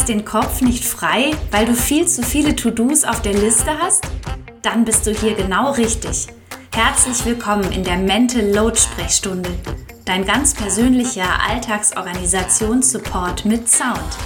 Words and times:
kriegst 0.00 0.08
den 0.08 0.24
Kopf 0.24 0.62
nicht 0.62 0.82
frei, 0.82 1.32
weil 1.50 1.66
du 1.66 1.74
viel 1.74 2.08
zu 2.08 2.22
viele 2.22 2.56
To-Dos 2.56 3.04
auf 3.04 3.20
der 3.20 3.34
Liste 3.34 3.70
hast? 3.78 4.02
Dann 4.62 4.86
bist 4.86 5.06
du 5.06 5.10
hier 5.12 5.34
genau 5.34 5.72
richtig. 5.72 6.28
Herzlich 6.74 7.22
willkommen 7.26 7.70
in 7.70 7.84
der 7.84 7.98
Mental 7.98 8.40
Load 8.50 8.78
Sprechstunde, 8.78 9.50
dein 10.06 10.24
ganz 10.24 10.54
persönlicher 10.54 11.28
Alltagsorganisationssupport 11.46 13.44
mit 13.44 13.68
Sound. 13.68 14.16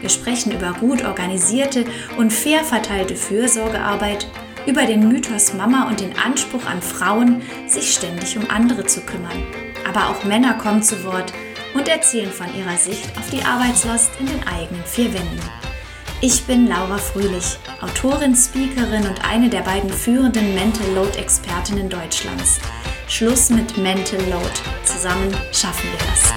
Wir 0.00 0.08
sprechen 0.08 0.50
über 0.50 0.72
gut 0.72 1.04
organisierte 1.04 1.84
und 2.16 2.32
fair 2.32 2.64
verteilte 2.64 3.14
Fürsorgearbeit, 3.14 4.26
über 4.66 4.84
den 4.84 5.06
Mythos 5.06 5.54
Mama 5.54 5.86
und 5.86 6.00
den 6.00 6.18
Anspruch 6.18 6.66
an 6.66 6.82
Frauen, 6.82 7.42
sich 7.68 7.92
ständig 7.92 8.36
um 8.36 8.50
andere 8.50 8.84
zu 8.84 9.02
kümmern. 9.02 9.44
Aber 9.88 10.10
auch 10.10 10.24
Männer 10.24 10.54
kommen 10.54 10.82
zu 10.82 11.04
Wort 11.04 11.32
und 11.78 11.88
erzählen 11.88 12.30
von 12.30 12.52
ihrer 12.56 12.76
Sicht 12.76 13.16
auf 13.16 13.30
die 13.30 13.42
Arbeitslast 13.42 14.10
in 14.18 14.26
den 14.26 14.46
eigenen 14.46 14.84
vier 14.84 15.14
Wänden. 15.14 15.40
Ich 16.20 16.44
bin 16.44 16.66
Laura 16.66 16.98
Fröhlich, 16.98 17.56
Autorin, 17.80 18.34
Speakerin 18.34 19.06
und 19.06 19.24
eine 19.24 19.48
der 19.48 19.60
beiden 19.60 19.90
führenden 19.90 20.54
Mental 20.54 20.92
Load 20.94 21.16
Expertinnen 21.16 21.88
Deutschlands. 21.88 22.58
Schluss 23.06 23.50
mit 23.50 23.78
Mental 23.78 24.20
Load. 24.28 24.50
Zusammen 24.82 25.30
schaffen 25.52 25.88
wir 25.92 25.98
das. 26.10 26.32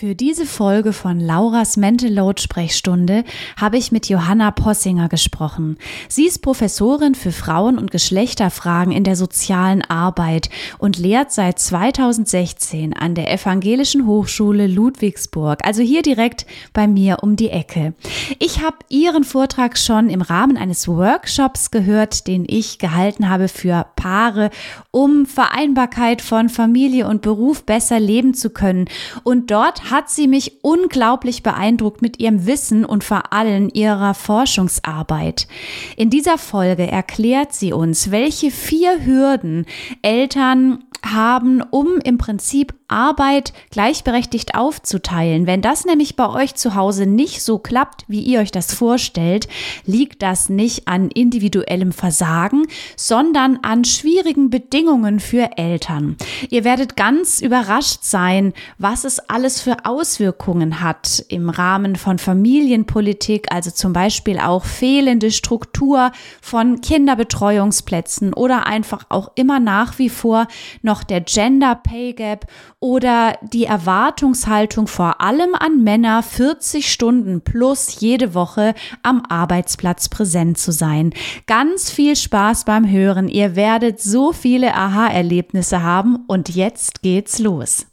Für 0.00 0.14
diese 0.14 0.46
Folge 0.46 0.94
von 0.94 1.20
Lauras 1.20 1.76
Mental 1.76 2.10
Load 2.10 2.40
Sprechstunde 2.40 3.22
habe 3.58 3.76
ich 3.76 3.92
mit 3.92 4.08
Johanna 4.08 4.50
Possinger 4.50 5.10
gesprochen. 5.10 5.76
Sie 6.08 6.24
ist 6.24 6.40
Professorin 6.40 7.14
für 7.14 7.32
Frauen- 7.32 7.76
und 7.76 7.90
Geschlechterfragen 7.90 8.94
in 8.94 9.04
der 9.04 9.14
sozialen 9.14 9.82
Arbeit 9.82 10.48
und 10.78 10.96
lehrt 10.96 11.32
seit 11.32 11.58
2016 11.58 12.94
an 12.94 13.14
der 13.14 13.30
Evangelischen 13.30 14.06
Hochschule 14.06 14.68
Ludwigsburg, 14.68 15.58
also 15.66 15.82
hier 15.82 16.00
direkt 16.00 16.46
bei 16.72 16.88
mir 16.88 17.18
um 17.20 17.36
die 17.36 17.50
Ecke. 17.50 17.92
Ich 18.38 18.62
habe 18.62 18.78
ihren 18.88 19.24
Vortrag 19.24 19.76
schon 19.76 20.08
im 20.08 20.22
Rahmen 20.22 20.56
eines 20.56 20.88
Workshops 20.88 21.70
gehört, 21.70 22.26
den 22.26 22.46
ich 22.48 22.78
gehalten 22.78 23.28
habe 23.28 23.48
für 23.48 23.84
Paare, 23.96 24.48
um 24.92 25.26
Vereinbarkeit 25.26 26.22
von 26.22 26.48
Familie 26.48 27.06
und 27.06 27.20
Beruf 27.20 27.64
besser 27.64 28.00
leben 28.00 28.32
zu 28.32 28.48
können. 28.48 28.86
Und 29.24 29.50
dort 29.50 29.89
hat 29.90 30.10
sie 30.10 30.26
mich 30.26 30.62
unglaublich 30.62 31.42
beeindruckt 31.42 32.02
mit 32.02 32.20
ihrem 32.20 32.46
Wissen 32.46 32.84
und 32.84 33.04
vor 33.04 33.32
allem 33.32 33.70
ihrer 33.72 34.14
Forschungsarbeit. 34.14 35.48
In 35.96 36.10
dieser 36.10 36.38
Folge 36.38 36.86
erklärt 36.86 37.52
sie 37.52 37.72
uns, 37.72 38.10
welche 38.10 38.50
vier 38.50 39.04
Hürden 39.04 39.66
Eltern 40.02 40.84
haben, 41.04 41.62
um 41.62 41.98
im 42.04 42.18
Prinzip 42.18 42.74
Arbeit 42.90 43.52
gleichberechtigt 43.70 44.54
aufzuteilen. 44.54 45.46
Wenn 45.46 45.62
das 45.62 45.84
nämlich 45.84 46.16
bei 46.16 46.28
euch 46.28 46.54
zu 46.54 46.74
Hause 46.74 47.06
nicht 47.06 47.42
so 47.42 47.58
klappt, 47.58 48.04
wie 48.08 48.20
ihr 48.20 48.40
euch 48.40 48.50
das 48.50 48.74
vorstellt, 48.74 49.48
liegt 49.84 50.22
das 50.22 50.48
nicht 50.48 50.88
an 50.88 51.10
individuellem 51.10 51.92
Versagen, 51.92 52.66
sondern 52.96 53.58
an 53.62 53.84
schwierigen 53.84 54.50
Bedingungen 54.50 55.20
für 55.20 55.56
Eltern. 55.56 56.16
Ihr 56.50 56.64
werdet 56.64 56.96
ganz 56.96 57.40
überrascht 57.40 58.00
sein, 58.02 58.52
was 58.78 59.04
es 59.04 59.18
alles 59.18 59.60
für 59.60 59.84
Auswirkungen 59.84 60.80
hat 60.80 61.24
im 61.28 61.50
Rahmen 61.50 61.96
von 61.96 62.18
Familienpolitik, 62.18 63.52
also 63.52 63.70
zum 63.70 63.92
Beispiel 63.92 64.38
auch 64.38 64.64
fehlende 64.64 65.30
Struktur 65.30 66.12
von 66.40 66.80
Kinderbetreuungsplätzen 66.80 68.34
oder 68.34 68.66
einfach 68.66 69.06
auch 69.08 69.30
immer 69.34 69.60
nach 69.60 69.98
wie 69.98 70.08
vor 70.08 70.46
noch 70.82 71.02
der 71.04 71.20
Gender 71.20 71.74
Pay 71.74 72.14
Gap 72.14 72.46
oder 72.80 73.38
die 73.42 73.66
Erwartungshaltung 73.66 74.86
vor 74.86 75.20
allem 75.20 75.54
an 75.54 75.84
Männer, 75.84 76.22
40 76.22 76.90
Stunden 76.90 77.42
plus 77.42 78.00
jede 78.00 78.34
Woche 78.34 78.74
am 79.02 79.22
Arbeitsplatz 79.28 80.08
präsent 80.08 80.58
zu 80.58 80.72
sein. 80.72 81.12
Ganz 81.46 81.90
viel 81.90 82.16
Spaß 82.16 82.64
beim 82.64 82.90
Hören. 82.90 83.28
Ihr 83.28 83.54
werdet 83.54 84.00
so 84.00 84.32
viele 84.32 84.74
Aha-Erlebnisse 84.74 85.82
haben 85.82 86.24
und 86.26 86.48
jetzt 86.48 87.02
geht's 87.02 87.38
los. 87.38 87.86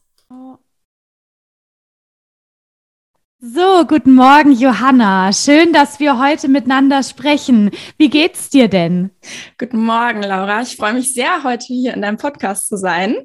So, 3.39 3.85
guten 3.85 4.15
Morgen, 4.15 4.51
Johanna. 4.51 5.31
Schön, 5.31 5.71
dass 5.71 5.99
wir 5.99 6.17
heute 6.17 6.47
miteinander 6.47 7.03
sprechen. 7.03 7.69
Wie 7.97 8.09
geht's 8.09 8.49
dir 8.49 8.67
denn? 8.67 9.11
Guten 9.59 9.85
Morgen, 9.85 10.23
Laura. 10.23 10.61
Ich 10.61 10.75
freue 10.75 10.93
mich 10.93 11.13
sehr, 11.13 11.43
heute 11.43 11.65
hier 11.67 11.93
in 11.93 12.01
deinem 12.01 12.17
Podcast 12.17 12.67
zu 12.67 12.77
sein. 12.77 13.15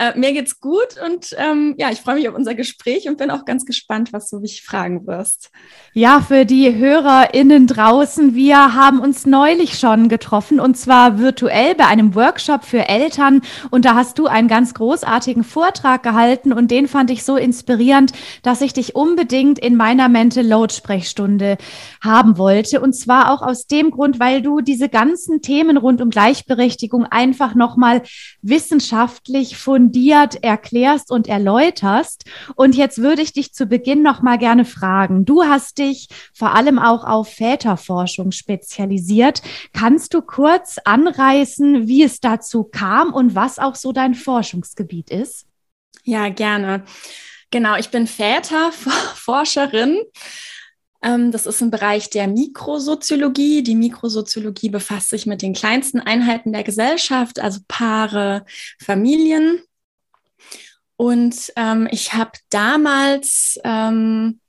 Äh, 0.00 0.16
mir 0.16 0.32
geht's 0.32 0.60
gut 0.60 0.94
und 1.04 1.34
ähm, 1.38 1.74
ja, 1.76 1.90
ich 1.90 2.00
freue 2.00 2.14
mich 2.14 2.28
auf 2.28 2.36
unser 2.36 2.54
Gespräch 2.54 3.08
und 3.08 3.18
bin 3.18 3.32
auch 3.32 3.44
ganz 3.44 3.66
gespannt, 3.66 4.12
was 4.12 4.30
du 4.30 4.38
mich 4.38 4.62
fragen 4.62 5.08
wirst. 5.08 5.50
Ja, 5.92 6.20
für 6.20 6.46
die 6.46 6.72
HörerInnen 6.72 7.66
draußen, 7.66 8.36
wir 8.36 8.74
haben 8.74 9.00
uns 9.00 9.26
neulich 9.26 9.76
schon 9.76 10.08
getroffen 10.08 10.60
und 10.60 10.76
zwar 10.76 11.18
virtuell 11.18 11.74
bei 11.74 11.86
einem 11.86 12.14
Workshop 12.14 12.64
für 12.64 12.88
Eltern 12.88 13.40
und 13.70 13.84
da 13.84 13.96
hast 13.96 14.20
du 14.20 14.28
einen 14.28 14.46
ganz 14.46 14.72
großartigen 14.72 15.42
Vortrag 15.42 16.04
gehalten 16.04 16.52
und 16.52 16.70
den 16.70 16.86
fand 16.86 17.10
ich 17.10 17.24
so 17.24 17.34
inspirierend, 17.34 18.12
dass 18.44 18.60
ich 18.60 18.72
dich 18.72 18.94
unbedingt 18.94 19.58
in 19.58 19.74
meiner 19.74 20.08
Mental 20.08 20.46
Load 20.46 20.72
Sprechstunde 20.72 21.58
haben 22.00 22.38
wollte 22.38 22.80
und 22.80 22.92
zwar 22.92 23.32
auch 23.32 23.42
aus 23.42 23.66
dem 23.66 23.90
Grund, 23.90 24.20
weil 24.20 24.42
du 24.42 24.60
diese 24.60 24.88
ganzen 24.88 25.42
Themen 25.42 25.76
rund 25.76 26.00
um 26.00 26.10
Gleichberechtigung 26.10 27.04
einfach 27.04 27.56
nochmal 27.56 28.02
wissenschaftlich 28.42 29.56
von 29.56 29.87
fundiert 29.88 30.44
erklärst 30.44 31.10
und 31.10 31.28
erläuterst. 31.28 32.24
Und 32.56 32.74
jetzt 32.74 32.98
würde 32.98 33.22
ich 33.22 33.32
dich 33.32 33.54
zu 33.54 33.66
Beginn 33.66 34.02
noch 34.02 34.20
mal 34.20 34.36
gerne 34.36 34.66
fragen. 34.66 35.24
Du 35.24 35.44
hast 35.44 35.78
dich 35.78 36.08
vor 36.34 36.54
allem 36.54 36.78
auch 36.78 37.04
auf 37.04 37.32
Väterforschung 37.32 38.30
spezialisiert. 38.32 39.40
Kannst 39.72 40.12
du 40.12 40.20
kurz 40.20 40.76
anreißen, 40.84 41.88
wie 41.88 42.02
es 42.02 42.20
dazu 42.20 42.64
kam 42.64 43.14
und 43.14 43.34
was 43.34 43.58
auch 43.58 43.76
so 43.76 43.92
dein 43.92 44.14
Forschungsgebiet 44.14 45.08
ist? 45.08 45.46
Ja, 46.04 46.28
gerne. 46.28 46.84
Genau, 47.50 47.76
ich 47.76 47.88
bin 47.88 48.06
Väterforscherin. 48.06 50.02
Ähm, 51.00 51.30
das 51.30 51.46
ist 51.46 51.60
ein 51.60 51.70
Bereich 51.70 52.10
der 52.10 52.26
Mikrosoziologie. 52.26 53.62
Die 53.62 53.76
Mikrosoziologie 53.76 54.68
befasst 54.68 55.10
sich 55.10 55.26
mit 55.26 55.42
den 55.42 55.54
kleinsten 55.54 56.00
Einheiten 56.00 56.52
der 56.52 56.64
Gesellschaft, 56.64 57.38
also 57.38 57.60
Paare, 57.68 58.44
Familien. 58.82 59.62
Und 60.98 61.52
ähm, 61.54 61.88
ich 61.92 62.14
habe 62.14 62.32
damals, 62.50 63.56
ähm, 63.62 64.40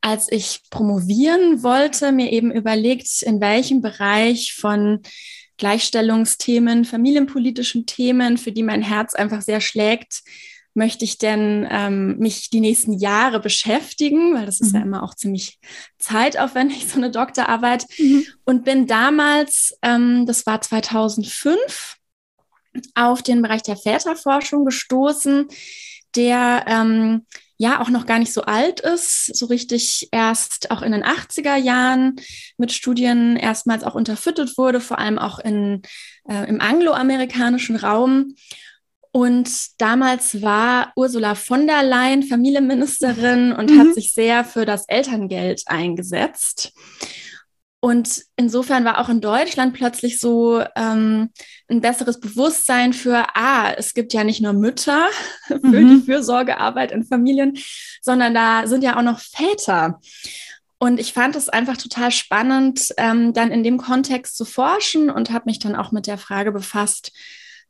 als 0.00 0.30
ich 0.30 0.60
promovieren 0.70 1.64
wollte, 1.64 2.12
mir 2.12 2.30
eben 2.30 2.52
überlegt, 2.52 3.22
in 3.22 3.40
welchem 3.40 3.82
Bereich 3.82 4.54
von 4.54 5.00
Gleichstellungsthemen, 5.58 6.84
familienpolitischen 6.84 7.86
Themen, 7.86 8.38
für 8.38 8.52
die 8.52 8.62
mein 8.62 8.82
Herz 8.82 9.14
einfach 9.14 9.42
sehr 9.42 9.60
schlägt, 9.60 10.22
möchte 10.74 11.04
ich 11.04 11.18
denn 11.18 11.66
ähm, 11.68 12.18
mich 12.18 12.50
die 12.50 12.60
nächsten 12.60 12.92
Jahre 12.92 13.40
beschäftigen, 13.40 14.34
weil 14.34 14.46
das 14.46 14.60
ist 14.60 14.72
mhm. 14.72 14.78
ja 14.78 14.84
immer 14.84 15.02
auch 15.02 15.16
ziemlich 15.16 15.58
zeitaufwendig, 15.98 16.86
so 16.88 16.98
eine 16.98 17.10
Doktorarbeit. 17.10 17.84
Mhm. 17.98 18.26
Und 18.44 18.64
bin 18.64 18.86
damals, 18.86 19.76
ähm, 19.82 20.24
das 20.24 20.46
war 20.46 20.60
2005, 20.60 21.96
auf 22.94 23.22
den 23.22 23.42
Bereich 23.42 23.62
der 23.62 23.76
Väterforschung 23.76 24.64
gestoßen, 24.64 25.48
der 26.16 26.64
ähm, 26.66 27.26
ja 27.60 27.82
auch 27.82 27.90
noch 27.90 28.06
gar 28.06 28.18
nicht 28.18 28.32
so 28.32 28.42
alt 28.42 28.80
ist, 28.80 29.36
so 29.36 29.46
richtig 29.46 30.08
erst 30.12 30.70
auch 30.70 30.80
in 30.80 30.92
den 30.92 31.04
80er 31.04 31.56
Jahren 31.56 32.16
mit 32.56 32.72
Studien 32.72 33.36
erstmals 33.36 33.84
auch 33.84 33.94
unterfüttert 33.94 34.56
wurde, 34.56 34.80
vor 34.80 34.98
allem 34.98 35.18
auch 35.18 35.38
in, 35.38 35.82
äh, 36.26 36.48
im 36.48 36.60
angloamerikanischen 36.62 37.76
Raum. 37.76 38.34
Und 39.12 39.50
damals 39.78 40.40
war 40.40 40.92
Ursula 40.96 41.34
von 41.34 41.66
der 41.66 41.82
Leyen 41.82 42.22
Familienministerin 42.22 43.52
und 43.52 43.70
mhm. 43.70 43.78
hat 43.78 43.94
sich 43.94 44.14
sehr 44.14 44.44
für 44.44 44.64
das 44.64 44.86
Elterngeld 44.88 45.62
eingesetzt. 45.66 46.72
Und 47.82 48.24
insofern 48.36 48.84
war 48.84 48.98
auch 48.98 49.08
in 49.08 49.22
Deutschland 49.22 49.72
plötzlich 49.72 50.20
so 50.20 50.62
ähm, 50.76 51.30
ein 51.68 51.80
besseres 51.80 52.20
Bewusstsein 52.20 52.92
für, 52.92 53.24
ah, 53.34 53.72
es 53.72 53.94
gibt 53.94 54.12
ja 54.12 54.22
nicht 54.22 54.42
nur 54.42 54.52
Mütter 54.52 55.06
für 55.46 55.56
mhm. 55.56 56.00
die 56.00 56.04
Fürsorgearbeit 56.04 56.92
in 56.92 57.04
Familien, 57.04 57.58
sondern 58.02 58.34
da 58.34 58.66
sind 58.66 58.84
ja 58.84 58.98
auch 58.98 59.02
noch 59.02 59.20
Väter. 59.20 59.98
Und 60.78 61.00
ich 61.00 61.12
fand 61.12 61.36
es 61.36 61.48
einfach 61.48 61.78
total 61.78 62.10
spannend, 62.10 62.88
ähm, 62.98 63.32
dann 63.32 63.50
in 63.50 63.62
dem 63.62 63.78
Kontext 63.78 64.36
zu 64.36 64.44
forschen 64.44 65.10
und 65.10 65.30
habe 65.30 65.44
mich 65.46 65.58
dann 65.58 65.76
auch 65.76 65.90
mit 65.90 66.06
der 66.06 66.18
Frage 66.18 66.52
befasst, 66.52 67.12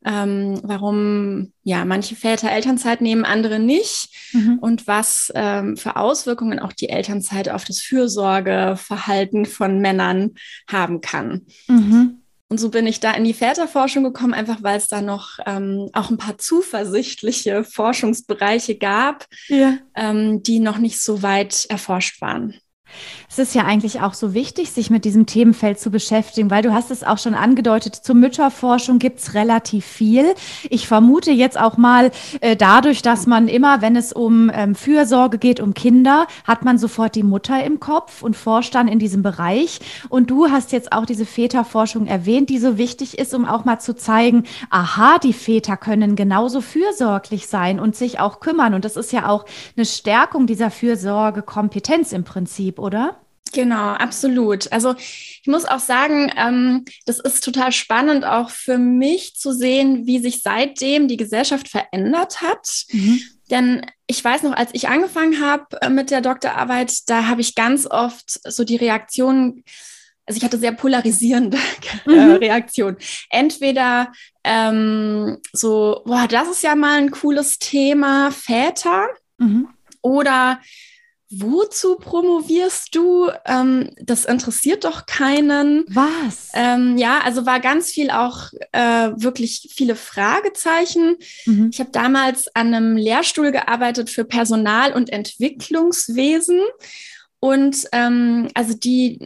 ähm, 0.05 0.59
warum 0.63 1.53
ja 1.63 1.85
manche 1.85 2.15
Väter 2.15 2.51
Elternzeit 2.51 3.01
nehmen, 3.01 3.25
andere 3.25 3.59
nicht 3.59 4.09
mhm. 4.33 4.57
und 4.59 4.87
was 4.87 5.31
ähm, 5.35 5.77
für 5.77 5.95
Auswirkungen 5.95 6.59
auch 6.59 6.73
die 6.73 6.89
Elternzeit 6.89 7.49
auf 7.49 7.65
das 7.65 7.81
Fürsorgeverhalten 7.81 9.45
von 9.45 9.79
Männern 9.79 10.31
haben 10.67 11.01
kann. 11.01 11.45
Mhm. 11.67 12.21
Und 12.51 12.57
so 12.57 12.69
bin 12.69 12.85
ich 12.85 12.99
da 12.99 13.13
in 13.13 13.23
die 13.23 13.33
Väterforschung 13.33 14.03
gekommen, 14.03 14.33
einfach 14.33 14.61
weil 14.61 14.77
es 14.77 14.89
da 14.89 15.01
noch 15.01 15.39
ähm, 15.45 15.89
auch 15.93 16.09
ein 16.09 16.17
paar 16.17 16.37
zuversichtliche 16.37 17.63
Forschungsbereiche 17.63 18.75
gab, 18.75 19.25
ja. 19.47 19.77
ähm, 19.95 20.43
die 20.43 20.59
noch 20.59 20.77
nicht 20.77 20.99
so 20.99 21.23
weit 21.23 21.65
erforscht 21.69 22.19
waren. 22.19 22.55
Es 23.29 23.39
ist 23.39 23.55
ja 23.55 23.63
eigentlich 23.63 24.01
auch 24.01 24.13
so 24.13 24.33
wichtig, 24.33 24.71
sich 24.71 24.89
mit 24.89 25.05
diesem 25.05 25.25
Themenfeld 25.25 25.79
zu 25.79 25.89
beschäftigen, 25.89 26.51
weil 26.51 26.63
du 26.63 26.73
hast 26.73 26.91
es 26.91 27.03
auch 27.03 27.17
schon 27.17 27.33
angedeutet, 27.33 27.95
zur 27.95 28.15
Mütterforschung 28.15 28.99
gibt 28.99 29.19
es 29.19 29.33
relativ 29.33 29.85
viel. 29.85 30.33
Ich 30.69 30.87
vermute 30.87 31.31
jetzt 31.31 31.59
auch 31.59 31.77
mal, 31.77 32.11
äh, 32.41 32.55
dadurch, 32.55 33.01
dass 33.01 33.27
man 33.27 33.47
immer, 33.47 33.81
wenn 33.81 33.95
es 33.95 34.11
um 34.11 34.51
ähm, 34.53 34.75
Fürsorge 34.75 35.37
geht, 35.37 35.59
um 35.59 35.73
Kinder, 35.73 36.27
hat 36.45 36.65
man 36.65 36.77
sofort 36.77 37.15
die 37.15 37.23
Mutter 37.23 37.63
im 37.63 37.79
Kopf 37.79 38.21
und 38.21 38.35
forscht 38.35 38.75
dann 38.75 38.87
in 38.87 38.99
diesem 38.99 39.23
Bereich. 39.23 39.79
Und 40.09 40.29
du 40.29 40.49
hast 40.49 40.71
jetzt 40.71 40.91
auch 40.91 41.05
diese 41.05 41.25
Väterforschung 41.25 42.07
erwähnt, 42.07 42.49
die 42.49 42.57
so 42.57 42.77
wichtig 42.77 43.17
ist, 43.17 43.33
um 43.33 43.45
auch 43.45 43.65
mal 43.65 43.79
zu 43.79 43.95
zeigen, 43.95 44.43
aha, 44.69 45.19
die 45.19 45.33
Väter 45.33 45.77
können 45.77 46.15
genauso 46.15 46.61
fürsorglich 46.61 47.47
sein 47.47 47.79
und 47.79 47.95
sich 47.95 48.19
auch 48.19 48.39
kümmern. 48.39 48.73
Und 48.73 48.85
das 48.85 48.97
ist 48.97 49.11
ja 49.11 49.29
auch 49.29 49.45
eine 49.75 49.85
Stärkung 49.85 50.47
dieser 50.47 50.71
Fürsorgekompetenz 50.71 52.11
im 52.11 52.23
Prinzip, 52.23 52.79
oder? 52.81 53.21
Genau, 53.53 53.89
absolut. 53.89 54.71
Also 54.71 54.95
ich 54.97 55.47
muss 55.47 55.65
auch 55.65 55.79
sagen, 55.79 56.31
ähm, 56.37 56.85
das 57.05 57.19
ist 57.19 57.43
total 57.43 57.71
spannend 57.71 58.23
auch 58.25 58.49
für 58.49 58.77
mich 58.77 59.35
zu 59.35 59.51
sehen, 59.51 60.05
wie 60.05 60.19
sich 60.19 60.41
seitdem 60.41 61.07
die 61.07 61.17
Gesellschaft 61.17 61.67
verändert 61.67 62.41
hat. 62.41 62.85
Mhm. 62.91 63.19
Denn 63.49 63.85
ich 64.07 64.23
weiß 64.23 64.43
noch, 64.43 64.53
als 64.53 64.71
ich 64.73 64.87
angefangen 64.87 65.41
habe 65.41 65.65
äh, 65.81 65.89
mit 65.89 66.11
der 66.11 66.21
Doktorarbeit, 66.21 67.09
da 67.09 67.27
habe 67.27 67.41
ich 67.41 67.55
ganz 67.55 67.87
oft 67.87 68.39
so 68.49 68.63
die 68.63 68.77
Reaktionen, 68.77 69.63
also 70.25 70.37
ich 70.37 70.45
hatte 70.45 70.57
sehr 70.57 70.71
polarisierende 70.71 71.57
äh, 72.07 72.09
mhm. 72.09 72.31
Reaktionen. 72.35 72.97
Entweder 73.29 74.13
ähm, 74.45 75.39
so, 75.51 76.01
boah, 76.05 76.27
das 76.29 76.49
ist 76.49 76.63
ja 76.63 76.75
mal 76.75 76.99
ein 76.99 77.11
cooles 77.11 77.59
Thema, 77.59 78.31
Väter. 78.31 79.09
Mhm. 79.37 79.67
Oder 80.01 80.61
wozu 81.31 81.95
promovierst 81.95 82.93
du? 82.93 83.29
Ähm, 83.45 83.91
das 84.01 84.25
interessiert 84.25 84.83
doch 84.83 85.05
keinen. 85.05 85.85
Was? 85.87 86.49
Ähm, 86.53 86.97
ja, 86.97 87.19
also 87.23 87.45
war 87.45 87.59
ganz 87.59 87.91
viel 87.91 88.11
auch 88.11 88.51
äh, 88.71 89.11
wirklich 89.15 89.69
viele 89.73 89.95
Fragezeichen. 89.95 91.15
Mhm. 91.45 91.69
Ich 91.71 91.79
habe 91.79 91.91
damals 91.91 92.53
an 92.55 92.73
einem 92.73 92.97
Lehrstuhl 92.97 93.51
gearbeitet 93.51 94.09
für 94.09 94.25
Personal- 94.25 94.93
und 94.93 95.11
Entwicklungswesen. 95.11 96.59
Und 97.43 97.87
ähm, 97.91 98.49
also 98.53 98.75
die, 98.75 99.17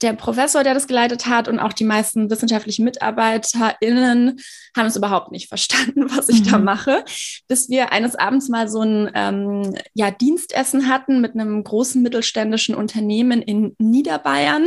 der 0.00 0.14
Professor, 0.14 0.64
der 0.64 0.72
das 0.72 0.86
geleitet 0.86 1.26
hat 1.26 1.48
und 1.48 1.58
auch 1.58 1.74
die 1.74 1.84
meisten 1.84 2.30
wissenschaftlichen 2.30 2.82
MitarbeiterInnen 2.86 4.40
haben 4.74 4.86
es 4.86 4.96
überhaupt 4.96 5.32
nicht 5.32 5.48
verstanden, 5.50 6.06
was 6.16 6.30
ich 6.30 6.40
mhm. 6.40 6.50
da 6.50 6.58
mache, 6.58 7.04
bis 7.46 7.68
wir 7.68 7.92
eines 7.92 8.14
Abends 8.14 8.48
mal 8.48 8.68
so 8.68 8.80
ein 8.80 9.10
ähm, 9.14 9.74
ja, 9.92 10.10
Dienstessen 10.10 10.88
hatten 10.88 11.20
mit 11.20 11.34
einem 11.34 11.62
großen 11.62 12.00
mittelständischen 12.00 12.74
Unternehmen 12.74 13.42
in 13.42 13.76
Niederbayern. 13.78 14.66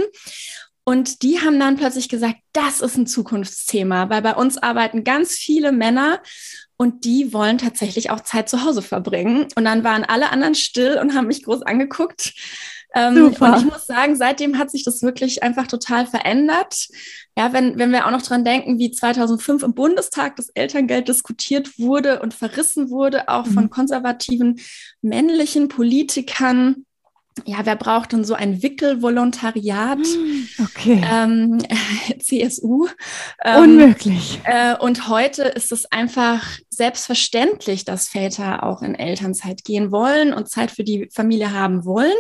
Und 0.84 1.24
die 1.24 1.42
haben 1.42 1.60
dann 1.60 1.78
plötzlich 1.78 2.08
gesagt, 2.08 2.38
das 2.54 2.82
ist 2.82 2.98
ein 2.98 3.08
Zukunftsthema, 3.08 4.12
weil 4.12 4.22
bei 4.22 4.36
uns 4.36 4.60
arbeiten 4.60 5.04
ganz 5.04 5.34
viele 5.34 5.72
Männer 5.72 6.22
und 6.78 7.06
die 7.06 7.34
wollen 7.34 7.58
tatsächlich 7.58 8.12
auch 8.12 8.22
Zeit 8.22 8.48
zu 8.48 8.64
Hause 8.64 8.84
verbringen. 8.84 9.48
Und 9.56 9.66
dann 9.66 9.84
waren 9.84 10.04
alle 10.04 10.30
anderen 10.32 10.54
still 10.54 11.00
und 11.02 11.16
haben 11.16 11.28
mich 11.28 11.44
groß 11.44 11.64
angeguckt 11.64 12.34
ähm. 12.94 13.26
Und 13.26 13.58
ich 13.58 13.66
muss 13.66 13.86
sagen, 13.88 14.16
seitdem 14.16 14.58
hat 14.58 14.72
sich 14.72 14.84
das 14.84 15.02
wirklich 15.02 15.44
einfach 15.44 15.68
total 15.68 16.06
verändert. 16.06 16.88
Ja, 17.38 17.54
wenn, 17.54 17.78
wenn 17.80 17.92
wir 17.92 18.06
auch 18.06 18.12
noch 18.12 18.22
dran 18.22 18.44
denken, 18.44 18.78
wie 18.80 18.92
2005 18.92 19.64
im 19.64 19.74
Bundestag 19.74 20.36
das 20.36 20.50
Elterngeld 20.50 21.08
diskutiert 21.08 21.80
wurde 21.80 22.22
und 22.22 22.34
verrissen 22.34 22.90
wurde, 22.90 23.30
auch 23.30 23.46
mhm. 23.46 23.54
von 23.54 23.70
konservativen 23.70 24.60
männlichen 25.02 25.70
Politikern 25.70 26.86
ja, 27.46 27.60
wer 27.64 27.78
braucht 27.78 28.12
denn 28.12 28.26
so 28.26 28.34
ein 28.34 28.62
Wickelvolontariat? 28.62 30.06
Hm, 30.06 30.48
okay. 30.64 31.02
Ähm, 31.10 31.60
CSU. 32.20 32.88
Ähm, 33.44 33.64
Unmöglich. 33.64 34.42
Äh, 34.44 34.76
und 34.78 35.08
heute 35.08 35.44
ist 35.44 35.72
es 35.72 35.90
einfach 35.92 36.46
selbstverständlich, 36.70 37.86
dass 37.86 38.10
Väter 38.10 38.64
auch 38.64 38.82
in 38.82 38.96
Elternzeit 38.96 39.64
gehen 39.64 39.92
wollen 39.92 40.34
und 40.34 40.50
Zeit 40.50 40.72
für 40.72 40.84
die 40.84 41.10
Familie 41.14 41.54
haben 41.54 41.86
wollen. 41.86 42.12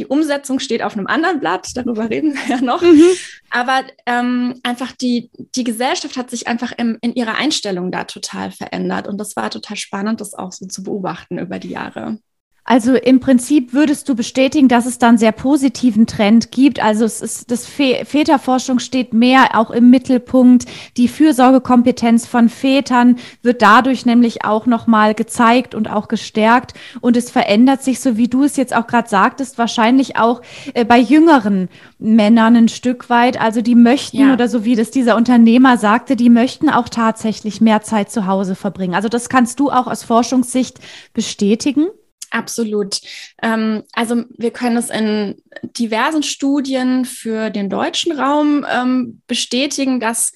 Die 0.00 0.06
Umsetzung 0.06 0.58
steht 0.60 0.82
auf 0.82 0.96
einem 0.96 1.06
anderen 1.06 1.40
Blatt, 1.40 1.68
darüber 1.74 2.08
reden 2.08 2.34
wir 2.34 2.56
ja 2.56 2.62
noch. 2.62 2.80
Mhm. 2.80 3.10
Aber 3.50 3.82
ähm, 4.06 4.60
einfach 4.62 4.92
die, 4.92 5.30
die 5.54 5.64
Gesellschaft 5.64 6.16
hat 6.16 6.30
sich 6.30 6.46
einfach 6.46 6.72
im, 6.72 6.96
in 7.02 7.14
ihrer 7.14 7.34
Einstellung 7.36 7.92
da 7.92 8.04
total 8.04 8.50
verändert. 8.50 9.08
Und 9.08 9.18
das 9.18 9.36
war 9.36 9.50
total 9.50 9.76
spannend, 9.76 10.22
das 10.22 10.34
auch 10.34 10.52
so 10.52 10.66
zu 10.66 10.82
beobachten 10.82 11.38
über 11.38 11.58
die 11.58 11.70
Jahre. 11.70 12.18
Also 12.66 12.94
im 12.94 13.20
Prinzip 13.20 13.74
würdest 13.74 14.08
du 14.08 14.14
bestätigen, 14.14 14.68
dass 14.68 14.86
es 14.86 14.96
dann 14.96 15.18
sehr 15.18 15.32
positiven 15.32 16.06
Trend 16.06 16.50
gibt. 16.50 16.82
Also 16.82 17.04
es 17.04 17.20
ist, 17.20 17.50
das 17.50 17.66
Väterforschung 17.66 18.78
steht 18.78 19.12
mehr 19.12 19.58
auch 19.58 19.70
im 19.70 19.90
Mittelpunkt. 19.90 20.64
Die 20.96 21.08
Fürsorgekompetenz 21.08 22.26
von 22.26 22.48
Vätern 22.48 23.16
wird 23.42 23.60
dadurch 23.60 24.06
nämlich 24.06 24.46
auch 24.46 24.64
nochmal 24.64 25.14
gezeigt 25.14 25.74
und 25.74 25.90
auch 25.90 26.08
gestärkt. 26.08 26.72
Und 27.02 27.18
es 27.18 27.30
verändert 27.30 27.82
sich, 27.82 28.00
so 28.00 28.16
wie 28.16 28.28
du 28.28 28.44
es 28.44 28.56
jetzt 28.56 28.74
auch 28.74 28.86
gerade 28.86 29.10
sagtest, 29.10 29.58
wahrscheinlich 29.58 30.16
auch 30.16 30.40
äh, 30.72 30.86
bei 30.86 30.98
jüngeren 30.98 31.68
Männern 31.98 32.56
ein 32.56 32.68
Stück 32.68 33.10
weit. 33.10 33.38
Also 33.38 33.60
die 33.60 33.74
möchten, 33.74 34.20
ja. 34.20 34.32
oder 34.32 34.48
so 34.48 34.64
wie 34.64 34.74
das 34.74 34.90
dieser 34.90 35.16
Unternehmer 35.16 35.76
sagte, 35.76 36.16
die 36.16 36.30
möchten 36.30 36.70
auch 36.70 36.88
tatsächlich 36.88 37.60
mehr 37.60 37.82
Zeit 37.82 38.10
zu 38.10 38.26
Hause 38.26 38.54
verbringen. 38.54 38.94
Also 38.94 39.10
das 39.10 39.28
kannst 39.28 39.60
du 39.60 39.70
auch 39.70 39.86
aus 39.86 40.02
Forschungssicht 40.02 40.78
bestätigen. 41.12 41.88
Absolut. 42.34 43.00
Ähm, 43.42 43.84
also 43.92 44.24
wir 44.36 44.50
können 44.50 44.76
es 44.76 44.90
in 44.90 45.36
diversen 45.62 46.24
Studien 46.24 47.04
für 47.04 47.50
den 47.50 47.70
deutschen 47.70 48.10
Raum 48.10 48.66
ähm, 48.68 49.22
bestätigen, 49.28 50.00
dass 50.00 50.32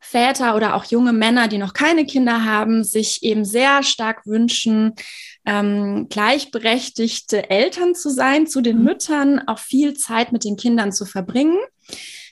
Väter 0.00 0.56
oder 0.56 0.74
auch 0.74 0.86
junge 0.86 1.12
Männer, 1.12 1.46
die 1.48 1.58
noch 1.58 1.74
keine 1.74 2.06
Kinder 2.06 2.44
haben, 2.44 2.84
sich 2.84 3.22
eben 3.22 3.44
sehr 3.44 3.82
stark 3.82 4.24
wünschen, 4.24 4.94
ähm, 5.44 6.06
gleichberechtigte 6.08 7.50
Eltern 7.50 7.94
zu 7.94 8.08
sein, 8.08 8.46
zu 8.46 8.62
den 8.62 8.78
mhm. 8.78 8.84
Müttern, 8.84 9.46
auch 9.46 9.58
viel 9.58 9.92
Zeit 9.92 10.32
mit 10.32 10.42
den 10.42 10.56
Kindern 10.56 10.90
zu 10.90 11.04
verbringen. 11.04 11.58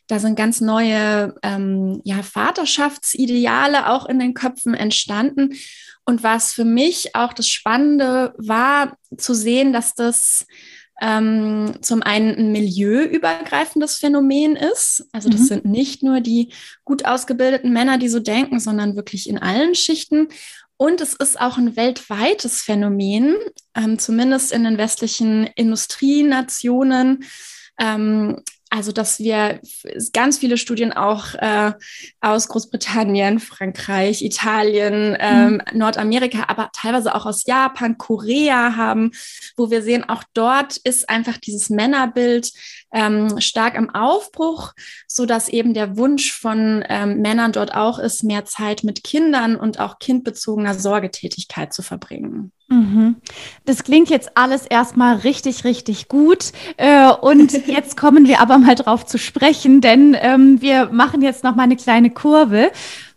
Da 0.06 0.18
sind 0.18 0.36
ganz 0.36 0.62
neue 0.62 1.34
ähm, 1.42 2.00
ja, 2.04 2.22
Vaterschaftsideale 2.22 3.90
auch 3.90 4.06
in 4.06 4.18
den 4.18 4.32
Köpfen 4.32 4.72
entstanden. 4.72 5.54
Und 6.04 6.22
was 6.22 6.52
für 6.52 6.64
mich 6.64 7.14
auch 7.14 7.32
das 7.32 7.48
Spannende 7.48 8.34
war, 8.36 8.96
zu 9.16 9.34
sehen, 9.34 9.72
dass 9.72 9.94
das 9.94 10.46
ähm, 11.00 11.74
zum 11.80 12.02
einen 12.02 12.34
ein 12.36 12.52
milieuübergreifendes 12.52 13.96
Phänomen 13.96 14.56
ist. 14.56 15.06
Also 15.12 15.28
das 15.28 15.40
mhm. 15.42 15.46
sind 15.46 15.64
nicht 15.64 16.02
nur 16.02 16.20
die 16.20 16.52
gut 16.84 17.04
ausgebildeten 17.04 17.72
Männer, 17.72 17.98
die 17.98 18.08
so 18.08 18.20
denken, 18.20 18.60
sondern 18.60 18.96
wirklich 18.96 19.28
in 19.28 19.38
allen 19.38 19.74
Schichten. 19.74 20.28
Und 20.76 21.00
es 21.00 21.14
ist 21.14 21.40
auch 21.40 21.56
ein 21.56 21.76
weltweites 21.76 22.62
Phänomen, 22.62 23.36
ähm, 23.76 23.98
zumindest 23.98 24.52
in 24.52 24.64
den 24.64 24.78
westlichen 24.78 25.46
Industrienationen. 25.54 27.24
Ähm, 27.78 28.42
also, 28.74 28.90
dass 28.90 29.20
wir 29.20 29.60
ganz 30.12 30.38
viele 30.38 30.58
Studien 30.58 30.92
auch 30.92 31.34
äh, 31.34 31.72
aus 32.20 32.48
Großbritannien, 32.48 33.38
Frankreich, 33.38 34.20
Italien, 34.22 35.16
ähm, 35.20 35.62
mhm. 35.72 35.78
Nordamerika, 35.78 36.46
aber 36.48 36.70
teilweise 36.72 37.14
auch 37.14 37.24
aus 37.24 37.46
Japan, 37.46 37.98
Korea 37.98 38.74
haben, 38.74 39.12
wo 39.56 39.70
wir 39.70 39.82
sehen, 39.82 40.02
auch 40.08 40.24
dort 40.34 40.76
ist 40.78 41.08
einfach 41.08 41.38
dieses 41.38 41.70
Männerbild 41.70 42.50
ähm, 42.94 43.40
stark 43.40 43.74
im 43.74 43.94
Aufbruch, 43.94 44.72
so 45.06 45.26
dass 45.26 45.48
eben 45.50 45.74
der 45.74 45.96
Wunsch 45.98 46.32
von 46.32 46.82
ähm, 46.88 47.20
Männern 47.20 47.52
dort 47.52 47.74
auch 47.74 47.98
ist, 47.98 48.22
mehr 48.24 48.46
Zeit 48.46 48.84
mit 48.84 49.04
Kindern 49.04 49.56
und 49.56 49.80
auch 49.80 49.98
kindbezogener 49.98 50.74
Sorgetätigkeit 50.74 51.74
zu 51.74 51.82
verbringen. 51.82 52.52
Mhm. 52.68 53.16
Das 53.66 53.84
klingt 53.84 54.08
jetzt 54.08 54.36
alles 54.36 54.64
erstmal 54.66 55.16
richtig, 55.16 55.64
richtig 55.64 56.08
gut. 56.08 56.52
Äh, 56.76 57.10
und 57.10 57.52
jetzt 57.66 57.96
kommen 57.96 58.26
wir 58.26 58.40
aber 58.40 58.58
mal 58.58 58.74
drauf 58.74 59.04
zu 59.04 59.18
sprechen, 59.18 59.80
denn 59.80 60.16
ähm, 60.18 60.60
wir 60.62 60.86
machen 60.86 61.20
jetzt 61.20 61.44
noch 61.44 61.56
mal 61.56 61.64
eine 61.64 61.76
kleine 61.76 62.10
Kurve. 62.10 62.70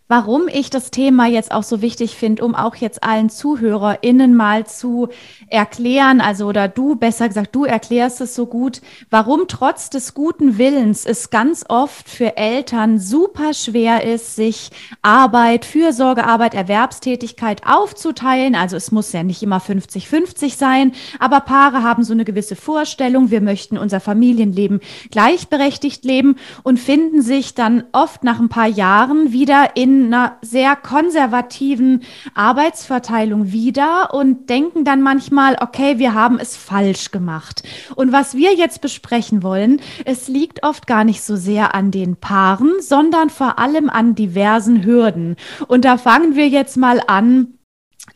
Warum 0.08 0.48
ich 0.48 0.70
das 0.70 0.90
Thema 0.90 1.26
jetzt 1.26 1.52
auch 1.52 1.62
so 1.62 1.82
wichtig 1.82 2.16
finde, 2.16 2.42
um 2.42 2.54
auch 2.54 2.74
jetzt 2.76 3.02
allen 3.02 3.28
ZuhörerInnen 3.28 4.34
mal 4.34 4.66
zu 4.66 5.08
erklären, 5.48 6.22
also 6.22 6.46
oder 6.46 6.66
du, 6.66 6.96
besser 6.96 7.28
gesagt, 7.28 7.54
du 7.54 7.64
erklärst 7.64 8.22
es 8.22 8.34
so 8.34 8.46
gut, 8.46 8.80
warum 9.10 9.48
trotz 9.48 9.90
des 9.90 10.14
guten 10.14 10.56
Willens 10.56 11.04
es 11.04 11.28
ganz 11.28 11.64
oft 11.68 12.08
für 12.08 12.38
Eltern 12.38 12.98
super 12.98 13.52
schwer 13.52 14.02
ist, 14.04 14.34
sich 14.34 14.70
Arbeit, 15.02 15.66
Fürsorgearbeit, 15.66 16.54
Erwerbstätigkeit 16.54 17.66
aufzuteilen. 17.66 18.54
Also 18.54 18.76
es 18.76 18.90
muss 18.90 19.12
ja 19.12 19.22
nicht 19.22 19.42
immer 19.42 19.58
50-50 19.58 20.56
sein, 20.56 20.92
aber 21.18 21.40
Paare 21.40 21.82
haben 21.82 22.02
so 22.02 22.14
eine 22.14 22.24
gewisse 22.24 22.56
Vorstellung, 22.56 23.30
wir 23.30 23.42
möchten 23.42 23.76
unser 23.76 24.00
Familienleben 24.00 24.80
gleichberechtigt 25.10 26.04
leben 26.06 26.36
und 26.62 26.80
finden 26.80 27.20
sich 27.20 27.54
dann 27.54 27.84
oft 27.92 28.24
nach 28.24 28.40
ein 28.40 28.48
paar 28.48 28.68
Jahren 28.68 29.32
wieder 29.32 29.76
in 29.76 29.97
einer 30.06 30.36
sehr 30.42 30.76
konservativen 30.76 32.02
Arbeitsverteilung 32.34 33.52
wieder 33.52 34.14
und 34.14 34.48
denken 34.48 34.84
dann 34.84 35.02
manchmal, 35.02 35.56
okay, 35.60 35.98
wir 35.98 36.14
haben 36.14 36.38
es 36.38 36.56
falsch 36.56 37.10
gemacht. 37.10 37.62
Und 37.94 38.12
was 38.12 38.34
wir 38.34 38.54
jetzt 38.54 38.80
besprechen 38.80 39.42
wollen, 39.42 39.80
es 40.04 40.28
liegt 40.28 40.62
oft 40.62 40.86
gar 40.86 41.04
nicht 41.04 41.22
so 41.22 41.36
sehr 41.36 41.74
an 41.74 41.90
den 41.90 42.16
Paaren, 42.16 42.80
sondern 42.80 43.30
vor 43.30 43.58
allem 43.58 43.90
an 43.90 44.14
diversen 44.14 44.84
Hürden. 44.84 45.36
Und 45.66 45.84
da 45.84 45.98
fangen 45.98 46.36
wir 46.36 46.48
jetzt 46.48 46.76
mal 46.76 47.02
an 47.06 47.57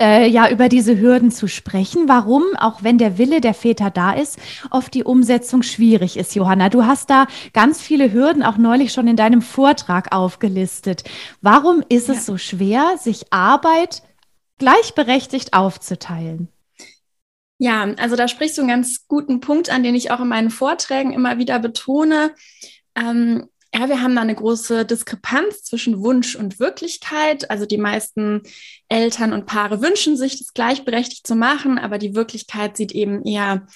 äh, 0.01 0.29
ja 0.29 0.49
über 0.49 0.69
diese 0.69 0.99
Hürden 0.99 1.31
zu 1.31 1.49
sprechen. 1.49 2.09
Warum, 2.09 2.43
auch 2.59 2.83
wenn 2.83 2.99
der 2.99 3.19
Wille 3.19 3.41
der 3.41 3.55
Väter 3.55 3.91
da 3.91 4.13
ist, 4.13 4.39
oft 4.71 4.95
die 4.95 5.05
Umsetzung 5.05 5.63
schwierig 5.63 6.17
ist, 6.17 6.35
Johanna. 6.35 6.69
Du 6.69 6.85
hast 6.85 7.11
da 7.11 7.27
ganz 7.53 7.81
viele 7.81 8.13
Hürden 8.13 8.43
auch 8.43 8.57
neulich 8.57 8.93
schon 8.93 9.09
in 9.09 9.17
deinem 9.17 9.43
Vortrag 9.43 10.15
aufgelistet. 10.15 11.05
Warum 11.41 11.83
ist 11.89 12.09
es 12.09 12.17
ja. 12.17 12.23
so 12.23 12.39
schwer, 12.39 12.97
sich 12.99 13.33
Arbeit 13.33 14.03
gleichberechtigt 14.59 15.55
aufzuteilen? 15.55 16.49
Ja, 17.59 17.85
also 17.99 18.17
da 18.17 18.27
sprichst 18.27 18.59
du 18.59 18.63
einen 18.63 18.71
ganz 18.71 19.07
guten 19.07 19.39
Punkt 19.41 19.71
an, 19.71 19.85
den 19.85 19.95
ich 19.95 20.11
auch 20.11 20.21
in 20.21 20.29
meinen 20.29 20.51
Vorträgen 20.51 21.13
immer 21.13 21.39
wieder 21.39 21.61
betone. 21.61 22.35
Ähm, 22.97 23.49
ja, 23.75 23.88
wir 23.88 24.02
haben 24.02 24.14
da 24.14 24.21
eine 24.21 24.35
große 24.35 24.85
Diskrepanz 24.85 25.62
zwischen 25.64 26.02
Wunsch 26.02 26.37
und 26.37 26.61
Wirklichkeit. 26.61 27.50
Also 27.50 27.64
die 27.64 27.79
meisten 27.79 28.43
Eltern 28.88 29.33
und 29.33 29.47
Paare 29.47 29.81
wünschen 29.81 30.17
sich, 30.17 30.38
das 30.38 30.52
gleichberechtigt 30.52 31.26
zu 31.26 31.35
machen, 31.35 31.79
aber 31.79 31.97
die 31.99 32.14
Wirklichkeit 32.14 32.76
sieht 32.76 32.93
eben 32.93 33.25
eher 33.25 33.67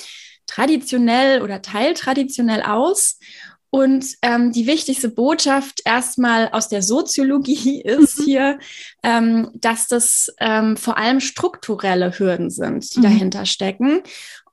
traditionell 0.47 1.43
oder 1.43 1.63
teiltraditionell 1.63 2.63
aus. 2.63 3.19
Und 3.71 4.07
ähm, 4.23 4.53
die 4.53 4.67
wichtigste 4.67 5.09
Botschaft 5.09 5.83
erstmal 5.85 6.49
aus 6.51 6.69
der 6.69 6.83
Soziologie 6.83 7.83
ist 7.85 8.21
mhm. 8.21 8.25
hier, 8.25 8.59
ähm, 9.03 9.51
dass 9.55 9.89
das 9.89 10.33
ähm, 10.41 10.77
vor 10.77 10.99
allem 10.99 11.21
strukturelle 11.21 12.19
Hürden 12.19 12.51
sind, 12.51 12.95
die 12.95 13.01
mhm. 13.01 13.05
dahinter 13.05 13.47
stecken 13.47 14.03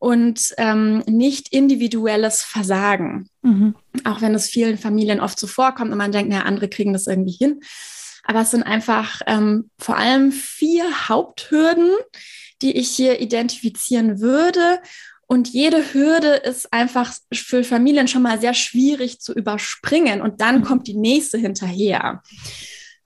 und 0.03 0.53
ähm, 0.57 1.01
nicht 1.07 1.53
individuelles 1.53 2.41
Versagen. 2.41 3.29
Mhm. 3.41 3.74
Auch 4.03 4.19
wenn 4.19 4.36
es 4.36 4.50
vielen 4.50 4.77
Familien 4.77 5.22
oft 5.22 5.39
so 5.39 5.48
vorkommt 5.48 5.93
und 5.93 5.98
man 5.98 6.12
denkt, 6.12 6.29
naja, 6.29 6.43
andere 6.43 6.67
kriegen 6.67 6.91
das 6.91 7.07
irgendwie 7.07 7.31
hin. 7.31 7.62
Aber 8.25 8.41
es 8.41 8.51
sind 8.51 8.63
einfach 8.63 9.22
ähm, 9.27 9.69
vor 9.79 9.95
allem 9.95 10.33
vier 10.33 11.07
Haupthürden, 11.07 11.89
die 12.62 12.75
ich 12.75 12.89
hier 12.89 13.22
identifizieren 13.22 14.19
würde. 14.19 14.81
Und 15.25 15.48
jede 15.48 15.93
Hürde 15.93 16.33
ist 16.33 16.74
einfach 16.74 17.13
für 17.33 17.63
Familien 17.63 18.10
schon 18.10 18.24
mal 18.24 18.41
sehr 18.41 18.53
schwierig 18.53 19.22
zu 19.22 19.31
überspringen. 19.31 20.22
Und 20.22 20.41
dann 20.41 20.60
mhm. 20.60 20.63
kommt 20.65 20.88
die 20.88 20.98
nächste 20.98 21.38
hinterher. 21.38 22.22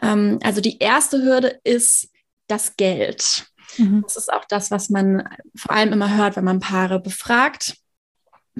Ähm, 0.02 0.40
also 0.42 0.62
die 0.62 0.80
erste 0.80 1.22
Hürde 1.22 1.60
ist 1.64 2.10
das 2.48 2.76
Geld. 2.76 3.46
Mhm. 3.78 4.04
Das 4.04 4.16
ist 4.16 4.32
auch 4.32 4.46
das, 4.46 4.72
was 4.72 4.90
man 4.90 5.28
vor 5.56 5.72
allem 5.72 5.94
immer 5.94 6.16
hört, 6.16 6.36
wenn 6.36 6.46
man 6.46 6.60
Paare 6.60 7.00
befragt. 7.00 7.78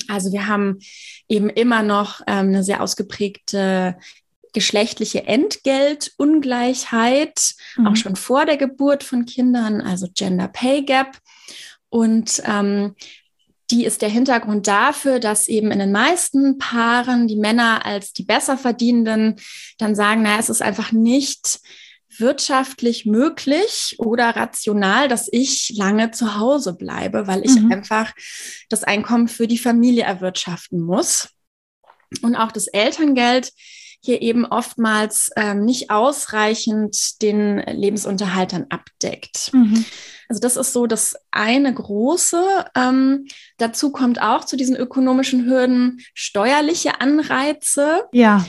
Also 0.08 0.32
wir 0.32 0.48
haben 0.48 0.80
eben 1.28 1.50
immer 1.50 1.84
noch 1.84 2.22
ähm, 2.28 2.50
eine 2.50 2.64
sehr 2.64 2.82
ausgeprägte 2.82 3.98
geschlechtliche 4.54 5.28
Entgeltungleichheit, 5.28 7.56
mhm. 7.76 7.88
auch 7.88 7.96
schon 7.96 8.16
vor 8.16 8.46
der 8.46 8.58
Geburt 8.58 9.04
von 9.04 9.26
Kindern, 9.26 9.82
also 9.82 10.08
Gender 10.14 10.48
Pay 10.48 10.84
Gap. 10.84 11.18
Und 11.90 12.42
ähm, 12.46 12.96
die 13.70 13.86
ist 13.86 14.02
der 14.02 14.10
Hintergrund 14.10 14.68
dafür, 14.68 15.20
dass 15.20 15.48
eben 15.48 15.72
in 15.72 15.80
den 15.80 15.92
meisten 15.92 16.58
Paaren 16.58 17.28
die 17.28 17.36
Männer 17.36 17.86
als 17.86 18.14
die 18.14 18.24
besser 18.24 18.58
verdienenden 18.58 19.36
dann 19.78 19.94
sagen, 19.94 20.24
naja, 20.24 20.40
es 20.40 20.50
ist 20.50 20.62
einfach 20.62 20.92
nicht 20.92 21.60
wirtschaftlich 22.20 23.06
möglich 23.06 23.96
oder 24.00 24.36
rational, 24.36 25.08
dass 25.08 25.28
ich 25.32 25.74
lange 25.76 26.12
zu 26.12 26.38
Hause 26.38 26.74
bleibe, 26.74 27.28
weil 27.28 27.46
ich 27.46 27.56
mhm. 27.56 27.72
einfach 27.72 28.14
das 28.70 28.84
Einkommen 28.84 29.28
für 29.28 29.48
die 29.48 29.58
Familie 29.58 30.04
erwirtschaften 30.04 30.80
muss. 30.80 31.30
Und 32.22 32.36
auch 32.36 32.52
das 32.52 32.68
Elterngeld 32.68 33.52
hier 34.02 34.22
eben 34.22 34.46
oftmals 34.46 35.32
ähm, 35.36 35.66
nicht 35.66 35.90
ausreichend 35.90 37.22
den 37.22 37.58
Lebensunterhalt 37.58 38.54
dann 38.54 38.68
abdeckt. 38.70 39.52
Mhm. 39.54 39.84
Also 40.30 40.40
das 40.40 40.56
ist 40.56 40.74
so 40.74 40.88
das 40.88 41.16
eine 41.32 41.74
große. 41.74 42.44
Ähm, 42.76 43.28
dazu 43.58 43.92
kommt 43.92 44.22
auch 44.22 44.46
zu 44.46 44.56
diesen 44.56 44.76
ökonomischen 44.76 45.46
Hürden 45.46 46.00
steuerliche 46.14 47.02
Anreize. 47.02 48.04
Ja. 48.12 48.46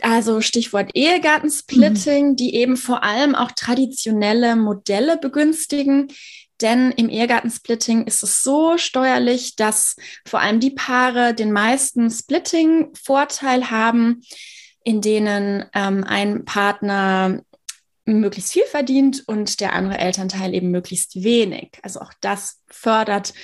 Also 0.00 0.40
Stichwort 0.40 0.90
Ehegattensplitting, 0.94 2.30
mhm. 2.30 2.36
die 2.36 2.54
eben 2.54 2.76
vor 2.76 3.02
allem 3.02 3.34
auch 3.34 3.52
traditionelle 3.52 4.56
Modelle 4.56 5.16
begünstigen. 5.16 6.08
Denn 6.60 6.90
im 6.92 7.08
Ehegattensplitting 7.08 8.06
ist 8.06 8.22
es 8.22 8.42
so 8.42 8.78
steuerlich, 8.78 9.56
dass 9.56 9.96
vor 10.26 10.40
allem 10.40 10.60
die 10.60 10.70
Paare 10.70 11.34
den 11.34 11.52
meisten 11.52 12.10
Splitting-Vorteil 12.10 13.70
haben, 13.70 14.22
in 14.82 15.00
denen 15.00 15.66
ähm, 15.74 16.04
ein 16.04 16.44
Partner 16.44 17.42
möglichst 18.06 18.52
viel 18.52 18.64
verdient 18.64 19.24
und 19.26 19.60
der 19.60 19.72
andere 19.72 19.98
Elternteil 19.98 20.54
eben 20.54 20.70
möglichst 20.70 21.22
wenig. 21.22 21.72
Also 21.82 22.00
auch 22.00 22.12
das 22.20 22.62
fördert 22.68 23.34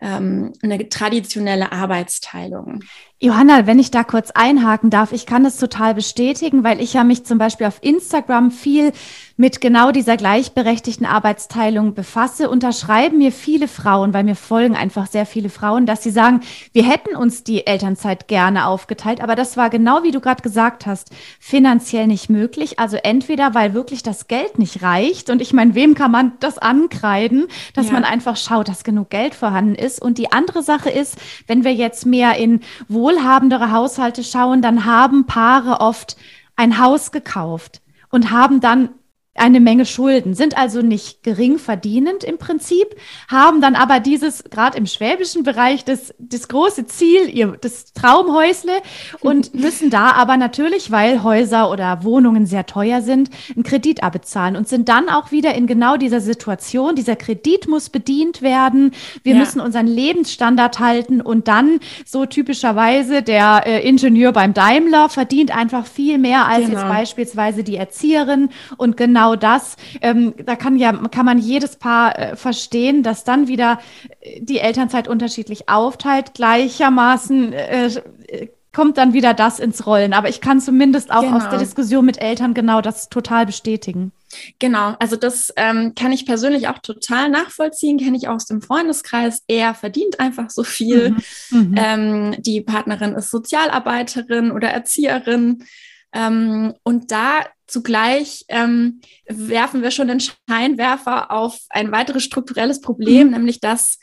ähm, 0.00 0.52
eine 0.62 0.88
traditionelle 0.88 1.72
Arbeitsteilung. 1.72 2.80
Johanna, 3.20 3.66
wenn 3.66 3.80
ich 3.80 3.90
da 3.90 4.04
kurz 4.04 4.30
einhaken 4.30 4.90
darf, 4.90 5.10
ich 5.10 5.26
kann 5.26 5.42
das 5.42 5.56
total 5.56 5.92
bestätigen, 5.92 6.62
weil 6.62 6.80
ich 6.80 6.94
ja 6.94 7.02
mich 7.02 7.24
zum 7.24 7.36
Beispiel 7.36 7.66
auf 7.66 7.78
Instagram 7.80 8.52
viel 8.52 8.92
mit 9.36 9.60
genau 9.60 9.90
dieser 9.90 10.16
gleichberechtigten 10.16 11.04
Arbeitsteilung 11.04 11.94
befasse, 11.94 12.48
unterschreiben 12.48 13.18
mir 13.18 13.32
viele 13.32 13.66
Frauen, 13.66 14.14
weil 14.14 14.22
mir 14.22 14.36
folgen 14.36 14.76
einfach 14.76 15.08
sehr 15.08 15.26
viele 15.26 15.48
Frauen, 15.48 15.84
dass 15.84 16.04
sie 16.04 16.12
sagen, 16.12 16.42
wir 16.72 16.88
hätten 16.88 17.16
uns 17.16 17.42
die 17.42 17.66
Elternzeit 17.66 18.28
gerne 18.28 18.66
aufgeteilt, 18.66 19.20
aber 19.20 19.34
das 19.34 19.56
war 19.56 19.68
genau 19.68 20.04
wie 20.04 20.12
du 20.12 20.20
gerade 20.20 20.42
gesagt 20.42 20.86
hast, 20.86 21.10
finanziell 21.40 22.06
nicht 22.06 22.30
möglich. 22.30 22.78
Also 22.78 22.98
entweder, 22.98 23.52
weil 23.52 23.74
wirklich 23.74 24.04
das 24.04 24.28
Geld 24.28 24.60
nicht 24.60 24.82
reicht 24.82 25.28
und 25.28 25.42
ich 25.42 25.52
meine, 25.52 25.74
wem 25.74 25.96
kann 25.96 26.12
man 26.12 26.32
das 26.38 26.58
ankreiden, 26.58 27.48
dass 27.74 27.86
ja. 27.86 27.94
man 27.94 28.04
einfach 28.04 28.36
schaut, 28.36 28.67
dass 28.68 28.84
genug 28.84 29.10
Geld 29.10 29.34
vorhanden 29.34 29.74
ist. 29.74 30.00
Und 30.00 30.18
die 30.18 30.32
andere 30.32 30.62
Sache 30.62 30.90
ist, 30.90 31.16
wenn 31.46 31.64
wir 31.64 31.74
jetzt 31.74 32.06
mehr 32.06 32.36
in 32.36 32.60
wohlhabendere 32.88 33.72
Haushalte 33.72 34.22
schauen, 34.22 34.62
dann 34.62 34.84
haben 34.84 35.26
Paare 35.26 35.80
oft 35.80 36.16
ein 36.56 36.78
Haus 36.78 37.12
gekauft 37.12 37.80
und 38.10 38.30
haben 38.30 38.60
dann 38.60 38.90
eine 39.38 39.60
Menge 39.60 39.86
Schulden, 39.86 40.34
sind 40.34 40.56
also 40.56 40.82
nicht 40.82 41.22
gering 41.22 41.58
verdienend 41.58 42.24
im 42.24 42.38
Prinzip, 42.38 42.86
haben 43.28 43.60
dann 43.60 43.74
aber 43.74 44.00
dieses, 44.00 44.44
gerade 44.44 44.78
im 44.78 44.86
schwäbischen 44.86 45.42
Bereich, 45.42 45.84
das, 45.84 46.14
das 46.18 46.48
große 46.48 46.86
Ziel, 46.86 47.28
ihr, 47.32 47.56
das 47.60 47.92
Traumhäusle 47.92 48.72
und 49.20 49.54
müssen 49.54 49.90
da 49.90 50.12
aber 50.12 50.36
natürlich, 50.36 50.90
weil 50.90 51.22
Häuser 51.22 51.70
oder 51.70 52.04
Wohnungen 52.04 52.46
sehr 52.46 52.66
teuer 52.66 53.02
sind, 53.02 53.30
einen 53.54 53.62
Kredit 53.62 54.02
abbezahlen 54.02 54.56
und 54.56 54.68
sind 54.68 54.88
dann 54.88 55.08
auch 55.08 55.30
wieder 55.30 55.54
in 55.54 55.66
genau 55.66 55.96
dieser 55.96 56.20
Situation, 56.20 56.94
dieser 56.94 57.16
Kredit 57.16 57.68
muss 57.68 57.90
bedient 57.90 58.42
werden, 58.42 58.92
wir 59.22 59.34
ja. 59.34 59.38
müssen 59.40 59.60
unseren 59.60 59.86
Lebensstandard 59.86 60.78
halten 60.78 61.20
und 61.20 61.48
dann 61.48 61.80
so 62.04 62.26
typischerweise 62.26 63.22
der 63.22 63.62
äh, 63.66 63.88
Ingenieur 63.88 64.32
beim 64.32 64.54
Daimler 64.54 65.08
verdient 65.08 65.56
einfach 65.56 65.86
viel 65.86 66.18
mehr 66.18 66.46
als 66.46 66.66
genau. 66.66 66.78
jetzt 66.78 66.88
beispielsweise 66.88 67.64
die 67.64 67.76
Erzieherin 67.76 68.50
und 68.76 68.96
genau 68.96 69.27
genau 69.28 69.36
das. 69.36 69.76
Ähm, 70.00 70.34
da 70.44 70.56
kann 70.56 70.76
ja 70.76 70.92
kann 70.92 71.26
man 71.26 71.38
jedes 71.38 71.76
Paar 71.76 72.18
äh, 72.18 72.36
verstehen, 72.36 73.02
dass 73.02 73.24
dann 73.24 73.48
wieder 73.48 73.78
äh, 74.20 74.40
die 74.40 74.58
Elternzeit 74.58 75.08
unterschiedlich 75.08 75.68
aufteilt. 75.68 76.34
Gleichermaßen 76.34 77.52
äh, 77.52 78.48
kommt 78.72 78.98
dann 78.98 79.12
wieder 79.12 79.34
das 79.34 79.58
ins 79.58 79.86
Rollen. 79.86 80.12
Aber 80.12 80.28
ich 80.28 80.40
kann 80.40 80.60
zumindest 80.60 81.10
auch 81.10 81.22
genau. 81.22 81.36
aus 81.36 81.42
der 81.42 81.52
genau. 81.52 81.62
Diskussion 81.62 82.04
mit 82.04 82.20
Eltern 82.20 82.54
genau 82.54 82.80
das 82.80 83.08
total 83.08 83.46
bestätigen. 83.46 84.12
Genau, 84.58 84.94
also 84.98 85.16
das 85.16 85.52
ähm, 85.56 85.94
kann 85.94 86.12
ich 86.12 86.26
persönlich 86.26 86.68
auch 86.68 86.78
total 86.78 87.30
nachvollziehen, 87.30 87.96
kenne 87.96 88.18
ich 88.18 88.28
auch 88.28 88.34
aus 88.34 88.44
dem 88.44 88.60
Freundeskreis. 88.60 89.42
Er 89.48 89.74
verdient 89.74 90.20
einfach 90.20 90.50
so 90.50 90.64
viel. 90.64 91.16
Mhm. 91.50 91.58
Mhm. 91.58 91.74
Ähm, 91.76 92.34
die 92.40 92.60
Partnerin 92.60 93.14
ist 93.14 93.30
Sozialarbeiterin 93.30 94.52
oder 94.52 94.68
Erzieherin 94.68 95.64
Ähm, 96.12 96.74
und 96.82 97.10
da 97.10 97.44
zugleich 97.66 98.44
ähm, 98.48 99.00
werfen 99.28 99.82
wir 99.82 99.90
schon 99.90 100.08
den 100.08 100.20
Scheinwerfer 100.20 101.30
auf 101.30 101.58
ein 101.68 101.92
weiteres 101.92 102.24
strukturelles 102.24 102.80
Problem, 102.80 103.28
mhm. 103.28 103.32
nämlich 103.34 103.60
dass 103.60 103.98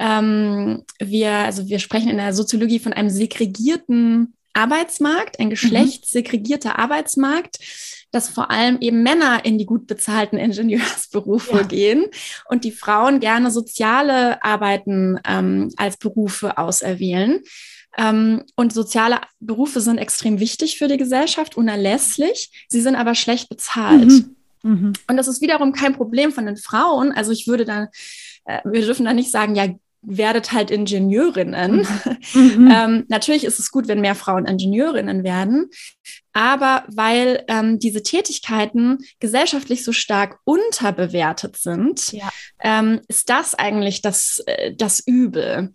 ähm, 0.00 0.82
wir, 0.98 1.32
also 1.32 1.68
wir 1.68 1.78
sprechen 1.78 2.08
in 2.08 2.16
der 2.16 2.34
Soziologie 2.34 2.80
von 2.80 2.92
einem 2.92 3.10
segregierten 3.10 4.34
Arbeitsmarkt, 4.52 5.38
ein 5.38 5.46
mhm. 5.46 5.50
geschlechtssegregierter 5.50 6.78
Arbeitsmarkt, 6.78 7.58
dass 8.10 8.28
vor 8.28 8.50
allem 8.50 8.78
eben 8.80 9.02
Männer 9.02 9.44
in 9.44 9.58
die 9.58 9.66
gut 9.66 9.86
bezahlten 9.86 10.36
Ingenieursberufe 10.38 11.58
ja. 11.58 11.62
gehen 11.62 12.06
und 12.48 12.64
die 12.64 12.72
Frauen 12.72 13.20
gerne 13.20 13.50
soziale 13.50 14.42
Arbeiten 14.42 15.18
ähm, 15.26 15.70
als 15.76 15.96
Berufe 15.96 16.58
auserwählen. 16.58 17.40
Ähm, 17.96 18.42
und 18.56 18.72
soziale 18.72 19.20
Berufe 19.40 19.80
sind 19.80 19.98
extrem 19.98 20.40
wichtig 20.40 20.78
für 20.78 20.88
die 20.88 20.96
Gesellschaft, 20.96 21.56
unerlässlich. 21.56 22.66
Sie 22.68 22.80
sind 22.80 22.96
aber 22.96 23.14
schlecht 23.14 23.48
bezahlt. 23.48 24.10
Mhm. 24.10 24.36
Mhm. 24.62 24.92
Und 25.08 25.16
das 25.16 25.28
ist 25.28 25.42
wiederum 25.42 25.72
kein 25.72 25.94
Problem 25.94 26.32
von 26.32 26.46
den 26.46 26.56
Frauen. 26.56 27.12
Also 27.12 27.32
ich 27.32 27.46
würde 27.46 27.64
da, 27.64 27.88
äh, 28.46 28.60
wir 28.64 28.80
dürfen 28.80 29.04
da 29.04 29.12
nicht 29.12 29.30
sagen, 29.30 29.54
ja, 29.54 29.68
werdet 30.06 30.52
halt 30.52 30.70
Ingenieurinnen. 30.70 31.86
Mhm. 32.34 32.70
ähm, 32.72 33.04
natürlich 33.08 33.44
ist 33.44 33.58
es 33.58 33.70
gut, 33.70 33.86
wenn 33.86 34.00
mehr 34.00 34.14
Frauen 34.14 34.46
Ingenieurinnen 34.46 35.24
werden, 35.24 35.70
aber 36.32 36.84
weil 36.88 37.44
ähm, 37.46 37.78
diese 37.78 38.02
Tätigkeiten 38.02 38.98
gesellschaftlich 39.20 39.84
so 39.84 39.92
stark 39.92 40.38
unterbewertet 40.44 41.56
sind, 41.56 42.12
ja. 42.12 42.28
ähm, 42.60 43.00
ist 43.06 43.30
das 43.30 43.54
eigentlich 43.54 44.02
das, 44.02 44.42
äh, 44.46 44.74
das 44.74 45.00
Übel. 45.06 45.72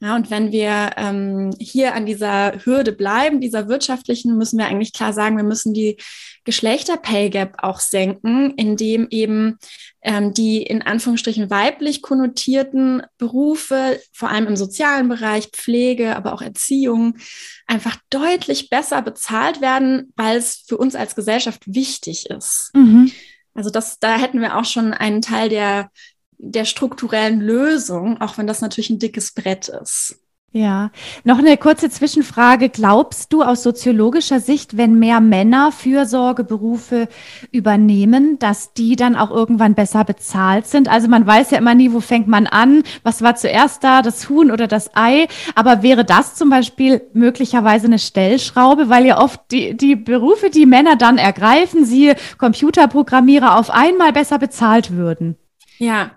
Ja, 0.00 0.16
und 0.16 0.30
wenn 0.30 0.50
wir 0.50 0.90
ähm, 0.96 1.50
hier 1.60 1.94
an 1.94 2.06
dieser 2.06 2.64
Hürde 2.64 2.92
bleiben, 2.92 3.40
dieser 3.40 3.68
wirtschaftlichen, 3.68 4.36
müssen 4.36 4.58
wir 4.58 4.66
eigentlich 4.66 4.92
klar 4.92 5.12
sagen, 5.12 5.36
wir 5.36 5.44
müssen 5.44 5.74
die 5.74 5.96
Geschlechter-Pay 6.44 7.30
Gap 7.30 7.58
auch 7.62 7.78
senken, 7.78 8.54
indem 8.56 9.06
eben 9.10 9.58
ähm, 10.02 10.32
die 10.32 10.62
in 10.62 10.82
Anführungsstrichen 10.82 11.50
weiblich 11.50 12.02
konnotierten 12.02 13.02
Berufe, 13.18 14.00
vor 14.12 14.30
allem 14.30 14.46
im 14.46 14.56
sozialen 14.56 15.08
Bereich, 15.08 15.48
Pflege, 15.48 16.16
aber 16.16 16.32
auch 16.32 16.42
Erziehung, 16.42 17.18
einfach 17.66 17.96
deutlich 18.08 18.70
besser 18.70 19.02
bezahlt 19.02 19.60
werden, 19.60 20.12
weil 20.16 20.38
es 20.38 20.64
für 20.66 20.78
uns 20.78 20.94
als 20.94 21.14
Gesellschaft 21.14 21.62
wichtig 21.66 22.30
ist. 22.30 22.70
Mhm. 22.74 23.12
Also 23.54 23.70
das, 23.70 23.98
da 23.98 24.16
hätten 24.16 24.40
wir 24.40 24.56
auch 24.56 24.64
schon 24.64 24.94
einen 24.94 25.22
Teil 25.22 25.48
der, 25.48 25.90
der 26.38 26.64
strukturellen 26.64 27.40
Lösung, 27.40 28.20
auch 28.20 28.38
wenn 28.38 28.46
das 28.46 28.62
natürlich 28.62 28.90
ein 28.90 28.98
dickes 28.98 29.32
Brett 29.32 29.68
ist. 29.68 30.18
Ja, 30.52 30.90
noch 31.22 31.38
eine 31.38 31.56
kurze 31.56 31.90
Zwischenfrage. 31.90 32.70
Glaubst 32.70 33.32
du 33.32 33.44
aus 33.44 33.62
soziologischer 33.62 34.40
Sicht, 34.40 34.76
wenn 34.76 34.98
mehr 34.98 35.20
Männer 35.20 35.70
Fürsorgeberufe 35.70 37.06
übernehmen, 37.52 38.36
dass 38.40 38.74
die 38.74 38.96
dann 38.96 39.14
auch 39.14 39.30
irgendwann 39.30 39.76
besser 39.76 40.02
bezahlt 40.02 40.66
sind? 40.66 40.88
Also 40.88 41.06
man 41.06 41.24
weiß 41.24 41.52
ja 41.52 41.58
immer 41.58 41.76
nie, 41.76 41.92
wo 41.92 42.00
fängt 42.00 42.26
man 42.26 42.48
an? 42.48 42.82
Was 43.04 43.22
war 43.22 43.36
zuerst 43.36 43.84
da, 43.84 44.02
das 44.02 44.28
Huhn 44.28 44.50
oder 44.50 44.66
das 44.66 44.90
Ei? 44.96 45.28
Aber 45.54 45.84
wäre 45.84 46.04
das 46.04 46.34
zum 46.34 46.50
Beispiel 46.50 47.00
möglicherweise 47.12 47.86
eine 47.86 48.00
Stellschraube, 48.00 48.88
weil 48.88 49.06
ja 49.06 49.22
oft 49.22 49.40
die, 49.52 49.76
die 49.76 49.94
Berufe, 49.94 50.50
die 50.50 50.66
Männer 50.66 50.96
dann 50.96 51.16
ergreifen, 51.16 51.84
sie 51.84 52.14
Computerprogrammierer 52.38 53.56
auf 53.56 53.70
einmal 53.70 54.12
besser 54.12 54.40
bezahlt 54.40 54.90
würden? 54.90 55.36
Ja, 55.78 56.10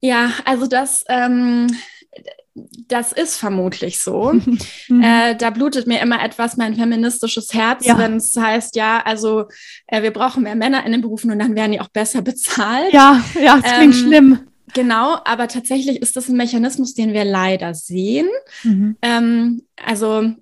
ja, 0.00 0.30
also 0.44 0.68
das, 0.68 1.04
ähm, 1.08 1.66
das 2.54 3.12
ist 3.12 3.36
vermutlich 3.36 4.00
so. 4.00 4.32
Mhm. 4.88 5.02
äh, 5.02 5.36
da 5.36 5.50
blutet 5.50 5.86
mir 5.86 6.00
immer 6.00 6.22
etwas 6.22 6.56
mein 6.56 6.74
feministisches 6.74 7.54
Herz, 7.54 7.86
ja. 7.86 7.96
wenn 7.98 8.16
es 8.16 8.36
heißt, 8.36 8.74
ja, 8.74 9.00
also 9.04 9.44
äh, 9.86 10.02
wir 10.02 10.10
brauchen 10.12 10.42
mehr 10.42 10.56
Männer 10.56 10.84
in 10.84 10.92
den 10.92 11.02
Berufen 11.02 11.30
und 11.30 11.38
dann 11.38 11.54
werden 11.54 11.72
die 11.72 11.80
auch 11.80 11.88
besser 11.88 12.20
bezahlt. 12.20 12.92
Ja, 12.92 13.22
ja, 13.40 13.58
das 13.60 13.72
klingt 13.72 13.94
ähm, 13.94 14.00
schlimm. 14.00 14.38
Genau, 14.74 15.18
aber 15.24 15.48
tatsächlich 15.48 16.00
ist 16.00 16.16
das 16.16 16.28
ein 16.28 16.36
Mechanismus, 16.36 16.94
den 16.94 17.12
wir 17.12 17.24
leider 17.24 17.74
sehen. 17.74 18.28
Mhm. 18.64 18.96
Ähm, 19.02 19.62
also 19.84 20.34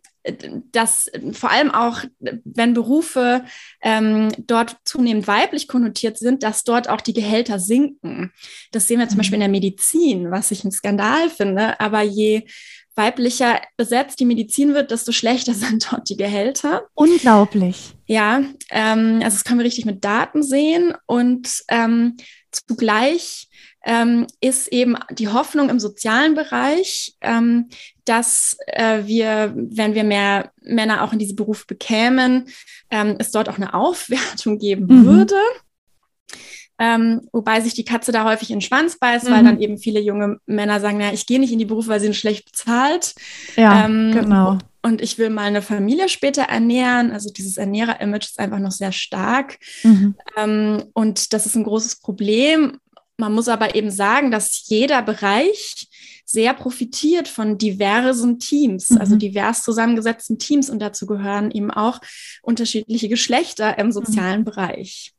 dass 0.73 1.11
vor 1.33 1.50
allem 1.50 1.71
auch, 1.71 2.05
wenn 2.19 2.75
Berufe 2.75 3.45
ähm, 3.81 4.29
dort 4.39 4.77
zunehmend 4.85 5.27
weiblich 5.27 5.67
konnotiert 5.67 6.19
sind, 6.19 6.43
dass 6.43 6.65
dort 6.65 6.89
auch 6.89 7.00
die 7.00 7.15
Gehälter 7.15 7.59
sinken. 7.59 8.33
Das 8.73 8.87
sehen 8.87 8.99
wir 8.99 9.09
zum 9.09 9.17
mhm. 9.17 9.19
Beispiel 9.19 9.37
in 9.37 9.41
der 9.41 9.49
Medizin, 9.49 10.31
was 10.31 10.50
ich 10.50 10.65
ein 10.65 10.73
Skandal 10.73 11.31
finde. 11.31 11.81
Aber 11.81 12.03
je 12.03 12.45
weiblicher 12.97 13.61
besetzt 13.77 14.21
die 14.21 14.27
Medizin 14.27 14.75
wird, 14.75 14.91
desto 14.91 15.13
schlechter 15.13 15.54
sind 15.54 15.91
dort 15.91 16.09
die 16.09 16.17
Gehälter. 16.17 16.87
Unglaublich. 16.95 17.95
Ja, 18.06 18.43
ähm, 18.71 19.21
also 19.23 19.37
das 19.37 19.45
können 19.45 19.61
wir 19.61 19.67
richtig 19.67 19.87
mit 19.87 20.04
Daten 20.04 20.43
sehen 20.43 20.95
und 21.06 21.63
ähm, 21.69 22.17
zugleich 22.52 23.49
ähm, 23.84 24.26
ist 24.41 24.69
eben 24.69 24.97
die 25.10 25.28
Hoffnung 25.28 25.71
im 25.71 25.80
sozialen 25.80 26.34
Bereich, 26.34 27.15
ähm, 27.21 27.69
dass 28.04 28.56
äh, 28.67 29.04
wir, 29.04 29.52
wenn 29.54 29.95
wir 29.95 30.04
mehr 30.04 30.52
Männer 30.60 31.02
auch 31.02 31.13
in 31.13 31.19
diese 31.19 31.34
Berufe 31.34 31.65
bekämen, 31.67 32.47
ähm, 32.91 33.17
es 33.19 33.30
dort 33.30 33.49
auch 33.49 33.56
eine 33.56 33.75
Aufwertung 33.75 34.58
geben 34.58 34.86
mhm. 34.86 35.06
würde. 35.06 35.36
Ähm, 36.78 37.21
wobei 37.32 37.60
sich 37.60 37.75
die 37.75 37.84
Katze 37.84 38.10
da 38.10 38.25
häufig 38.25 38.50
in 38.50 38.56
den 38.56 38.63
Schwanz 38.63 38.99
beißt, 38.99 39.28
mhm. 39.28 39.32
weil 39.32 39.45
dann 39.45 39.60
eben 39.60 39.76
viele 39.76 40.00
junge 40.00 40.39
Männer 40.47 40.80
sagen, 40.80 40.99
ja, 41.00 41.13
ich 41.13 41.26
gehe 41.26 41.39
nicht 41.39 41.52
in 41.52 41.58
die 41.58 41.67
Berufe, 41.67 41.89
weil 41.89 42.00
sie 42.00 42.06
sind 42.06 42.17
schlecht 42.17 42.47
bezahlt. 42.47 43.15
Ja, 43.56 43.84
ähm, 43.84 44.13
genau. 44.13 44.58
Und 44.82 45.02
ich 45.02 45.19
will 45.19 45.30
mal 45.30 45.45
eine 45.45 45.62
Familie 45.62 46.08
später 46.08 46.43
ernähren. 46.43 47.12
Also 47.12 47.30
dieses 47.30 47.56
Ernährer-Image 47.56 48.26
ist 48.26 48.38
einfach 48.38 48.58
noch 48.58 48.73
sehr 48.73 48.93
stark. 48.93 49.58
Mhm. 49.82 50.14
Ähm, 50.36 50.84
und 50.95 51.32
das 51.32 51.47
ist 51.47 51.54
ein 51.54 51.64
großes 51.64 51.97
Problem. 51.97 52.78
Man 53.19 53.34
muss 53.34 53.49
aber 53.49 53.75
eben 53.75 53.90
sagen, 53.90 54.30
dass 54.30 54.66
jeder 54.69 55.02
Bereich 55.02 55.88
sehr 56.25 56.54
profitiert 56.54 57.28
von 57.28 57.58
diversen 57.58 58.38
Teams, 58.38 58.90
mhm. 58.90 58.99
also 58.99 59.16
divers 59.16 59.62
zusammengesetzten 59.62 60.38
Teams 60.38 60.71
und 60.71 60.78
dazu 60.78 61.06
gehören 61.06 61.50
eben 61.50 61.71
auch 61.71 62.00
unterschiedliche 62.43 63.08
Geschlechter 63.08 63.78
im 63.78 63.93
sozialen 63.93 64.40
mhm. 64.40 64.45
Bereich. 64.45 65.12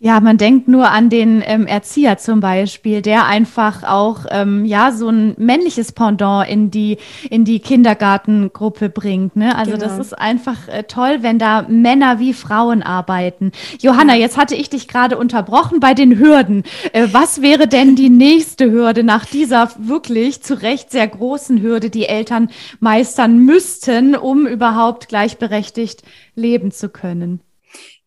Ja, 0.00 0.20
man 0.20 0.36
denkt 0.36 0.68
nur 0.68 0.92
an 0.92 1.10
den 1.10 1.42
ähm, 1.44 1.66
Erzieher 1.66 2.18
zum 2.18 2.38
Beispiel, 2.38 3.02
der 3.02 3.26
einfach 3.26 3.82
auch 3.82 4.26
ähm, 4.30 4.64
ja 4.64 4.92
so 4.92 5.08
ein 5.08 5.34
männliches 5.38 5.90
Pendant 5.90 6.48
in 6.48 6.70
die 6.70 6.98
in 7.30 7.44
die 7.44 7.58
Kindergartengruppe 7.58 8.90
bringt. 8.90 9.34
Ne? 9.34 9.56
Also 9.56 9.72
genau. 9.72 9.84
das 9.84 9.98
ist 9.98 10.16
einfach 10.16 10.68
äh, 10.68 10.84
toll, 10.84 11.18
wenn 11.22 11.40
da 11.40 11.66
Männer 11.68 12.20
wie 12.20 12.32
Frauen 12.32 12.84
arbeiten. 12.84 13.50
Johanna, 13.80 14.14
ja. 14.14 14.20
jetzt 14.20 14.36
hatte 14.36 14.54
ich 14.54 14.70
dich 14.70 14.86
gerade 14.86 15.18
unterbrochen 15.18 15.80
bei 15.80 15.94
den 15.94 16.16
Hürden. 16.16 16.62
Äh, 16.92 17.08
was 17.10 17.42
wäre 17.42 17.66
denn 17.66 17.96
die 17.96 18.10
nächste 18.10 18.70
Hürde 18.70 19.02
nach 19.02 19.26
dieser 19.26 19.68
wirklich 19.78 20.42
zu 20.44 20.62
Recht 20.62 20.92
sehr 20.92 21.08
großen 21.08 21.60
Hürde, 21.60 21.90
die 21.90 22.06
Eltern 22.06 22.50
meistern 22.78 23.40
müssten, 23.40 24.14
um 24.14 24.46
überhaupt 24.46 25.08
gleichberechtigt 25.08 26.04
leben 26.36 26.70
zu 26.70 26.88
können? 26.88 27.40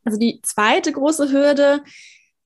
Also 0.04 0.18
die 0.18 0.40
zweite 0.44 0.92
große 0.92 1.32
Hürde 1.32 1.84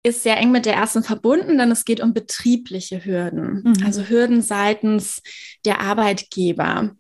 ist 0.03 0.23
sehr 0.23 0.37
eng 0.37 0.51
mit 0.51 0.65
der 0.65 0.75
ersten 0.75 1.03
verbunden, 1.03 1.57
denn 1.57 1.71
es 1.71 1.83
geht 1.83 1.99
um 1.99 2.13
betriebliche 2.13 3.03
Hürden, 3.03 3.63
mhm. 3.63 3.85
also 3.85 4.03
Hürden 4.03 4.41
seitens 4.41 5.21
der 5.65 5.81
Arbeitgeber. 5.81 6.95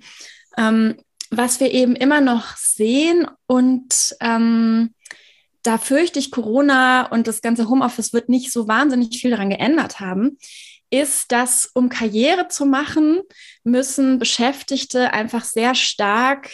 Ähm, 0.57 0.95
was 1.29 1.59
wir 1.59 1.71
eben 1.71 1.95
immer 1.95 2.21
noch 2.21 2.55
sehen 2.57 3.27
und 3.47 4.15
ähm, 4.21 4.93
da 5.63 5.77
fürchte 5.77 6.19
ich, 6.19 6.31
Corona 6.31 7.07
und 7.07 7.27
das 7.27 7.41
ganze 7.41 7.67
Homeoffice 7.69 8.13
wird 8.13 8.29
nicht 8.29 8.51
so 8.51 8.67
wahnsinnig 8.67 9.19
viel 9.19 9.31
daran 9.31 9.49
geändert 9.49 9.99
haben, 9.99 10.37
ist, 10.91 11.31
dass 11.31 11.69
um 11.73 11.89
Karriere 11.89 12.47
zu 12.47 12.65
machen, 12.65 13.21
müssen 13.63 14.19
Beschäftigte 14.19 15.11
einfach 15.13 15.43
sehr 15.43 15.73
stark 15.75 16.49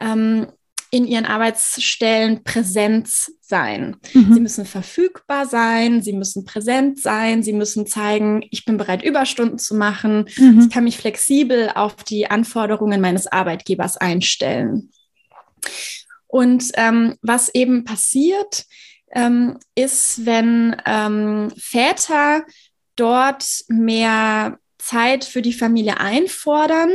ähm, 0.00 0.46
in 0.94 1.08
ihren 1.08 1.26
Arbeitsstellen 1.26 2.44
präsent 2.44 3.08
sein. 3.40 3.96
Mhm. 4.12 4.34
Sie 4.34 4.40
müssen 4.40 4.64
verfügbar 4.64 5.44
sein, 5.44 6.02
sie 6.02 6.12
müssen 6.12 6.44
präsent 6.44 7.00
sein, 7.00 7.42
sie 7.42 7.52
müssen 7.52 7.88
zeigen, 7.88 8.46
ich 8.52 8.64
bin 8.64 8.76
bereit, 8.76 9.02
Überstunden 9.02 9.58
zu 9.58 9.74
machen, 9.74 10.28
mhm. 10.36 10.60
ich 10.60 10.70
kann 10.70 10.84
mich 10.84 10.96
flexibel 10.96 11.72
auf 11.74 11.96
die 12.04 12.30
Anforderungen 12.30 13.00
meines 13.00 13.26
Arbeitgebers 13.26 13.96
einstellen. 13.96 14.92
Und 16.28 16.70
ähm, 16.74 17.16
was 17.22 17.52
eben 17.52 17.82
passiert, 17.82 18.64
ähm, 19.10 19.58
ist, 19.74 20.24
wenn 20.26 20.76
ähm, 20.86 21.50
Väter 21.56 22.44
dort 22.94 23.44
mehr 23.66 24.58
Zeit 24.78 25.24
für 25.24 25.42
die 25.42 25.52
Familie 25.52 25.98
einfordern, 25.98 26.90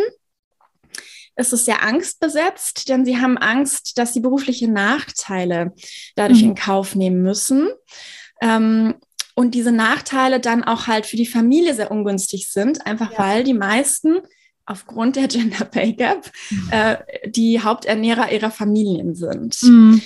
ist 1.39 1.53
es 1.53 1.65
sehr 1.65 1.83
angstbesetzt, 1.83 2.89
denn 2.89 3.05
sie 3.05 3.17
haben 3.17 3.37
Angst, 3.37 3.97
dass 3.97 4.13
sie 4.13 4.19
berufliche 4.19 4.69
Nachteile 4.69 5.73
dadurch 6.15 6.41
mhm. 6.41 6.49
in 6.49 6.55
Kauf 6.55 6.95
nehmen 6.95 7.21
müssen. 7.21 7.69
Ähm, 8.41 8.95
und 9.35 9.55
diese 9.55 9.71
Nachteile 9.71 10.41
dann 10.41 10.63
auch 10.65 10.87
halt 10.87 11.05
für 11.05 11.15
die 11.15 11.25
Familie 11.25 11.73
sehr 11.73 11.91
ungünstig 11.91 12.49
sind, 12.51 12.85
einfach 12.85 13.13
ja. 13.13 13.19
weil 13.19 13.43
die 13.43 13.53
meisten 13.53 14.17
aufgrund 14.65 15.15
der 15.15 15.27
Gender 15.27 15.65
Pay 15.65 15.93
Gap 15.93 16.29
mhm. 16.49 16.69
äh, 16.71 16.97
die 17.25 17.61
Haupternährer 17.61 18.31
ihrer 18.31 18.51
Familien 18.51 19.15
sind. 19.15 19.61
Mhm. 19.63 20.01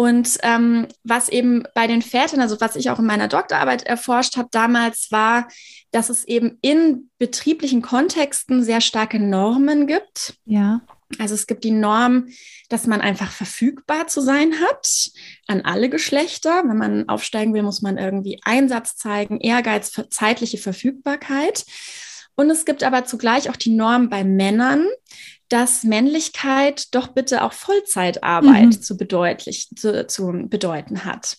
Und 0.00 0.38
ähm, 0.44 0.86
was 1.04 1.28
eben 1.28 1.64
bei 1.74 1.86
den 1.86 2.00
Vätern, 2.00 2.40
also 2.40 2.58
was 2.58 2.74
ich 2.74 2.88
auch 2.88 2.98
in 2.98 3.04
meiner 3.04 3.28
Doktorarbeit 3.28 3.82
erforscht 3.82 4.38
habe 4.38 4.48
damals, 4.50 5.08
war, 5.10 5.46
dass 5.90 6.08
es 6.08 6.24
eben 6.24 6.56
in 6.62 7.10
betrieblichen 7.18 7.82
Kontexten 7.82 8.64
sehr 8.64 8.80
starke 8.80 9.20
Normen 9.20 9.86
gibt. 9.86 10.38
Ja. 10.46 10.80
Also 11.18 11.34
es 11.34 11.46
gibt 11.46 11.64
die 11.64 11.70
Norm, 11.70 12.28
dass 12.70 12.86
man 12.86 13.02
einfach 13.02 13.30
verfügbar 13.30 14.06
zu 14.06 14.22
sein 14.22 14.54
hat 14.62 15.10
an 15.46 15.60
alle 15.66 15.90
Geschlechter. 15.90 16.62
Wenn 16.64 16.78
man 16.78 17.06
aufsteigen 17.10 17.52
will, 17.52 17.62
muss 17.62 17.82
man 17.82 17.98
irgendwie 17.98 18.40
Einsatz 18.42 18.96
zeigen, 18.96 19.38
Ehrgeiz, 19.38 19.92
zeitliche 20.08 20.56
Verfügbarkeit. 20.56 21.66
Und 22.36 22.48
es 22.48 22.64
gibt 22.64 22.84
aber 22.84 23.04
zugleich 23.04 23.50
auch 23.50 23.56
die 23.56 23.76
Norm 23.76 24.08
bei 24.08 24.24
Männern, 24.24 24.86
dass 25.50 25.84
Männlichkeit 25.84 26.94
doch 26.94 27.08
bitte 27.08 27.42
auch 27.42 27.52
Vollzeitarbeit 27.52 28.66
mhm. 28.66 28.82
zu, 28.82 28.96
bedeutlich, 28.96 29.68
zu, 29.76 30.06
zu 30.06 30.46
bedeuten 30.48 31.04
hat. 31.04 31.36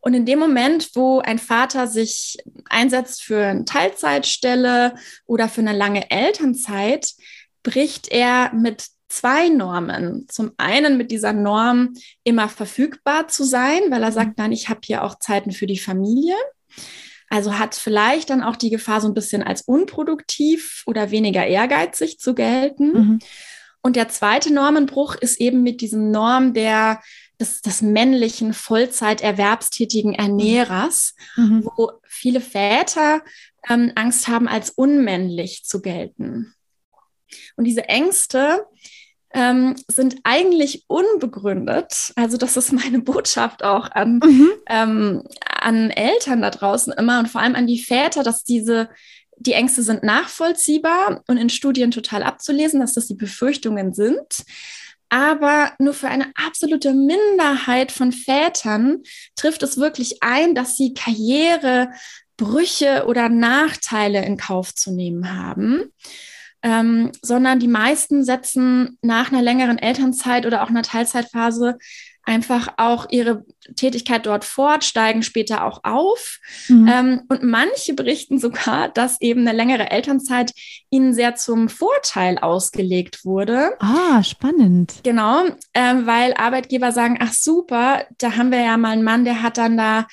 Und 0.00 0.14
in 0.14 0.26
dem 0.26 0.38
Moment, 0.38 0.90
wo 0.94 1.20
ein 1.20 1.38
Vater 1.38 1.88
sich 1.88 2.38
einsetzt 2.68 3.22
für 3.22 3.44
eine 3.44 3.64
Teilzeitstelle 3.64 4.94
oder 5.26 5.48
für 5.48 5.62
eine 5.62 5.72
lange 5.72 6.10
Elternzeit, 6.10 7.12
bricht 7.62 8.08
er 8.08 8.52
mit 8.54 8.86
zwei 9.08 9.48
Normen. 9.48 10.26
Zum 10.28 10.52
einen 10.58 10.96
mit 10.96 11.10
dieser 11.10 11.32
Norm, 11.32 11.94
immer 12.24 12.48
verfügbar 12.48 13.28
zu 13.28 13.44
sein, 13.44 13.80
weil 13.88 14.02
er 14.02 14.12
sagt, 14.12 14.28
mhm. 14.28 14.34
nein, 14.36 14.52
ich 14.52 14.68
habe 14.68 14.80
hier 14.84 15.02
auch 15.02 15.18
Zeiten 15.18 15.52
für 15.52 15.66
die 15.66 15.78
Familie. 15.78 16.36
Also 17.30 17.58
hat 17.58 17.74
vielleicht 17.74 18.30
dann 18.30 18.42
auch 18.42 18.56
die 18.56 18.70
Gefahr, 18.70 19.00
so 19.00 19.08
ein 19.08 19.14
bisschen 19.14 19.42
als 19.42 19.62
unproduktiv 19.62 20.82
oder 20.86 21.10
weniger 21.10 21.46
ehrgeizig 21.46 22.18
zu 22.18 22.34
gelten. 22.34 22.92
Mhm. 22.92 23.18
Und 23.82 23.96
der 23.96 24.08
zweite 24.08 24.52
Normenbruch 24.52 25.14
ist 25.14 25.40
eben 25.40 25.62
mit 25.62 25.80
diesem 25.80 26.10
Norm 26.10 26.52
der, 26.52 27.00
des, 27.40 27.60
des 27.60 27.82
männlichen 27.82 28.52
Vollzeiterwerbstätigen 28.52 30.14
Ernährers, 30.14 31.14
mhm. 31.36 31.64
wo 31.64 31.92
viele 32.06 32.40
Väter 32.40 33.22
ähm, 33.68 33.92
Angst 33.94 34.28
haben, 34.28 34.48
als 34.48 34.70
unmännlich 34.70 35.64
zu 35.64 35.80
gelten. 35.80 36.54
Und 37.56 37.64
diese 37.64 37.88
Ängste, 37.88 38.66
ähm, 39.34 39.76
sind 39.88 40.16
eigentlich 40.24 40.84
unbegründet. 40.86 42.12
Also 42.16 42.36
das 42.36 42.56
ist 42.56 42.72
meine 42.72 43.00
Botschaft 43.00 43.62
auch 43.62 43.90
an, 43.90 44.20
mhm. 44.24 44.50
ähm, 44.68 45.22
an 45.60 45.90
Eltern 45.90 46.42
da 46.42 46.50
draußen 46.50 46.92
immer 46.94 47.18
und 47.18 47.28
vor 47.28 47.40
allem 47.40 47.54
an 47.54 47.66
die 47.66 47.82
Väter, 47.82 48.22
dass 48.22 48.44
diese 48.44 48.88
die 49.40 49.52
Ängste 49.52 49.84
sind 49.84 50.02
nachvollziehbar 50.02 51.22
und 51.28 51.36
in 51.36 51.48
Studien 51.48 51.92
total 51.92 52.24
abzulesen, 52.24 52.80
dass 52.80 52.94
das 52.94 53.06
die 53.06 53.14
Befürchtungen 53.14 53.94
sind. 53.94 54.42
Aber 55.10 55.70
nur 55.78 55.94
für 55.94 56.08
eine 56.08 56.32
absolute 56.34 56.92
Minderheit 56.92 57.92
von 57.92 58.10
Vätern 58.10 59.04
trifft 59.36 59.62
es 59.62 59.78
wirklich 59.78 60.22
ein, 60.22 60.56
dass 60.56 60.76
sie 60.76 60.92
Karrierebrüche 60.92 63.04
oder 63.06 63.28
Nachteile 63.28 64.24
in 64.24 64.36
Kauf 64.36 64.74
zu 64.74 64.90
nehmen 64.90 65.38
haben 65.38 65.92
ähm, 66.62 67.12
sondern 67.22 67.60
die 67.60 67.68
meisten 67.68 68.24
setzen 68.24 68.98
nach 69.02 69.32
einer 69.32 69.42
längeren 69.42 69.78
Elternzeit 69.78 70.46
oder 70.46 70.62
auch 70.62 70.68
einer 70.68 70.82
Teilzeitphase 70.82 71.78
einfach 72.28 72.68
auch 72.76 73.06
ihre 73.08 73.46
Tätigkeit 73.74 74.26
dort 74.26 74.44
fort, 74.44 74.84
steigen 74.84 75.22
später 75.22 75.64
auch 75.64 75.82
auf. 75.82 76.38
Mhm. 76.68 76.88
Ähm, 76.88 77.22
und 77.28 77.42
manche 77.42 77.94
berichten 77.94 78.38
sogar, 78.38 78.90
dass 78.90 79.20
eben 79.22 79.40
eine 79.40 79.56
längere 79.56 79.90
Elternzeit 79.90 80.52
ihnen 80.90 81.14
sehr 81.14 81.36
zum 81.36 81.70
Vorteil 81.70 82.38
ausgelegt 82.38 83.24
wurde. 83.24 83.70
Ah, 83.80 84.22
spannend. 84.22 85.00
Genau, 85.04 85.46
äh, 85.72 85.94
weil 86.04 86.34
Arbeitgeber 86.34 86.92
sagen, 86.92 87.18
ach 87.18 87.32
super, 87.32 88.04
da 88.18 88.36
haben 88.36 88.52
wir 88.52 88.60
ja 88.60 88.76
mal 88.76 88.90
einen 88.90 89.04
Mann, 89.04 89.24
der 89.24 89.42
hat 89.42 89.56
dann 89.56 89.78
da 89.78 90.06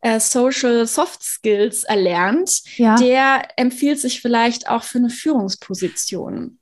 äh, 0.00 0.20
Social 0.20 0.86
Soft 0.86 1.22
Skills 1.22 1.84
erlernt, 1.84 2.62
ja. 2.76 2.96
der 2.96 3.48
empfiehlt 3.56 4.00
sich 4.00 4.20
vielleicht 4.20 4.68
auch 4.68 4.82
für 4.82 4.98
eine 4.98 5.10
Führungsposition. 5.10 6.59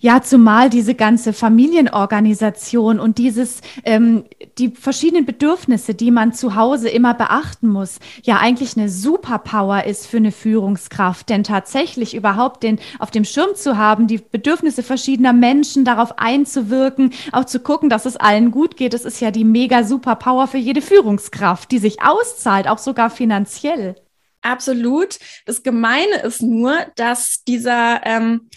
Ja, 0.00 0.22
zumal 0.22 0.70
diese 0.70 0.94
ganze 0.94 1.32
Familienorganisation 1.32 3.00
und 3.00 3.18
dieses, 3.18 3.62
ähm, 3.82 4.26
die 4.56 4.70
verschiedenen 4.70 5.26
Bedürfnisse, 5.26 5.92
die 5.92 6.12
man 6.12 6.32
zu 6.32 6.54
Hause 6.54 6.88
immer 6.88 7.14
beachten 7.14 7.66
muss, 7.66 7.98
ja 8.22 8.38
eigentlich 8.38 8.76
eine 8.76 8.90
Superpower 8.90 9.86
ist 9.86 10.06
für 10.06 10.18
eine 10.18 10.30
Führungskraft. 10.30 11.28
Denn 11.28 11.42
tatsächlich 11.42 12.14
überhaupt 12.14 12.62
den 12.62 12.78
auf 13.00 13.10
dem 13.10 13.24
Schirm 13.24 13.56
zu 13.56 13.76
haben, 13.76 14.06
die 14.06 14.18
Bedürfnisse 14.18 14.84
verschiedener 14.84 15.32
Menschen 15.32 15.84
darauf 15.84 16.16
einzuwirken, 16.16 17.12
auch 17.32 17.46
zu 17.46 17.58
gucken, 17.58 17.88
dass 17.88 18.06
es 18.06 18.16
allen 18.16 18.52
gut 18.52 18.76
geht, 18.76 18.94
das 18.94 19.04
ist 19.04 19.18
ja 19.18 19.32
die 19.32 19.44
mega 19.44 19.82
Superpower 19.82 20.46
für 20.46 20.58
jede 20.58 20.80
Führungskraft, 20.80 21.72
die 21.72 21.78
sich 21.78 22.02
auszahlt, 22.02 22.68
auch 22.68 22.78
sogar 22.78 23.10
finanziell. 23.10 23.96
Absolut. 24.42 25.18
Das 25.46 25.64
Gemeine 25.64 26.22
ist 26.22 26.42
nur, 26.42 26.74
dass 26.94 27.42
dieser 27.44 28.00
ähm, 28.06 28.48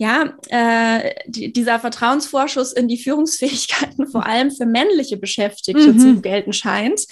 ja, 0.00 0.32
äh, 0.48 1.12
die, 1.26 1.52
dieser 1.52 1.78
Vertrauensvorschuss 1.78 2.72
in 2.72 2.88
die 2.88 2.96
Führungsfähigkeiten 2.96 4.08
vor 4.08 4.24
allem 4.24 4.50
für 4.50 4.64
männliche 4.64 5.18
Beschäftigte 5.18 5.92
mhm. 5.92 5.98
zu 5.98 6.20
gelten 6.22 6.54
scheint. 6.54 7.02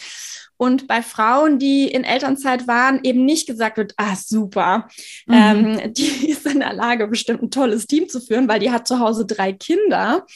Und 0.57 0.89
bei 0.89 1.03
Frauen, 1.03 1.59
die 1.59 1.87
in 1.87 2.03
Elternzeit 2.03 2.67
waren, 2.67 3.01
eben 3.05 3.27
nicht 3.27 3.47
gesagt 3.47 3.77
wird, 3.77 3.93
ah, 3.99 4.17
super, 4.17 4.89
mhm. 5.27 5.35
ähm, 5.35 5.93
die 5.93 6.29
ist 6.31 6.47
in 6.47 6.61
der 6.61 6.73
Lage, 6.73 7.07
bestimmt 7.09 7.43
ein 7.43 7.51
tolles 7.51 7.87
Team 7.87 8.09
zu 8.09 8.23
führen, 8.23 8.49
weil 8.49 8.59
die 8.59 8.71
hat 8.71 8.89
zu 8.89 9.01
Hause 9.01 9.27
drei 9.27 9.53
Kinder 9.53 10.27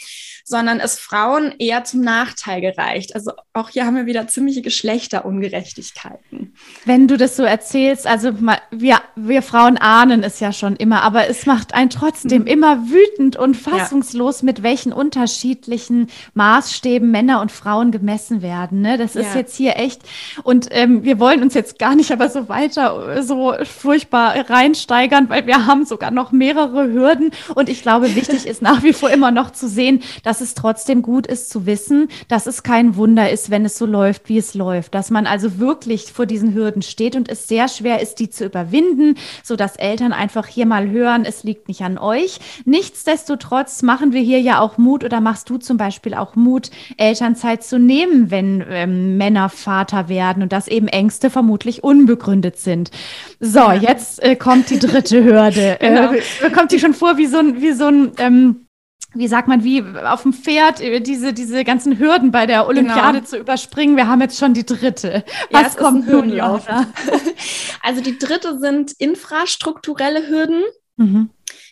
sondern 0.45 0.81
es 0.81 0.99
Frauen 0.99 1.55
eher 1.59 1.85
zum 1.85 2.01
Nachteil 2.01 2.61
gereicht. 2.61 3.15
Also 3.15 3.33
auch 3.53 3.71
hier 3.71 3.87
haben 3.87 3.97
wir 3.97 4.07
wieder 4.07 4.27
ziemliche 4.29 4.63
Geschlechterungerechtigkeiten. 4.63 6.55
Wenn 6.85 7.09
du 7.09 7.17
das 7.17 7.37
so 7.37 7.43
erzählst, 7.43 8.07
also 8.07 8.33
wir, 8.71 9.01
wir 9.15 9.43
Frauen 9.43 9.77
ahnen 9.77 10.23
es 10.23 10.41
ja 10.41 10.53
schon 10.53 10.77
immer, 10.77 11.03
aber 11.03 11.29
es 11.29 11.47
macht 11.47 11.75
einen 11.75 11.91
trotzdem 11.91 12.43
mhm. 12.43 12.49
immer 12.49 12.89
wütend 12.89 13.37
und 13.37 13.57
fassungslos, 13.57 14.41
ja. 14.41 14.47
mit 14.47 14.63
welchen 14.63 14.93
unterschiedlichen 14.93 16.09
Maßstäben 16.35 17.11
Männer 17.11 17.41
und 17.41 17.53
Frauen 17.53 17.91
gemessen 17.91 18.43
werden. 18.43 18.81
Ne? 18.81 18.99
Das 18.99 19.17
ist 19.17 19.35
ja. 19.35 19.41
jetzt 19.41 19.57
hier 19.57 19.77
echt, 19.77 20.03
und 20.43 20.69
ähm, 20.71 21.05
wir 21.05 21.19
wollen 21.19 21.43
uns 21.43 21.55
jetzt 21.55 21.79
gar 21.79 21.95
nicht 21.95 22.11
aber 22.11 22.29
so 22.29 22.49
weiter 22.49 23.23
so 23.23 23.55
furchtbar 23.65 24.49
reinsteigern, 24.49 25.29
weil 25.29 25.47
wir 25.47 25.67
haben 25.67 25.85
sogar 25.85 26.11
noch 26.11 26.33
mehrere 26.33 26.93
Hürden 26.93 27.31
und 27.55 27.69
ich 27.69 27.83
glaube, 27.83 28.15
wichtig 28.15 28.47
ist 28.53 28.63
nach 28.63 28.83
wie 28.83 28.93
vor 28.93 29.11
immer 29.11 29.31
noch 29.31 29.51
zu 29.51 29.69
sehen, 29.69 30.03
dass 30.23 30.32
dass 30.33 30.41
es 30.41 30.55
trotzdem 30.55 31.03
gut 31.03 31.27
ist 31.27 31.51
zu 31.51 31.67
wissen, 31.67 32.09
dass 32.27 32.47
es 32.47 32.63
kein 32.63 32.97
Wunder 32.97 33.29
ist, 33.29 33.51
wenn 33.51 33.67
es 33.67 33.77
so 33.77 33.85
läuft, 33.85 34.31
wie 34.31 34.39
es 34.39 34.55
läuft. 34.55 34.95
Dass 34.95 35.11
man 35.11 35.27
also 35.27 35.59
wirklich 35.59 36.11
vor 36.11 36.25
diesen 36.25 36.55
Hürden 36.55 36.81
steht 36.81 37.17
und 37.17 37.29
es 37.29 37.49
sehr 37.49 37.69
schwer 37.69 38.01
ist, 38.01 38.15
die 38.15 38.31
zu 38.31 38.47
überwinden, 38.47 39.17
sodass 39.43 39.77
Eltern 39.77 40.15
einfach 40.15 40.47
hier 40.47 40.65
mal 40.65 40.89
hören, 40.89 41.27
es 41.27 41.45
liegt 41.45 41.69
nicht 41.69 41.83
an 41.83 41.99
euch. 41.99 42.41
Nichtsdestotrotz 42.65 43.83
machen 43.83 44.15
wir 44.15 44.23
hier 44.23 44.41
ja 44.41 44.61
auch 44.61 44.79
Mut 44.79 45.05
oder 45.05 45.21
machst 45.21 45.51
du 45.51 45.59
zum 45.59 45.77
Beispiel 45.77 46.15
auch 46.15 46.35
Mut, 46.35 46.71
Elternzeit 46.97 47.63
zu 47.63 47.79
nehmen, 47.79 48.31
wenn 48.31 48.65
ähm, 48.71 49.19
Männer 49.19 49.51
Vater 49.51 50.09
werden 50.09 50.43
und 50.43 50.51
dass 50.51 50.67
eben 50.67 50.89
Ängste 50.89 51.29
vermutlich 51.29 51.85
unbegründet 51.85 52.57
sind. 52.59 52.91
So, 53.39 53.71
jetzt 53.71 54.23
äh, 54.23 54.35
kommt 54.35 54.71
die 54.71 54.79
dritte 54.79 55.23
Hürde. 55.23 55.77
genau. 55.81 56.13
äh, 56.13 56.51
kommt 56.55 56.73
die 56.73 56.79
schon 56.79 56.95
vor 56.95 57.19
wie 57.19 57.27
so 57.27 57.37
ein, 57.37 57.61
wie 57.61 57.73
so 57.73 57.85
ein 57.85 58.13
ähm, 58.17 58.67
wie 59.15 59.29
sagt 59.29 59.49
man, 59.49 59.65
wie 59.65 59.83
auf 59.83 60.23
dem 60.23 60.33
Pferd 60.33 60.81
äh, 60.81 61.01
diese, 61.01 61.33
diese 61.33 61.65
ganzen 61.65 61.99
Hürden 61.99 62.31
bei 62.31 62.47
der 62.47 62.67
Olympiade 62.67 63.19
genau. 63.19 63.29
zu 63.29 63.39
überspringen. 63.39 63.97
Wir 63.97 64.09
haben 64.09 64.21
jetzt 64.21 64.39
schon 64.39 64.55
die 64.55 64.67
dritte. 64.67 65.25
Was 65.51 65.75
ja, 65.75 65.81
kommt 65.81 66.09
nun, 66.09 66.31
Laura? 66.31 66.87
Also 67.83 68.01
die 68.01 68.17
dritte 68.17 68.59
sind 68.61 68.93
infrastrukturelle 68.93 70.29
Hürden. 70.29 70.63
Mhm. 70.97 71.31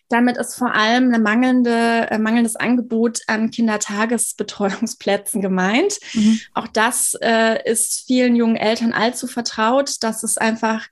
Damit 0.08 0.38
ist 0.38 0.56
vor 0.56 0.74
allem 0.74 1.14
ein 1.14 1.22
mangelnde, 1.22 2.10
äh, 2.10 2.18
mangelndes 2.18 2.56
Angebot 2.56 3.20
an 3.28 3.52
Kindertagesbetreuungsplätzen 3.52 5.40
gemeint. 5.40 5.98
Mhm. 6.14 6.40
Auch 6.52 6.66
das 6.66 7.16
äh, 7.22 7.58
ist 7.70 8.06
vielen 8.08 8.34
jungen 8.34 8.56
Eltern 8.56 8.92
allzu 8.92 9.28
vertraut, 9.28 10.02
dass 10.02 10.24
es 10.24 10.36
einfach 10.36 10.88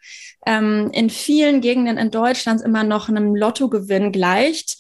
ähm, 0.47 0.91
in 0.93 1.11
vielen 1.11 1.61
Gegenden 1.61 1.99
in 1.99 2.13
Deutschland 2.13 2.63
immer 2.63 2.85
noch 2.85 3.09
einem 3.09 3.35
Lottogewinn 3.35 4.13
gleicht 4.13 4.79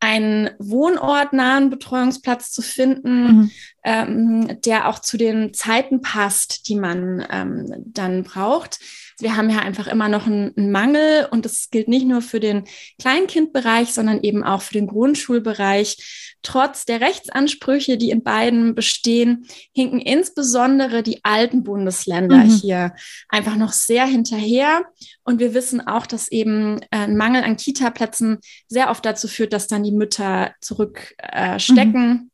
einen 0.00 0.50
wohnortnahen 0.58 1.68
Betreuungsplatz 1.68 2.50
zu 2.50 2.62
finden, 2.62 3.22
mhm. 3.22 3.50
ähm, 3.84 4.60
der 4.62 4.88
auch 4.88 4.98
zu 4.98 5.18
den 5.18 5.52
Zeiten 5.52 6.00
passt, 6.00 6.68
die 6.68 6.76
man 6.76 7.26
ähm, 7.30 7.72
dann 7.86 8.24
braucht. 8.24 8.80
Wir 9.20 9.36
haben 9.36 9.50
ja 9.50 9.58
einfach 9.58 9.86
immer 9.86 10.08
noch 10.08 10.26
einen, 10.26 10.56
einen 10.56 10.70
Mangel 10.70 11.28
und 11.30 11.44
das 11.44 11.70
gilt 11.70 11.88
nicht 11.88 12.06
nur 12.06 12.22
für 12.22 12.40
den 12.40 12.64
Kleinkindbereich, 13.00 13.92
sondern 13.92 14.22
eben 14.22 14.42
auch 14.42 14.62
für 14.62 14.74
den 14.74 14.86
Grundschulbereich. 14.86 16.36
Trotz 16.42 16.86
der 16.86 17.00
Rechtsansprüche, 17.00 17.98
die 17.98 18.10
in 18.10 18.22
beiden 18.22 18.74
bestehen, 18.74 19.46
hinken 19.74 20.00
insbesondere 20.00 21.02
die 21.02 21.20
alten 21.22 21.64
Bundesländer 21.64 22.44
mhm. 22.44 22.50
hier 22.50 22.94
einfach 23.28 23.56
noch 23.56 23.72
sehr 23.72 24.06
hinterher. 24.06 24.84
Und 25.22 25.38
wir 25.38 25.54
wissen 25.54 25.86
auch, 25.86 26.06
dass 26.06 26.32
eben 26.32 26.80
äh, 26.90 26.98
ein 26.98 27.16
Mangel 27.16 27.44
an 27.44 27.56
Kita-Plätzen 27.56 28.38
sehr 28.68 28.90
oft 28.90 29.04
dazu 29.04 29.28
führt, 29.28 29.52
dass 29.52 29.66
dann 29.66 29.82
die 29.82 29.92
Mütter 29.92 30.54
zurückstecken. 30.60 31.94
Äh, 31.94 32.14
mhm 32.14 32.30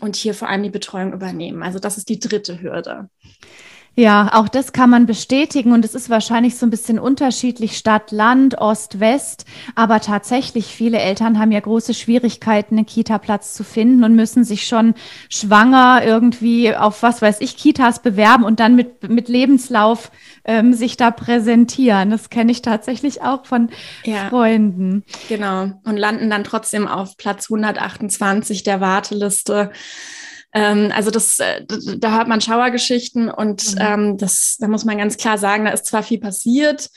und 0.00 0.16
hier 0.16 0.34
vor 0.34 0.48
allem 0.48 0.62
die 0.62 0.70
Betreuung 0.70 1.12
übernehmen. 1.12 1.62
Also 1.62 1.78
das 1.78 1.96
ist 1.96 2.08
die 2.08 2.18
dritte 2.18 2.60
Hürde. 2.60 3.08
Ja, 3.98 4.30
auch 4.34 4.48
das 4.48 4.74
kann 4.74 4.90
man 4.90 5.06
bestätigen 5.06 5.72
und 5.72 5.82
es 5.82 5.94
ist 5.94 6.10
wahrscheinlich 6.10 6.58
so 6.58 6.66
ein 6.66 6.70
bisschen 6.70 6.98
unterschiedlich 6.98 7.78
Stadt, 7.78 8.12
Land, 8.12 8.58
Ost, 8.58 9.00
West. 9.00 9.46
Aber 9.74 10.00
tatsächlich, 10.00 10.66
viele 10.66 10.98
Eltern 10.98 11.38
haben 11.38 11.50
ja 11.50 11.60
große 11.60 11.94
Schwierigkeiten, 11.94 12.76
einen 12.76 12.84
Kita-Platz 12.84 13.54
zu 13.54 13.64
finden 13.64 14.04
und 14.04 14.14
müssen 14.14 14.44
sich 14.44 14.66
schon 14.66 14.94
schwanger 15.30 16.02
irgendwie 16.04 16.76
auf 16.76 17.02
was 17.02 17.22
weiß 17.22 17.40
ich, 17.40 17.56
Kitas 17.56 18.02
bewerben 18.02 18.44
und 18.44 18.60
dann 18.60 18.76
mit, 18.76 19.08
mit 19.08 19.30
Lebenslauf 19.30 20.10
ähm, 20.44 20.74
sich 20.74 20.98
da 20.98 21.10
präsentieren. 21.10 22.10
Das 22.10 22.28
kenne 22.28 22.52
ich 22.52 22.60
tatsächlich 22.60 23.22
auch 23.22 23.46
von 23.46 23.70
ja, 24.04 24.28
Freunden. 24.28 25.04
Genau. 25.30 25.72
Und 25.84 25.96
landen 25.96 26.28
dann 26.28 26.44
trotzdem 26.44 26.86
auf 26.86 27.16
Platz 27.16 27.50
128 27.50 28.62
der 28.62 28.82
Warteliste. 28.82 29.70
Ähm, 30.56 30.90
also 30.94 31.10
das, 31.10 31.38
äh, 31.38 31.66
da 31.98 32.16
hört 32.16 32.28
man 32.28 32.40
Schauergeschichten 32.40 33.30
und 33.30 33.74
mhm. 33.74 33.80
ähm, 33.80 34.16
das, 34.16 34.56
da 34.58 34.68
muss 34.68 34.86
man 34.86 34.96
ganz 34.96 35.18
klar 35.18 35.36
sagen, 35.36 35.66
da 35.66 35.70
ist 35.70 35.84
zwar 35.84 36.02
viel 36.02 36.18
passiert, 36.18 36.88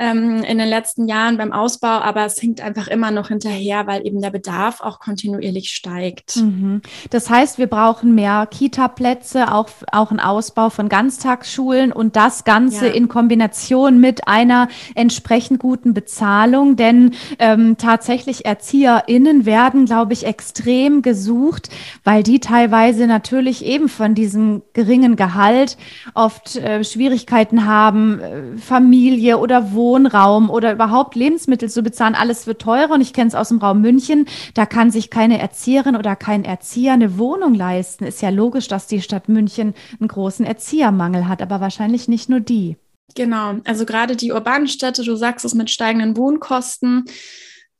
ähm, 0.00 0.42
in 0.44 0.58
den 0.58 0.68
letzten 0.68 1.08
Jahren 1.08 1.36
beim 1.36 1.52
Ausbau, 1.52 1.88
aber 1.88 2.24
es 2.24 2.38
hinkt 2.38 2.62
einfach 2.62 2.88
immer 2.88 3.10
noch 3.10 3.28
hinterher, 3.28 3.86
weil 3.86 4.06
eben 4.06 4.20
der 4.20 4.30
Bedarf 4.30 4.80
auch 4.80 4.98
kontinuierlich 4.98 5.70
steigt. 5.70 6.36
Mhm. 6.36 6.80
Das 7.10 7.28
heißt, 7.28 7.58
wir 7.58 7.66
brauchen 7.66 8.14
mehr 8.14 8.46
Kita-Plätze, 8.50 9.52
auch, 9.52 9.68
auch 9.92 10.10
einen 10.10 10.20
Ausbau 10.20 10.70
von 10.70 10.88
Ganztagsschulen 10.88 11.92
und 11.92 12.16
das 12.16 12.44
Ganze 12.44 12.86
ja. 12.86 12.92
in 12.94 13.08
Kombination 13.08 14.00
mit 14.00 14.26
einer 14.26 14.68
entsprechend 14.94 15.58
guten 15.60 15.92
Bezahlung, 15.92 16.76
denn 16.76 17.14
ähm, 17.38 17.76
tatsächlich 17.76 18.46
ErzieherInnen 18.46 19.44
werden, 19.44 19.84
glaube 19.84 20.14
ich, 20.14 20.24
extrem 20.24 21.02
gesucht, 21.02 21.68
weil 22.04 22.22
die 22.22 22.40
teilweise 22.40 23.06
natürlich 23.06 23.64
eben 23.64 23.88
von 23.88 24.14
diesem 24.14 24.62
geringen 24.72 25.16
Gehalt 25.16 25.76
oft 26.14 26.56
äh, 26.56 26.84
Schwierigkeiten 26.84 27.66
haben, 27.66 28.20
äh, 28.20 28.56
Familie 28.56 29.38
oder 29.38 29.72
Wohnung 29.72 29.79
Wohnraum 29.80 30.50
oder 30.50 30.72
überhaupt 30.72 31.14
Lebensmittel 31.14 31.70
zu 31.70 31.82
bezahlen. 31.82 32.14
Alles 32.14 32.46
wird 32.46 32.60
teurer 32.60 32.92
und 32.92 33.00
ich 33.00 33.14
kenne 33.14 33.28
es 33.28 33.34
aus 33.34 33.48
dem 33.48 33.58
Raum 33.58 33.80
München. 33.80 34.26
Da 34.52 34.66
kann 34.66 34.90
sich 34.90 35.08
keine 35.08 35.40
Erzieherin 35.40 35.96
oder 35.96 36.16
kein 36.16 36.44
Erzieher 36.44 36.92
eine 36.92 37.16
Wohnung 37.16 37.54
leisten. 37.54 38.04
Ist 38.04 38.20
ja 38.20 38.28
logisch, 38.28 38.68
dass 38.68 38.86
die 38.86 39.00
Stadt 39.00 39.30
München 39.30 39.74
einen 39.98 40.08
großen 40.08 40.44
Erziehermangel 40.44 41.28
hat, 41.28 41.40
aber 41.40 41.62
wahrscheinlich 41.62 42.08
nicht 42.08 42.28
nur 42.28 42.40
die. 42.40 42.76
Genau, 43.14 43.54
also 43.64 43.86
gerade 43.86 44.16
die 44.16 44.32
urbanen 44.32 44.68
Städte, 44.68 45.02
du 45.02 45.16
sagst 45.16 45.46
es 45.46 45.54
mit 45.54 45.70
steigenden 45.70 46.16
Wohnkosten. 46.16 47.06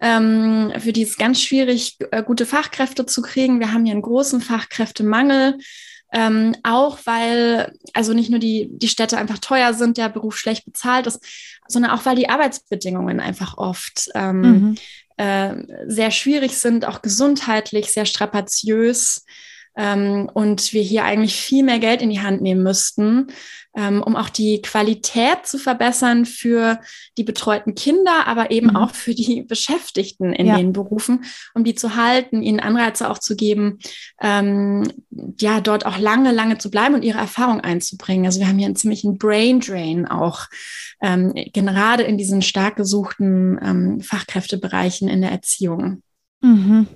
Ähm, 0.01 0.73
für 0.79 0.95
die 0.95 1.03
ist 1.03 1.19
ganz 1.19 1.43
schwierig, 1.43 1.99
äh, 2.11 2.23
gute 2.23 2.47
Fachkräfte 2.47 3.05
zu 3.05 3.21
kriegen. 3.21 3.61
Wir 3.61 3.75
haben 3.75 3.85
hier 3.85 3.93
einen 3.93 4.03
großen 4.03 4.41
Fachkräftemangel. 4.41 5.59
Ähm, 6.13 6.57
auch 6.65 6.99
weil, 7.05 7.73
also 7.95 8.13
nicht 8.13 8.31
nur 8.31 8.41
die, 8.41 8.69
die 8.73 8.89
Städte 8.89 9.17
einfach 9.17 9.39
teuer 9.39 9.75
sind, 9.75 9.97
der 9.97 10.09
Beruf 10.09 10.37
schlecht 10.37 10.65
bezahlt 10.65 11.07
ist, 11.07 11.25
sondern 11.69 11.93
auch 11.93 12.05
weil 12.05 12.17
die 12.17 12.29
Arbeitsbedingungen 12.29 13.21
einfach 13.21 13.57
oft 13.59 14.11
ähm, 14.15 14.41
mhm. 14.41 14.75
äh, 15.17 15.55
sehr 15.87 16.11
schwierig 16.11 16.57
sind, 16.59 16.85
auch 16.85 17.03
gesundheitlich 17.03 17.93
sehr 17.93 18.07
strapaziös 18.07 19.25
ähm, 19.81 20.29
und 20.35 20.75
wir 20.75 20.83
hier 20.83 21.05
eigentlich 21.05 21.35
viel 21.35 21.65
mehr 21.65 21.79
Geld 21.79 22.03
in 22.03 22.11
die 22.11 22.21
Hand 22.21 22.43
nehmen 22.43 22.63
müssten, 22.63 23.29
ähm, 23.75 24.03
um 24.03 24.15
auch 24.15 24.29
die 24.29 24.61
Qualität 24.61 25.47
zu 25.47 25.57
verbessern 25.57 26.27
für 26.27 26.81
die 27.17 27.25
betreuten 27.25 27.75
Kinder, 27.75 28.27
aber 28.27 28.51
eben 28.51 28.69
mhm. 28.69 28.77
auch 28.77 28.95
für 28.95 29.15
die 29.15 29.43
Beschäftigten 29.49 30.35
in 30.35 30.47
ja. 30.47 30.59
den 30.59 30.75
Berufen, 30.75 31.25
um 31.55 31.65
die 31.65 31.75
zu 31.75 31.97
halten, 31.97 32.43
ihnen 32.43 32.61
Anreize 32.61 33.09
auch 33.09 33.19
zu 33.19 33.37
geben, 33.37 33.79
ähm, 34.21 34.87
ja, 35.41 35.63
dort 35.63 35.87
auch 35.87 35.99
lange, 35.99 36.33
lange 36.33 36.59
zu 36.59 36.71
bleiben 36.71 36.95
und 36.95 37.05
ihre 37.05 37.19
Erfahrung 37.19 37.61
einzubringen. 37.61 38.27
Also 38.27 38.39
wir 38.39 38.49
haben 38.49 38.59
hier 38.59 38.67
einen 38.67 38.77
ziemlichen 38.77 39.17
Brain 39.17 39.61
Drain 39.61 40.07
auch, 40.07 40.47
ähm, 41.01 41.33
gerade 41.55 42.03
in 42.03 42.19
diesen 42.19 42.43
stark 42.43 42.77
gesuchten 42.77 43.59
ähm, 43.63 44.01
Fachkräftebereichen 44.03 45.09
in 45.09 45.23
der 45.23 45.31
Erziehung. 45.31 46.03
Mhm. 46.43 46.87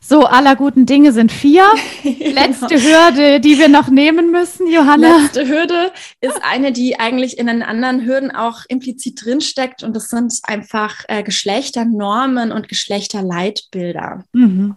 So, 0.00 0.24
aller 0.24 0.56
guten 0.56 0.86
Dinge 0.86 1.12
sind 1.12 1.30
vier. 1.30 1.64
Letzte 2.02 2.66
genau. 2.66 2.80
Hürde, 2.80 3.38
die 3.40 3.58
wir 3.58 3.68
noch 3.68 3.88
nehmen 3.88 4.32
müssen, 4.32 4.66
Johanna. 4.66 5.18
Letzte 5.18 5.46
Hürde 5.46 5.92
ist 6.20 6.40
eine, 6.42 6.72
die 6.72 6.98
eigentlich 6.98 7.38
in 7.38 7.46
den 7.46 7.62
anderen 7.62 8.04
Hürden 8.04 8.32
auch 8.32 8.62
implizit 8.68 9.24
drinsteckt 9.24 9.84
und 9.84 9.94
das 9.94 10.08
sind 10.08 10.34
einfach 10.42 11.04
äh, 11.06 11.22
Geschlechternormen 11.22 12.50
und 12.50 12.68
Geschlechterleitbilder. 12.68 14.24
Mhm. 14.32 14.76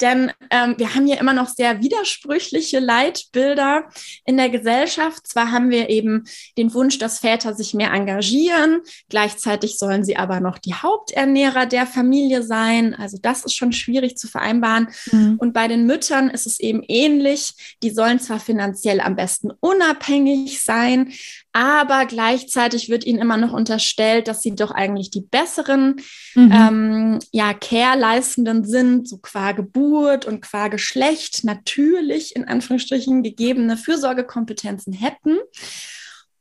Denn 0.00 0.32
ähm, 0.50 0.74
wir 0.78 0.94
haben 0.94 1.06
hier 1.06 1.18
immer 1.18 1.32
noch 1.32 1.48
sehr 1.48 1.82
widersprüchliche 1.82 2.78
Leitbilder 2.78 3.88
in 4.24 4.36
der 4.36 4.50
Gesellschaft. 4.50 5.26
Zwar 5.26 5.50
haben 5.50 5.70
wir 5.70 5.88
eben 5.88 6.24
den 6.58 6.72
Wunsch, 6.74 6.98
dass 6.98 7.20
Väter 7.20 7.54
sich 7.54 7.74
mehr 7.74 7.92
engagieren, 7.92 8.80
gleichzeitig 9.08 9.78
sollen 9.78 10.04
sie 10.04 10.16
aber 10.16 10.40
noch 10.40 10.58
die 10.58 10.74
Haupternährer 10.74 11.66
der 11.66 11.86
Familie 11.86 12.42
sein. 12.42 12.94
Also 12.94 13.18
das 13.20 13.44
ist 13.44 13.54
schon 13.54 13.72
schwierig 13.72 14.16
zu 14.16 14.28
vereinbaren. 14.28 14.88
Mhm. 15.10 15.36
Und 15.38 15.52
bei 15.52 15.68
den 15.68 15.86
Müttern 15.86 16.30
ist 16.30 16.46
es 16.46 16.60
eben 16.60 16.82
ähnlich. 16.88 17.76
Die 17.82 17.90
sollen 17.90 18.20
zwar 18.20 18.40
finanziell 18.40 19.00
am 19.00 19.16
besten 19.16 19.50
unabhängig 19.60 20.62
sein, 20.62 21.12
aber 21.56 22.04
gleichzeitig 22.04 22.90
wird 22.90 23.06
ihnen 23.06 23.18
immer 23.18 23.38
noch 23.38 23.54
unterstellt, 23.54 24.28
dass 24.28 24.42
sie 24.42 24.54
doch 24.54 24.72
eigentlich 24.72 25.10
die 25.10 25.22
besseren 25.22 25.96
mhm. 26.34 26.52
ähm, 26.52 27.18
ja, 27.32 27.54
Care-Leistenden 27.54 28.66
sind, 28.66 29.08
so 29.08 29.16
qua 29.16 29.52
Geburt 29.52 30.26
und 30.26 30.42
qua 30.42 30.68
Geschlecht 30.68 31.44
natürlich 31.44 32.36
in 32.36 32.44
Anführungsstrichen 32.46 33.22
gegebene 33.22 33.78
Fürsorgekompetenzen 33.78 34.92
hätten. 34.92 35.38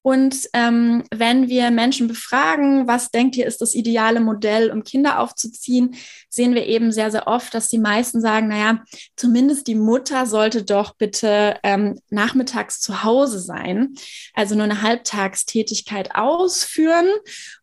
Und 0.06 0.50
ähm, 0.54 1.04
wenn 1.10 1.50
wir 1.50 1.72
Menschen 1.72 2.08
befragen, 2.08 2.88
was 2.88 3.10
denkt 3.10 3.38
ihr, 3.38 3.48
ist 3.48 3.60
das 3.60 3.74
ideale 3.74 4.20
Modell, 4.20 4.70
um 4.70 4.84
Kinder 4.84 5.18
aufzuziehen, 5.18 5.96
sehen 6.30 6.54
wir 6.54 6.68
eben 6.68 6.92
sehr, 6.92 7.10
sehr 7.10 7.28
oft, 7.28 7.56
dass 7.56 7.70
die 7.70 7.80
meisten 7.80 8.22
sagen, 8.22 8.50
naja, 8.50 8.84
zumindest 9.16 9.66
die 9.66 9.74
Mutter 9.74 10.28
sollte 10.28 10.62
doch 10.62 10.94
bitte 10.96 11.58
ähm, 11.64 12.00
nachmittags 12.12 12.82
zu 12.82 13.04
Hause 13.04 13.40
sein, 13.40 13.96
also 14.36 14.54
nur 14.54 14.66
eine 14.66 14.84
Halbtagstätigkeit 14.84 16.14
ausführen 16.14 17.08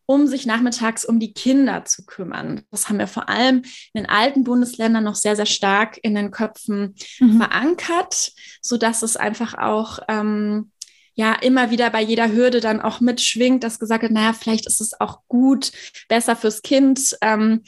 um 0.04 0.26
sich 0.26 0.44
nachmittags 0.44 1.04
um 1.04 1.20
die 1.20 1.32
Kinder 1.32 1.84
zu 1.84 2.04
kümmern. 2.04 2.62
Das 2.70 2.88
haben 2.88 2.98
wir 2.98 3.06
vor 3.06 3.28
allem 3.30 3.62
in 3.94 4.02
den 4.02 4.08
alten 4.08 4.44
Bundesländern 4.44 5.04
noch 5.04 5.14
sehr, 5.14 5.36
sehr 5.36 5.46
stark 5.46 5.98
in 6.02 6.14
den 6.14 6.30
Köpfen 6.32 6.96
mhm. 7.20 7.38
verankert, 7.40 8.32
sodass 8.60 9.02
es 9.02 9.16
einfach 9.16 9.54
auch 9.54 10.00
ähm, 10.08 10.71
ja 11.14 11.34
immer 11.34 11.70
wieder 11.70 11.90
bei 11.90 12.02
jeder 12.02 12.32
Hürde 12.32 12.60
dann 12.60 12.80
auch 12.80 13.00
mitschwingt, 13.00 13.64
dass 13.64 13.78
gesagt 13.78 14.02
wird, 14.02 14.12
naja, 14.12 14.32
vielleicht 14.32 14.66
ist 14.66 14.80
es 14.80 14.98
auch 15.00 15.20
gut, 15.28 15.72
besser 16.08 16.36
fürs 16.36 16.62
Kind. 16.62 17.16
Ähm, 17.20 17.62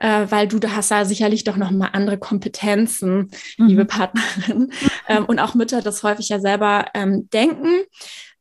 äh, 0.00 0.26
weil 0.30 0.46
du 0.46 0.58
da 0.58 0.76
hast 0.76 0.90
ja 0.90 1.04
sicherlich 1.04 1.44
doch 1.44 1.56
noch 1.56 1.70
mal 1.70 1.88
andere 1.92 2.18
Kompetenzen, 2.18 3.30
mhm. 3.56 3.66
liebe 3.66 3.84
Partnerin. 3.84 4.72
Ähm, 5.08 5.24
und 5.24 5.38
auch 5.38 5.54
Mütter 5.54 5.82
das 5.82 6.02
häufig 6.02 6.28
ja 6.28 6.38
selber 6.38 6.86
ähm, 6.94 7.28
denken. 7.30 7.82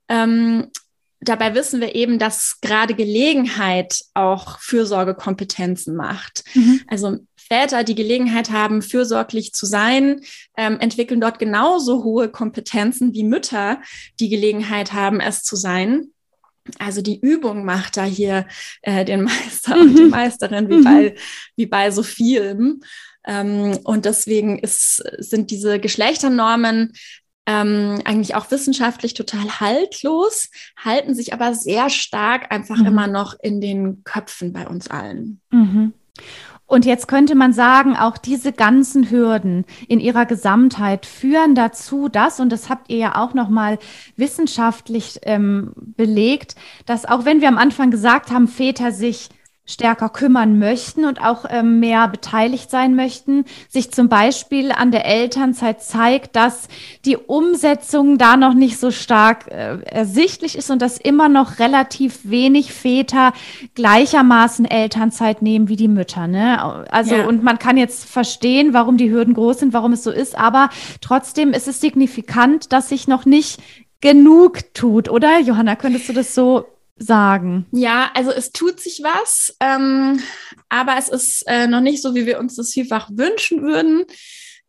Ähm, 0.07 0.67
dabei 1.19 1.55
wissen 1.55 1.81
wir 1.81 1.95
eben, 1.95 2.19
dass 2.19 2.59
gerade 2.61 2.93
Gelegenheit 2.93 4.01
auch 4.13 4.59
Fürsorgekompetenzen 4.59 5.95
macht. 5.95 6.43
Mhm. 6.53 6.81
Also 6.87 7.17
Väter, 7.47 7.83
die 7.83 7.95
Gelegenheit 7.95 8.51
haben, 8.51 8.81
fürsorglich 8.81 9.53
zu 9.53 9.65
sein, 9.65 10.21
ähm, 10.57 10.79
entwickeln 10.79 11.21
dort 11.21 11.39
genauso 11.39 12.03
hohe 12.03 12.29
Kompetenzen 12.29 13.13
wie 13.13 13.23
Mütter, 13.23 13.81
die 14.19 14.29
Gelegenheit 14.29 14.93
haben, 14.93 15.19
es 15.19 15.43
zu 15.43 15.55
sein. 15.55 16.11
Also 16.79 17.01
die 17.01 17.19
Übung 17.19 17.63
macht 17.63 17.97
da 17.97 18.03
hier 18.03 18.45
äh, 18.81 19.05
den 19.05 19.23
Meister 19.23 19.75
mhm. 19.75 19.81
und 19.81 19.97
die 19.97 20.03
Meisterin, 20.03 20.69
wie, 20.69 20.77
mhm. 20.77 20.83
bei, 20.83 21.15
wie 21.55 21.65
bei 21.65 21.91
so 21.91 22.03
vielem. 22.03 22.81
Ähm, 23.25 23.77
und 23.83 24.05
deswegen 24.05 24.59
ist, 24.59 25.03
sind 25.17 25.51
diese 25.51 25.79
Geschlechternormen 25.79 26.93
ähm, 27.45 28.01
eigentlich 28.03 28.35
auch 28.35 28.51
wissenschaftlich 28.51 29.13
total 29.13 29.59
haltlos, 29.61 30.49
halten 30.77 31.15
sich 31.15 31.33
aber 31.33 31.53
sehr 31.53 31.89
stark 31.89 32.51
einfach 32.51 32.77
mhm. 32.77 32.87
immer 32.87 33.07
noch 33.07 33.35
in 33.41 33.61
den 33.61 34.03
Köpfen 34.03 34.51
bei 34.51 34.67
uns 34.67 34.89
allen. 34.89 35.39
Mhm. 35.51 35.93
Und 36.67 36.85
jetzt 36.85 37.07
könnte 37.07 37.33
man 37.33 37.53
sagen, 37.53 37.95
auch 37.95 38.17
diese 38.17 38.51
ganzen 38.51 39.09
Hürden 39.09 39.65
in 39.87 40.01
ihrer 40.01 40.25
Gesamtheit 40.25 41.05
führen 41.05 41.55
dazu, 41.55 42.09
dass, 42.09 42.41
und 42.41 42.51
das 42.51 42.69
habt 42.69 42.89
ihr 42.89 42.97
ja 42.97 43.15
auch 43.15 43.33
nochmal 43.33 43.79
wissenschaftlich 44.17 45.21
ähm, 45.23 45.71
belegt, 45.75 46.55
dass 46.85 47.05
auch 47.05 47.23
wenn 47.23 47.39
wir 47.39 47.47
am 47.47 47.57
Anfang 47.57 47.89
gesagt 47.89 48.31
haben, 48.31 48.49
Väter 48.49 48.91
sich 48.91 49.29
stärker 49.67 50.09
kümmern 50.09 50.57
möchten 50.57 51.05
und 51.05 51.21
auch 51.21 51.45
ähm, 51.49 51.79
mehr 51.79 52.07
beteiligt 52.07 52.71
sein 52.71 52.95
möchten, 52.95 53.45
sich 53.69 53.91
zum 53.91 54.09
Beispiel 54.09 54.71
an 54.71 54.91
der 54.91 55.05
Elternzeit 55.05 55.83
zeigt, 55.83 56.35
dass 56.35 56.69
die 57.05 57.17
Umsetzung 57.17 58.17
da 58.17 58.37
noch 58.37 58.53
nicht 58.53 58.79
so 58.79 58.89
stark 58.89 59.51
äh, 59.51 59.79
ersichtlich 59.83 60.57
ist 60.57 60.71
und 60.71 60.81
dass 60.81 60.97
immer 60.97 61.27
noch 61.27 61.59
relativ 61.59 62.21
wenig 62.23 62.71
Väter 62.71 63.33
gleichermaßen 63.75 64.65
Elternzeit 64.65 65.41
nehmen 65.41 65.67
wie 65.67 65.75
die 65.75 65.89
Mütter. 65.89 66.27
Ne? 66.27 66.85
Also 66.89 67.15
ja. 67.15 67.27
und 67.27 67.43
man 67.43 67.59
kann 67.59 67.75
jetzt 67.77 68.05
verstehen, 68.05 68.73
warum 68.73 68.97
die 68.97 69.11
Hürden 69.11 69.33
groß 69.33 69.59
sind, 69.59 69.73
warum 69.73 69.91
es 69.91 70.03
so 70.03 70.11
ist, 70.11 70.37
aber 70.37 70.69
trotzdem 71.01 71.51
ist 71.51 71.67
es 71.67 71.81
signifikant, 71.81 72.71
dass 72.71 72.89
sich 72.89 73.07
noch 73.07 73.25
nicht 73.25 73.61
genug 73.99 74.73
tut, 74.73 75.09
oder 75.09 75.39
Johanna? 75.39 75.75
Könntest 75.75 76.07
du 76.07 76.13
das 76.13 76.35
so 76.35 76.65
sagen? 76.99 77.65
Ja, 77.71 78.11
also 78.13 78.31
es 78.31 78.51
tut 78.51 78.79
sich 78.79 79.01
was, 79.03 79.55
ähm, 79.59 80.19
aber 80.69 80.95
es 80.97 81.09
ist 81.09 81.43
äh, 81.47 81.67
noch 81.67 81.81
nicht 81.81 82.01
so, 82.01 82.15
wie 82.15 82.25
wir 82.25 82.39
uns 82.39 82.55
das 82.55 82.71
vielfach 82.71 83.09
wünschen 83.11 83.61
würden. 83.61 84.03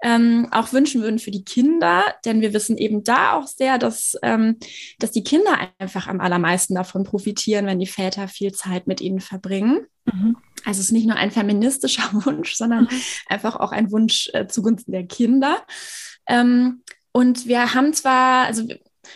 Ähm, 0.00 0.46
auch 0.52 0.72
wünschen 0.72 1.02
würden 1.02 1.18
für 1.18 1.32
die 1.32 1.44
Kinder, 1.44 2.04
denn 2.24 2.40
wir 2.40 2.52
wissen 2.52 2.78
eben 2.78 3.02
da 3.02 3.32
auch 3.32 3.48
sehr, 3.48 3.78
dass, 3.78 4.16
ähm, 4.22 4.56
dass 5.00 5.10
die 5.10 5.24
Kinder 5.24 5.58
einfach 5.78 6.06
am 6.06 6.20
allermeisten 6.20 6.76
davon 6.76 7.02
profitieren, 7.02 7.66
wenn 7.66 7.80
die 7.80 7.88
Väter 7.88 8.28
viel 8.28 8.52
Zeit 8.52 8.86
mit 8.86 9.00
ihnen 9.00 9.18
verbringen. 9.18 9.86
Mhm. 10.04 10.36
Also 10.64 10.78
es 10.78 10.86
ist 10.86 10.92
nicht 10.92 11.08
nur 11.08 11.16
ein 11.16 11.32
feministischer 11.32 12.10
Wunsch, 12.24 12.54
sondern 12.54 12.84
mhm. 12.84 13.00
einfach 13.26 13.56
auch 13.56 13.72
ein 13.72 13.90
Wunsch 13.90 14.30
äh, 14.34 14.46
zugunsten 14.46 14.92
der 14.92 15.04
Kinder. 15.04 15.66
Ähm, 16.28 16.82
und 17.10 17.48
wir 17.48 17.74
haben 17.74 17.92
zwar, 17.92 18.46
also 18.46 18.68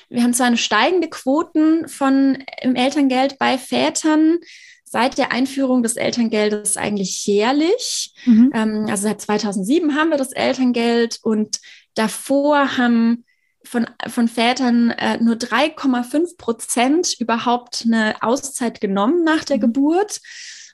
wir 0.08 0.22
haben 0.22 0.34
zwar 0.34 0.46
eine 0.46 0.56
steigende 0.56 1.08
Quoten 1.08 1.88
von 1.88 2.42
im 2.60 2.74
Elterngeld 2.74 3.38
bei 3.38 3.58
Vätern 3.58 4.38
seit 4.84 5.16
der 5.16 5.32
Einführung 5.32 5.82
des 5.82 5.96
Elterngeldes 5.96 6.76
eigentlich 6.76 7.26
jährlich. 7.26 8.12
Mhm. 8.26 8.50
Ähm, 8.54 8.86
also 8.88 9.04
seit 9.04 9.22
2007 9.22 9.96
haben 9.96 10.10
wir 10.10 10.18
das 10.18 10.32
Elterngeld 10.32 11.18
und 11.22 11.60
davor 11.94 12.76
haben 12.76 13.24
von, 13.64 13.86
von 14.08 14.28
Vätern 14.28 14.90
äh, 14.90 15.18
nur 15.18 15.36
3,5 15.36 16.36
Prozent 16.36 17.14
überhaupt 17.18 17.84
eine 17.86 18.22
Auszeit 18.22 18.80
genommen 18.80 19.24
nach 19.24 19.44
der 19.44 19.56
mhm. 19.56 19.62
Geburt. 19.62 20.20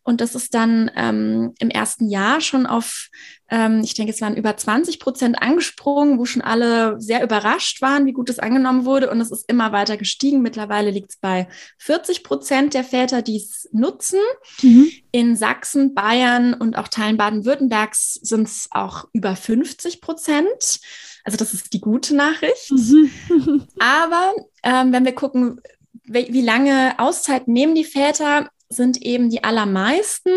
Und 0.02 0.20
das 0.20 0.34
ist 0.34 0.54
dann 0.54 0.90
ähm, 0.96 1.54
im 1.58 1.70
ersten 1.70 2.08
Jahr 2.08 2.40
schon 2.40 2.66
auf, 2.66 3.10
ähm, 3.50 3.80
ich 3.82 3.94
denke, 3.94 4.12
es 4.12 4.20
waren 4.20 4.36
über 4.36 4.56
20 4.56 5.00
Prozent 5.00 5.40
angesprungen, 5.40 6.18
wo 6.18 6.26
schon 6.26 6.42
alle 6.42 7.00
sehr 7.00 7.22
überrascht 7.22 7.80
waren, 7.80 8.04
wie 8.04 8.12
gut 8.12 8.28
es 8.28 8.38
angenommen 8.38 8.84
wurde. 8.84 9.10
Und 9.10 9.20
es 9.20 9.30
ist 9.30 9.48
immer 9.48 9.72
weiter 9.72 9.96
gestiegen. 9.96 10.42
Mittlerweile 10.42 10.90
liegt 10.90 11.10
es 11.10 11.16
bei 11.16 11.48
40 11.78 12.24
Prozent 12.24 12.74
der 12.74 12.84
Väter, 12.84 13.22
die 13.22 13.36
es 13.36 13.68
nutzen. 13.72 14.20
Mhm. 14.62 14.90
In 15.12 15.36
Sachsen, 15.36 15.94
Bayern 15.94 16.52
und 16.54 16.76
auch 16.76 16.88
Teilen 16.88 17.16
Baden-Württembergs 17.16 18.14
sind 18.14 18.48
es 18.48 18.68
auch 18.70 19.08
über 19.12 19.34
50 19.34 20.00
Prozent. 20.02 20.80
Also 21.24 21.38
das 21.38 21.54
ist 21.54 21.72
die 21.72 21.80
gute 21.80 22.14
Nachricht. 22.14 22.70
Mhm. 22.70 23.10
Aber 23.78 24.34
ähm, 24.62 24.92
wenn 24.92 25.04
wir 25.06 25.14
gucken, 25.14 25.60
wie, 26.04 26.32
wie 26.32 26.42
lange 26.42 26.98
Auszeit 26.98 27.48
nehmen 27.48 27.74
die 27.74 27.84
Väter, 27.84 28.50
sind 28.68 29.00
eben 29.00 29.30
die 29.30 29.44
allermeisten, 29.44 30.30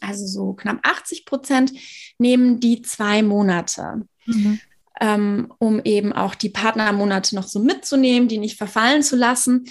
also 0.00 0.26
so 0.26 0.52
knapp 0.54 0.78
80 0.82 1.26
Prozent, 1.26 1.72
nehmen 2.18 2.60
die 2.60 2.82
zwei 2.82 3.22
Monate. 3.22 4.02
Mhm. 4.26 4.60
Ähm, 5.00 5.52
um 5.58 5.80
eben 5.82 6.12
auch 6.12 6.36
die 6.36 6.50
Partnermonate 6.50 7.34
noch 7.34 7.48
so 7.48 7.58
mitzunehmen, 7.58 8.28
die 8.28 8.38
nicht 8.38 8.56
verfallen 8.56 9.02
zu 9.02 9.16
lassen. 9.16 9.64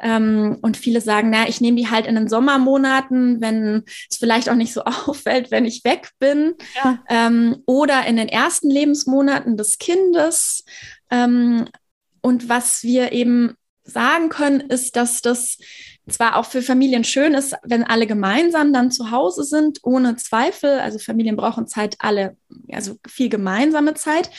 Ähm, 0.00 0.56
und 0.62 0.78
viele 0.78 1.02
sagen, 1.02 1.28
na, 1.28 1.46
ich 1.48 1.60
nehme 1.60 1.76
die 1.76 1.90
halt 1.90 2.06
in 2.06 2.14
den 2.14 2.28
Sommermonaten, 2.28 3.42
wenn 3.42 3.84
es 4.08 4.16
vielleicht 4.16 4.48
auch 4.48 4.54
nicht 4.54 4.72
so 4.72 4.84
auffällt, 4.84 5.50
wenn 5.50 5.66
ich 5.66 5.84
weg 5.84 6.10
bin. 6.18 6.54
Ja. 6.76 7.02
Ähm, 7.08 7.62
oder 7.66 8.06
in 8.06 8.16
den 8.16 8.28
ersten 8.28 8.70
Lebensmonaten 8.70 9.56
des 9.56 9.78
Kindes. 9.78 10.64
Ähm, 11.10 11.68
und 12.22 12.48
was 12.48 12.82
wir 12.82 13.12
eben 13.12 13.54
sagen 13.84 14.28
können, 14.30 14.60
ist, 14.60 14.96
dass 14.96 15.20
das 15.20 15.58
zwar 16.12 16.36
auch 16.36 16.46
für 16.46 16.62
Familien 16.62 17.04
schön 17.04 17.34
ist, 17.34 17.54
wenn 17.62 17.84
alle 17.84 18.06
gemeinsam 18.06 18.72
dann 18.72 18.90
zu 18.90 19.10
Hause 19.10 19.44
sind, 19.44 19.78
ohne 19.82 20.16
Zweifel. 20.16 20.80
Also 20.80 20.98
Familien 20.98 21.36
brauchen 21.36 21.66
Zeit, 21.66 21.96
alle, 21.98 22.36
also 22.70 22.96
viel 23.08 23.28
gemeinsame 23.28 23.94
Zeit. 23.94 24.30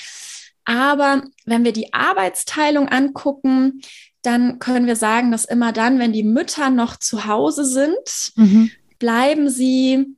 Aber 0.65 1.23
wenn 1.45 1.63
wir 1.63 1.73
die 1.73 1.93
Arbeitsteilung 1.93 2.87
angucken, 2.87 3.81
dann 4.21 4.59
können 4.59 4.85
wir 4.85 4.95
sagen, 4.95 5.31
dass 5.31 5.45
immer 5.45 5.71
dann, 5.71 5.99
wenn 5.99 6.13
die 6.13 6.23
Mütter 6.23 6.69
noch 6.69 6.97
zu 6.97 7.25
Hause 7.25 7.65
sind, 7.65 8.33
mhm. 8.35 8.71
bleiben 8.99 9.49
sie 9.49 10.15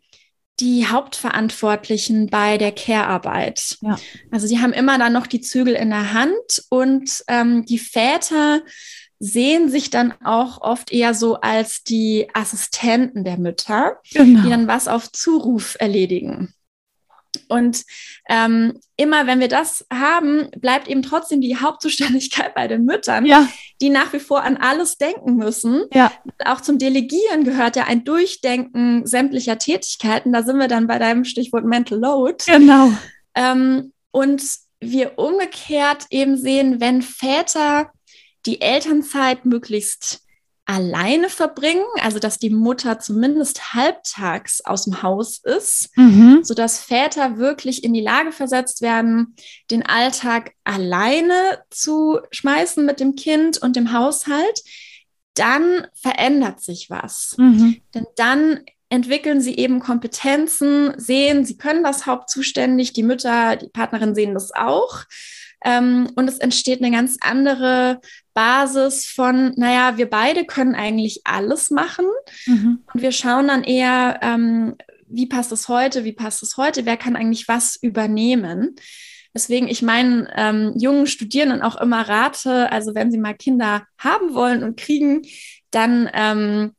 die 0.60 0.88
Hauptverantwortlichen 0.88 2.28
bei 2.28 2.58
der 2.58 2.72
Care-Arbeit. 2.72 3.78
Ja. 3.82 3.98
Also 4.32 4.46
sie 4.46 4.60
haben 4.60 4.74
immer 4.74 5.00
dann 5.00 5.14
noch 5.14 5.26
die 5.26 5.42
Zügel 5.42 5.74
in 5.74 5.90
der 5.90 6.14
Hand 6.14 6.64
und 6.70 7.24
ähm, 7.28 7.66
die 7.66 7.80
Väter 7.80 8.62
sehen 9.24 9.70
sich 9.70 9.90
dann 9.90 10.14
auch 10.22 10.60
oft 10.60 10.92
eher 10.92 11.14
so 11.14 11.36
als 11.40 11.82
die 11.82 12.28
Assistenten 12.34 13.24
der 13.24 13.38
Mütter, 13.38 14.02
genau. 14.12 14.42
die 14.42 14.50
dann 14.50 14.68
was 14.68 14.90
auf 14.90 15.10
Zuruf 15.14 15.78
erledigen. 15.80 16.54
Und 17.48 17.86
ähm, 18.28 18.78
immer 18.98 19.26
wenn 19.26 19.40
wir 19.40 19.48
das 19.48 19.86
haben, 19.92 20.50
bleibt 20.58 20.90
eben 20.90 21.04
trotzdem 21.04 21.40
die 21.40 21.56
Hauptzuständigkeit 21.56 22.54
bei 22.54 22.68
den 22.68 22.84
Müttern, 22.84 23.26
ja. 23.26 23.48
die 23.80 23.90
nach 23.90 24.12
wie 24.12 24.20
vor 24.20 24.44
an 24.44 24.58
alles 24.58 24.98
denken 24.98 25.38
müssen. 25.38 25.86
Ja. 25.94 26.12
Auch 26.44 26.60
zum 26.60 26.78
Delegieren 26.78 27.46
gehört 27.46 27.78
ja 27.78 27.86
ein 27.86 28.04
Durchdenken 28.04 29.08
sämtlicher 29.08 29.58
Tätigkeiten. 29.58 30.34
Da 30.34 30.44
sind 30.44 30.58
wir 30.58 30.68
dann 30.68 30.86
bei 30.86 31.00
deinem 31.00 31.24
Stichwort 31.24 31.64
Mental 31.64 31.98
Load. 31.98 32.44
Genau. 32.46 32.92
Ähm, 33.36 33.94
und 34.12 34.44
wir 34.82 35.18
umgekehrt 35.18 36.08
eben 36.10 36.36
sehen, 36.36 36.82
wenn 36.82 37.02
Väter 37.02 37.90
die 38.46 38.62
Elternzeit 38.62 39.46
möglichst 39.46 40.24
alleine 40.66 41.30
verbringen, 41.30 41.84
also 42.02 42.20
dass 42.20 42.40
die 42.40 42.50
Mutter 42.50 43.00
zumindest 43.00 43.74
halbtags 43.74 44.62
aus 44.62 44.86
dem 44.86 45.04
Haus 45.04 45.40
ist, 45.44 45.90
mhm. 45.98 46.40
sodass 46.44 46.80
Väter 46.80 47.38
wirklich 47.38 47.84
in 47.84 47.94
die 47.94 48.02
Lage 48.02 48.32
versetzt 48.32 48.82
werden, 48.82 49.36
den 49.72 49.86
Alltag 49.86 50.54
alleine 50.64 51.34
zu 51.70 52.20
schmeißen 52.32 52.86
mit 52.86 53.02
dem 53.02 53.16
Kind 53.16 53.58
und 53.62 53.76
dem 53.76 53.92
Haushalt, 53.92 54.62
dann 55.34 55.88
verändert 55.96 56.62
sich 56.62 56.90
was. 56.90 57.36
Mhm. 57.38 57.82
Denn 57.94 58.06
dann 58.16 58.62
entwickeln 58.88 59.42
sie 59.42 59.58
eben 59.58 59.80
Kompetenzen, 59.80 60.94
sehen, 60.98 61.46
sie 61.46 61.58
können 61.58 61.84
das 61.84 62.06
hauptzuständig, 62.06 62.94
die 62.94 63.04
Mütter, 63.04 63.56
die 63.56 63.68
Partnerin 63.68 64.16
sehen 64.16 64.34
das 64.34 64.54
auch. 64.54 65.04
Ähm, 65.64 66.10
und 66.16 66.28
es 66.28 66.40
entsteht 66.40 66.82
eine 66.82 66.96
ganz 66.96 67.18
andere 67.22 68.00
Basis 68.34 69.06
von, 69.06 69.54
naja, 69.56 69.98
wir 69.98 70.10
beide 70.10 70.46
können 70.46 70.76
eigentlich 70.76 71.22
alles 71.24 71.70
machen. 71.70 72.06
Mhm. 72.46 72.84
Und 72.94 73.02
wir 73.02 73.12
schauen 73.12 73.48
dann 73.48 73.64
eher, 73.64 74.20
ähm, 74.22 74.76
wie 75.08 75.28
passt 75.28 75.52
es 75.52 75.68
heute, 75.68 76.04
wie 76.04 76.14
passt 76.14 76.44
es 76.44 76.58
heute, 76.58 76.86
wer 76.86 76.98
kann 76.98 77.16
eigentlich 77.16 77.48
was 77.48 77.78
übernehmen. 77.82 78.76
Deswegen 79.36 79.68
ich 79.68 79.82
meinen 79.82 80.28
ähm, 80.36 80.74
jungen 80.78 81.08
Studierenden 81.08 81.62
auch 81.62 81.80
immer 81.80 82.08
rate, 82.08 82.72
also 82.72 82.94
wenn 82.94 83.12
sie 83.12 83.18
mal 83.18 83.34
Kinder 83.34 83.84
haben 83.98 84.34
wollen 84.34 84.64
und 84.64 84.80
kriegen, 84.80 85.24
dann 85.72 86.10
ähm, 86.14 86.72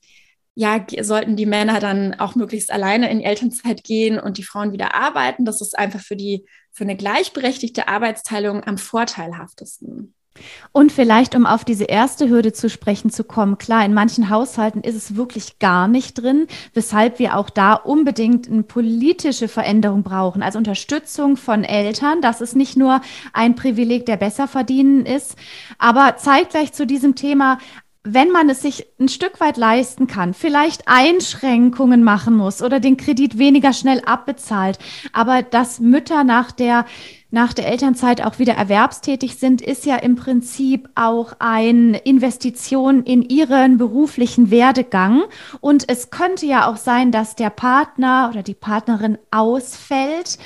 ja, 0.55 0.87
sollten 1.01 1.35
die 1.35 1.47
Männer 1.47 1.81
dann 1.81 2.15
auch 2.15 2.37
möglichst 2.37 2.73
alleine 2.73 3.11
in 3.11 3.19
die 3.19 3.25
Elternzeit 3.25 3.83
gehen 3.83 4.21
und 4.21 4.39
die 4.39 4.45
Frauen 4.45 4.73
wieder 4.73 4.95
arbeiten. 4.95 5.45
Das 5.45 5.61
ist 5.61 5.77
einfach 5.77 6.01
für 6.01 6.17
die 6.17 6.45
für 6.75 6.85
eine 6.85 6.97
gleichberechtigte 6.97 7.89
Arbeitsteilung 7.89 8.65
am 8.65 8.79
vorteilhaftesten. 8.79 10.13
Und 10.73 10.91
vielleicht, 10.91 11.37
um 11.37 11.47
auf 11.47 11.65
diese 11.65 11.85
erste 11.85 12.29
Hürde 12.29 12.53
zu 12.53 12.69
sprechen 12.69 13.11
zu 13.11 13.23
kommen, 13.23 13.57
klar, 13.57 13.85
in 13.85 13.95
manchen 13.95 14.31
Haushalten 14.31 14.81
ist 14.81 14.97
es 14.97 15.15
wirklich 15.15 15.61
gar 15.61 15.87
nicht 15.87 16.15
drin, 16.15 16.49
weshalb 16.73 17.21
wir 17.21 17.37
auch 17.37 17.49
da 17.49 17.75
unbedingt 17.75 18.51
eine 18.51 18.65
politische 18.65 19.47
Veränderung 19.47 20.03
brauchen, 20.03 20.43
also 20.43 20.59
Unterstützung 20.59 21.37
von 21.37 21.63
Eltern, 21.63 22.21
dass 22.21 22.41
es 22.41 22.57
nicht 22.57 22.77
nur 22.77 23.01
ein 23.33 23.55
Privileg 23.55 24.07
der 24.07 24.17
Besserverdienen 24.17 25.07
ist, 25.07 25.37
aber 25.79 26.17
zeitgleich 26.17 26.73
zu 26.73 26.85
diesem 26.85 27.15
Thema 27.15 27.59
wenn 28.05 28.31
man 28.31 28.51
es 28.51 28.61
sich 28.61 28.87
ein 29.01 29.09
Stück 29.09 29.41
weit 29.41 29.57
leisten 29.57 30.07
kann, 30.07 30.35
vielleicht 30.35 30.87
Einschränkungen 30.87 32.05
machen 32.05 32.37
muss 32.37 32.63
oder 32.63 32.79
den 32.79 32.99
Kredit 32.99 33.39
weniger 33.39 33.73
schnell 33.73 34.03
abbezahlt, 34.05 34.79
aber 35.13 35.43
dass 35.43 35.81
Mütter 35.81 36.23
nach 36.23 36.53
der 36.53 36.85
nach 37.31 37.53
der 37.53 37.67
Elternzeit 37.67 38.25
auch 38.25 38.39
wieder 38.39 38.55
erwerbstätig 38.55 39.35
sind, 39.35 39.61
ist 39.61 39.85
ja 39.87 39.97
im 39.97 40.15
Prinzip 40.15 40.89
auch 40.95 41.33
eine 41.41 41.99
Investition 41.99 43.03
in 43.03 43.23
ihren 43.23 43.77
beruflichen 43.77 44.53
Werdegang. 44.53 45.25
Und 45.61 45.89
es 45.89 46.11
könnte 46.11 46.47
ja 46.47 46.71
auch 46.71 46.77
sein, 46.77 47.11
dass 47.11 47.35
der 47.35 47.51
Partner 47.51 48.31
oder 48.31 48.45
die 48.45 48.55
Partnerin 48.55 49.19
ausfällt 49.33 50.39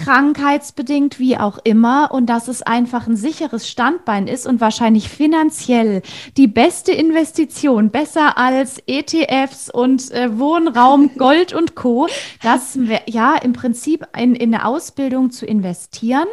krankheitsbedingt, 0.00 1.18
wie 1.18 1.36
auch 1.36 1.58
immer, 1.62 2.10
und 2.10 2.26
dass 2.26 2.48
es 2.48 2.62
einfach 2.62 3.06
ein 3.06 3.16
sicheres 3.16 3.68
Standbein 3.68 4.28
ist 4.28 4.46
und 4.46 4.60
wahrscheinlich 4.60 5.10
finanziell 5.10 6.00
die 6.38 6.46
beste 6.46 6.92
Investition, 6.92 7.90
besser 7.90 8.38
als 8.38 8.82
ETFs 8.86 9.68
und 9.68 10.10
äh, 10.10 10.38
Wohnraum, 10.38 11.10
Gold 11.18 11.52
und 11.52 11.74
Co., 11.74 12.08
das 12.42 12.78
ja 13.06 13.36
im 13.36 13.52
Prinzip 13.52 14.06
in, 14.16 14.34
in 14.34 14.54
eine 14.54 14.64
Ausbildung 14.64 15.30
zu 15.32 15.44
investieren, 15.44 16.28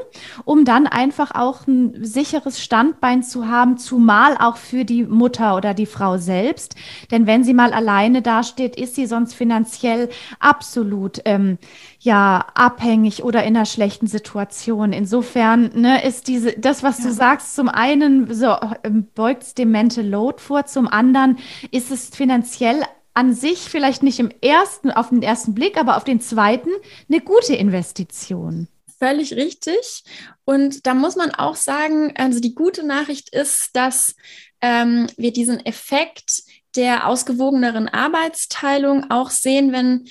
um 0.46 0.64
dann 0.64 0.88
einfach 0.88 1.32
auch 1.36 1.68
ein 1.68 2.06
sicheres 2.06 2.64
Standbein 2.64 3.22
zu 3.22 3.50
haben, 3.50 3.78
zumal 3.78 4.38
auch 4.38 4.56
für 4.56 4.86
die 4.86 5.04
Mutter 5.04 5.58
oder 5.58 5.74
die 5.74 5.86
Frau 5.86 6.18
selbst. 6.18 6.76
Denn 7.12 7.28
wenn 7.28 7.44
sie 7.44 7.54
mal 7.54 7.74
alleine 7.74 8.22
dasteht, 8.22 8.78
ist 8.78 8.96
sie 8.96 9.08
sonst 9.08 9.34
finanziell 9.34 10.08
absolut 10.40 11.20
ähm, 11.26 11.58
ja 12.00 12.46
abhängig 12.54 13.24
oder 13.24 13.44
in 13.44 13.57
einer 13.58 13.66
schlechten 13.66 14.08
Situation. 14.08 14.94
Insofern 14.94 15.72
ne, 15.74 16.06
ist 16.06 16.28
diese 16.28 16.54
das, 16.54 16.84
was 16.84 17.00
ja. 17.00 17.06
du 17.06 17.14
sagst, 17.14 17.56
zum 17.56 17.68
einen 17.70 18.34
so 18.34 18.56
ähm, 18.84 19.08
beugt 19.16 19.44
es 19.44 19.54
dem 19.54 19.72
Mental 19.72 20.06
Load 20.06 20.42
vor, 20.42 20.66
zum 20.66 20.88
anderen 20.88 21.40
ist 21.72 21.92
es 21.92 22.10
finanziell 22.10 22.84
an 23.14 23.34
sich 23.34 23.62
vielleicht 23.62 24.04
nicht 24.04 24.20
im 24.20 24.30
ersten, 24.42 24.92
auf 24.92 25.10
den 25.10 25.24
ersten 25.24 25.56
Blick, 25.56 25.78
aber 25.78 25.98
auf 25.98 26.04
den 26.04 26.22
zweiten 26.22 26.70
eine 27.10 27.20
gute 27.20 27.56
Investition. 27.56 28.68
Völlig 29.00 29.34
richtig. 29.34 30.04
Und 30.46 30.86
da 30.86 30.94
muss 30.94 31.16
man 31.16 31.32
auch 31.32 31.56
sagen, 31.56 32.14
also 32.16 32.40
die 32.40 32.54
gute 32.54 32.86
Nachricht 32.86 33.30
ist, 33.30 33.72
dass 33.74 34.16
ähm, 34.62 35.08
wir 35.18 35.34
diesen 35.34 35.66
Effekt 35.66 36.44
der 36.76 37.08
ausgewogeneren 37.08 37.90
Arbeitsteilung 37.90 39.10
auch 39.10 39.32
sehen, 39.32 39.72
wenn 39.72 40.06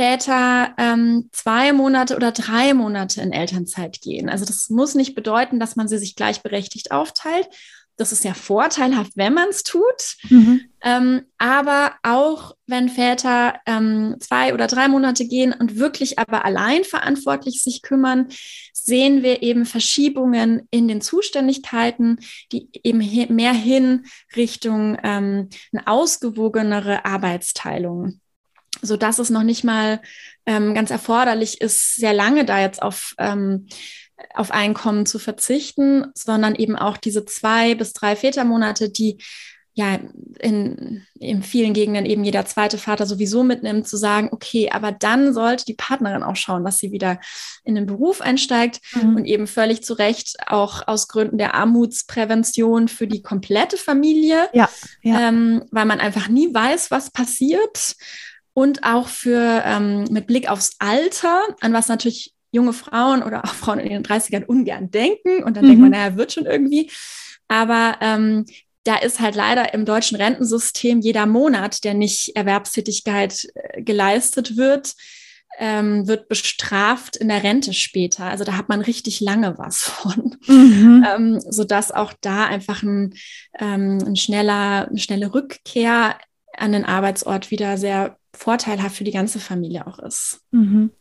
Väter 0.00 0.72
ähm, 0.78 1.28
zwei 1.30 1.74
Monate 1.74 2.16
oder 2.16 2.32
drei 2.32 2.72
Monate 2.72 3.20
in 3.20 3.32
Elternzeit 3.32 4.00
gehen. 4.00 4.30
Also 4.30 4.46
das 4.46 4.70
muss 4.70 4.94
nicht 4.94 5.14
bedeuten, 5.14 5.60
dass 5.60 5.76
man 5.76 5.88
sie 5.88 5.98
sich 5.98 6.16
gleichberechtigt 6.16 6.90
aufteilt. 6.90 7.46
Das 7.98 8.10
ist 8.10 8.24
ja 8.24 8.32
vorteilhaft, 8.32 9.12
wenn 9.16 9.34
man 9.34 9.50
es 9.50 9.62
tut. 9.62 10.16
Mhm. 10.30 10.62
Ähm, 10.80 11.26
aber 11.36 11.96
auch 12.02 12.56
wenn 12.66 12.88
Väter 12.88 13.60
ähm, 13.66 14.16
zwei 14.20 14.54
oder 14.54 14.68
drei 14.68 14.88
Monate 14.88 15.28
gehen 15.28 15.52
und 15.52 15.76
wirklich 15.76 16.18
aber 16.18 16.46
allein 16.46 16.84
verantwortlich 16.84 17.62
sich 17.62 17.82
kümmern, 17.82 18.28
sehen 18.72 19.22
wir 19.22 19.42
eben 19.42 19.66
Verschiebungen 19.66 20.66
in 20.70 20.88
den 20.88 21.02
Zuständigkeiten, 21.02 22.20
die 22.52 22.70
eben 22.84 23.34
mehr 23.34 23.52
hin 23.52 24.06
Richtung 24.34 24.96
ähm, 25.02 25.50
eine 25.74 25.86
ausgewogenere 25.86 27.04
Arbeitsteilung 27.04 28.18
so 28.82 28.96
dass 28.96 29.18
es 29.18 29.30
noch 29.30 29.42
nicht 29.42 29.64
mal 29.64 30.00
ähm, 30.46 30.74
ganz 30.74 30.90
erforderlich 30.90 31.60
ist, 31.60 31.96
sehr 31.96 32.12
lange 32.12 32.44
da 32.44 32.60
jetzt 32.60 32.82
auf, 32.82 33.14
ähm, 33.18 33.66
auf 34.34 34.50
Einkommen 34.50 35.06
zu 35.06 35.18
verzichten, 35.18 36.06
sondern 36.14 36.54
eben 36.54 36.76
auch 36.76 36.96
diese 36.96 37.24
zwei 37.24 37.74
bis 37.74 37.92
drei 37.92 38.16
Vätermonate, 38.16 38.90
die 38.90 39.18
ja 39.74 39.98
in, 40.40 41.06
in 41.18 41.42
vielen 41.42 41.72
Gegenden 41.72 42.04
eben 42.04 42.24
jeder 42.24 42.44
zweite 42.44 42.76
Vater 42.76 43.06
sowieso 43.06 43.44
mitnimmt, 43.44 43.86
zu 43.86 43.96
sagen, 43.96 44.28
okay, 44.32 44.68
aber 44.70 44.90
dann 44.90 45.32
sollte 45.32 45.64
die 45.64 45.74
Partnerin 45.74 46.22
auch 46.22 46.36
schauen, 46.36 46.64
dass 46.64 46.78
sie 46.78 46.90
wieder 46.90 47.20
in 47.64 47.76
den 47.76 47.86
Beruf 47.86 48.20
einsteigt 48.20 48.80
mhm. 48.94 49.16
und 49.16 49.24
eben 49.26 49.46
völlig 49.46 49.82
zu 49.84 49.94
Recht 49.94 50.36
auch 50.46 50.86
aus 50.88 51.08
Gründen 51.08 51.38
der 51.38 51.54
Armutsprävention 51.54 52.88
für 52.88 53.06
die 53.06 53.22
komplette 53.22 53.76
Familie, 53.76 54.48
ja, 54.52 54.68
ja. 55.02 55.28
Ähm, 55.28 55.64
weil 55.70 55.86
man 55.86 56.00
einfach 56.00 56.28
nie 56.28 56.52
weiß, 56.52 56.90
was 56.90 57.10
passiert 57.10 57.94
und 58.54 58.84
auch 58.84 59.08
für 59.08 59.62
ähm, 59.64 60.04
mit 60.10 60.26
Blick 60.26 60.50
aufs 60.50 60.76
Alter, 60.78 61.42
an 61.60 61.72
was 61.72 61.88
natürlich 61.88 62.34
junge 62.52 62.72
Frauen 62.72 63.22
oder 63.22 63.44
auch 63.44 63.54
Frauen 63.54 63.78
in 63.78 63.90
ihren 63.90 64.04
30ern 64.04 64.44
ungern 64.44 64.90
denken. 64.90 65.42
Und 65.44 65.56
dann 65.56 65.64
mhm. 65.64 65.68
denkt 65.68 65.82
man, 65.82 65.90
naja, 65.92 66.16
wird 66.16 66.32
schon 66.32 66.46
irgendwie. 66.46 66.90
Aber 67.48 67.96
ähm, 68.00 68.44
da 68.84 68.96
ist 68.96 69.20
halt 69.20 69.34
leider 69.34 69.74
im 69.74 69.84
deutschen 69.84 70.16
Rentensystem 70.16 71.00
jeder 71.00 71.26
Monat, 71.26 71.84
der 71.84 71.94
nicht 71.94 72.34
Erwerbstätigkeit 72.34 73.46
äh, 73.54 73.82
geleistet 73.82 74.56
wird, 74.56 74.94
ähm, 75.58 76.06
wird 76.06 76.28
bestraft 76.28 77.16
in 77.16 77.28
der 77.28 77.42
Rente 77.42 77.74
später. 77.74 78.24
Also 78.24 78.44
da 78.44 78.56
hat 78.56 78.68
man 78.68 78.80
richtig 78.80 79.20
lange 79.20 79.58
was 79.58 79.82
von, 79.82 80.36
mhm. 80.46 81.06
ähm, 81.08 81.40
sodass 81.40 81.92
auch 81.92 82.12
da 82.20 82.46
einfach 82.46 82.82
ein, 82.82 83.14
ähm, 83.58 83.98
ein 84.06 84.16
schneller, 84.16 84.88
eine 84.88 84.98
schnelle 84.98 85.34
Rückkehr 85.34 86.16
an 86.56 86.72
den 86.72 86.84
Arbeitsort 86.84 87.50
wieder 87.50 87.76
sehr 87.78 88.16
vorteilhaft 88.40 88.96
für 88.96 89.04
die 89.04 89.10
ganze 89.10 89.38
Familie 89.38 89.86
auch 89.86 89.98
ist. 89.98 90.40
Mhm. 90.50 90.92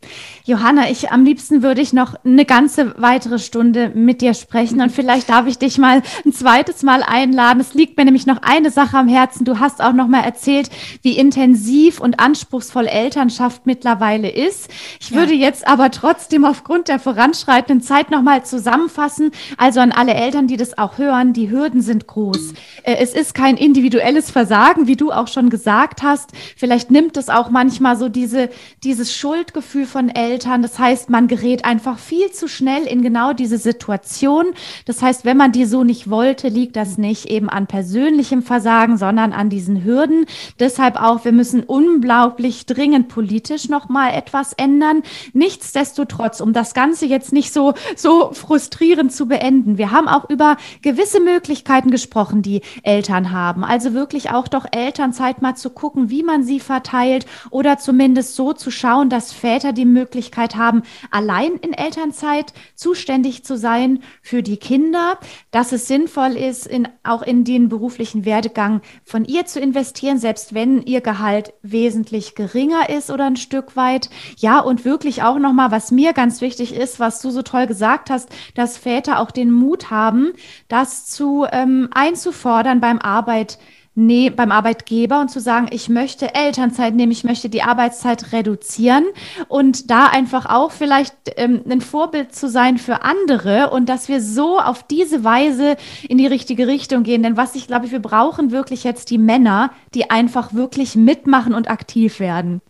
Johanna, 0.44 0.90
ich 0.92 1.10
am 1.10 1.24
liebsten 1.24 1.64
würde 1.64 1.80
ich 1.80 1.94
noch 1.94 2.16
eine 2.26 2.44
ganze 2.44 3.02
weitere 3.02 3.40
Stunde 3.40 3.94
mit 3.96 4.20
dir 4.20 4.34
sprechen 4.34 4.82
und 4.82 4.92
vielleicht 4.92 5.30
darf 5.30 5.48
ich 5.48 5.58
dich 5.58 5.78
mal 5.78 6.02
ein 6.26 6.34
zweites 6.34 6.84
Mal 6.84 7.02
einladen. 7.02 7.62
Es 7.62 7.74
liegt 7.74 7.96
mir 7.96 8.04
nämlich 8.04 8.26
noch 8.26 8.42
eine 8.42 8.72
Sache 8.72 8.98
am 8.98 9.08
Herzen. 9.08 9.46
Du 9.46 9.58
hast 9.58 9.82
auch 9.82 9.94
noch 9.94 10.10
mal 10.10 10.22
erzählt, 10.22 10.70
wie 11.02 11.18
intensiv 11.18 12.02
und 12.02 12.20
anspruchsvoll 12.20 12.88
Elternschaft 12.88 13.66
mittlerweile 13.66 14.30
ist. 14.30 14.70
Ich 15.00 15.12
ja. 15.12 15.16
würde 15.16 15.34
jetzt 15.34 15.66
aber 15.66 15.92
trotzdem 15.92 16.44
aufgrund 16.44 16.90
der 16.90 17.00
voranschreitenden 17.00 17.82
Zeit 17.82 18.12
noch 18.12 18.22
mal 18.22 18.44
zusammenfassen. 18.44 19.32
Also 19.56 19.80
an 19.80 19.94
alle 19.94 20.14
Eltern, 20.14 20.48
die 20.48 20.58
das 20.58 20.78
auch 20.78 20.98
hören, 20.98 21.32
die 21.32 21.50
Hürden 21.50 21.82
sind 21.82 22.06
groß. 22.06 22.54
Äh, 22.84 22.98
es 23.00 23.14
ist 23.14 23.34
kein 23.34 23.56
individuelles 23.56 24.30
Versagen, 24.30 24.88
wie 24.88 24.98
du 24.98 25.14
auch 25.14 25.30
schon 25.30 25.50
gesagt 25.50 26.04
hast. 26.04 26.32
Vielleicht 26.58 26.92
nimmt 26.92 27.16
es 27.16 27.29
auch 27.30 27.50
manchmal 27.50 27.98
so 27.98 28.10
diese, 28.10 28.50
dieses 28.84 29.14
Schuldgefühl 29.14 29.86
von 29.86 30.10
Eltern. 30.10 30.62
Das 30.62 30.80
heißt, 30.80 31.10
man 31.10 31.28
gerät 31.28 31.66
einfach 31.66 31.98
viel 31.98 32.32
zu 32.32 32.48
schnell 32.48 32.84
in 32.84 33.02
genau 33.02 33.34
diese 33.34 33.58
Situation. 33.58 34.48
Das 34.86 35.02
heißt, 35.02 35.26
wenn 35.26 35.38
man 35.38 35.52
die 35.52 35.66
so 35.66 35.84
nicht 35.84 36.10
wollte, 36.10 36.48
liegt 36.48 36.76
das 36.76 36.98
nicht 36.98 37.26
eben 37.26 37.50
an 37.50 37.68
persönlichem 37.68 38.42
Versagen, 38.42 38.98
sondern 38.98 39.34
an 39.34 39.50
diesen 39.50 39.84
Hürden. 39.84 40.26
Deshalb 40.60 41.02
auch, 41.02 41.26
wir 41.26 41.32
müssen 41.32 41.64
unglaublich 41.64 42.66
dringend 42.66 43.08
politisch 43.08 43.70
nochmal 43.70 44.14
etwas 44.14 44.54
ändern. 44.54 45.04
Nichtsdestotrotz, 45.34 46.42
um 46.42 46.54
das 46.54 46.74
Ganze 46.74 47.06
jetzt 47.06 47.34
nicht 47.34 47.54
so, 47.54 47.74
so 47.96 48.32
frustrierend 48.34 49.12
zu 49.12 49.28
beenden. 49.28 49.78
Wir 49.78 49.92
haben 49.92 50.08
auch 50.08 50.30
über 50.30 50.58
gewisse 50.82 51.20
Möglichkeiten 51.20 51.92
gesprochen, 51.92 52.42
die 52.42 52.62
Eltern 52.84 53.32
haben. 53.32 53.64
Also 53.64 53.94
wirklich 53.94 54.32
auch 54.32 54.48
doch 54.48 54.66
Elternzeit 54.72 55.42
mal 55.42 55.56
zu 55.56 55.70
gucken, 55.70 56.10
wie 56.10 56.24
man 56.24 56.44
sie 56.44 56.60
verteilt 56.60 57.19
verteilt 57.20 57.26
oder 57.50 57.78
zumindest 57.78 58.36
so 58.36 58.54
zu 58.54 58.72
schauen, 58.72 59.10
dass 59.10 59.34
Väter 59.34 59.74
die 59.74 59.86
Möglichkeit 59.86 60.56
haben, 60.56 60.84
allein 61.12 61.56
in 61.56 61.74
Elternzeit 61.74 62.54
zuständig 62.76 63.44
zu 63.44 63.58
sein 63.58 64.02
für 64.22 64.44
die 64.44 64.58
Kinder, 64.58 65.18
dass 65.52 65.72
es 65.72 65.88
sinnvoll 65.88 66.36
ist, 66.36 66.68
in, 66.68 66.88
auch 67.04 67.22
in 67.22 67.44
den 67.44 67.70
beruflichen 67.70 68.26
Werdegang 68.26 68.82
von 69.04 69.26
ihr 69.26 69.46
zu 69.46 69.60
investieren, 69.60 70.20
selbst 70.20 70.54
wenn 70.54 70.82
ihr 70.82 71.02
Gehalt 71.02 71.54
wesentlich 71.62 72.36
geringer 72.36 72.90
ist 72.90 73.10
oder 73.10 73.26
ein 73.26 73.38
Stück 73.38 73.76
weit. 73.76 74.10
Ja, 74.38 74.60
und 74.60 74.86
wirklich 74.86 75.24
auch 75.24 75.40
nochmal, 75.40 75.72
was 75.72 75.92
mir 75.92 76.14
ganz 76.14 76.42
wichtig 76.42 76.74
ist, 76.74 77.00
was 77.00 77.22
du 77.22 77.32
so 77.32 77.42
toll 77.42 77.68
gesagt 77.68 78.10
hast, 78.10 78.30
dass 78.56 78.78
Väter 78.78 79.20
auch 79.20 79.32
den 79.32 79.52
Mut 79.52 79.90
haben, 79.90 80.34
das 80.68 81.06
zu 81.06 81.46
ähm, 81.52 81.90
einzufordern 81.92 82.80
beim 82.80 83.00
Arbeit 83.00 83.58
nee, 84.00 84.30
beim 84.30 84.52
Arbeitgeber 84.52 85.20
und 85.20 85.30
zu 85.30 85.40
sagen, 85.40 85.68
ich 85.72 85.90
möchte 85.90 86.34
Elternzeit 86.34 86.96
nehmen, 86.96 87.12
ich 87.12 87.24
möchte 87.24 87.50
die 87.50 87.62
Arbeitszeit 87.62 88.32
reduzieren 88.32 89.06
und 89.48 89.92
da 89.92 90.08
einfach 90.08 90.46
auch 90.46 90.72
vielleicht 90.72 91.14
ähm, 91.36 91.62
ein 91.70 91.82
Vorbild 91.82 92.34
zu 92.34 92.50
sein 92.50 92.78
für 92.78 93.04
andere 93.04 93.70
und 93.72 93.90
dass 93.90 94.08
wir 94.08 94.22
so 94.22 94.60
auf 94.60 94.84
diese 94.84 95.24
Weise 95.24 95.76
in 96.08 96.18
die 96.18 96.28
richtige 96.28 96.66
Richtung 96.68 97.04
gehen. 97.04 97.24
Denn 97.24 97.38
was 97.38 97.56
ich 97.56 97.68
glaube, 97.68 97.92
wir 97.92 98.00
brauchen 98.00 98.52
wirklich 98.52 98.84
jetzt 98.84 99.10
die 99.10 99.18
Männer, 99.18 99.72
die 99.94 100.10
einfach 100.10 100.54
wirklich 100.54 100.96
mitmachen 100.96 101.54
und 101.54 101.70
aktiv 101.70 102.20
werden. 102.20 102.62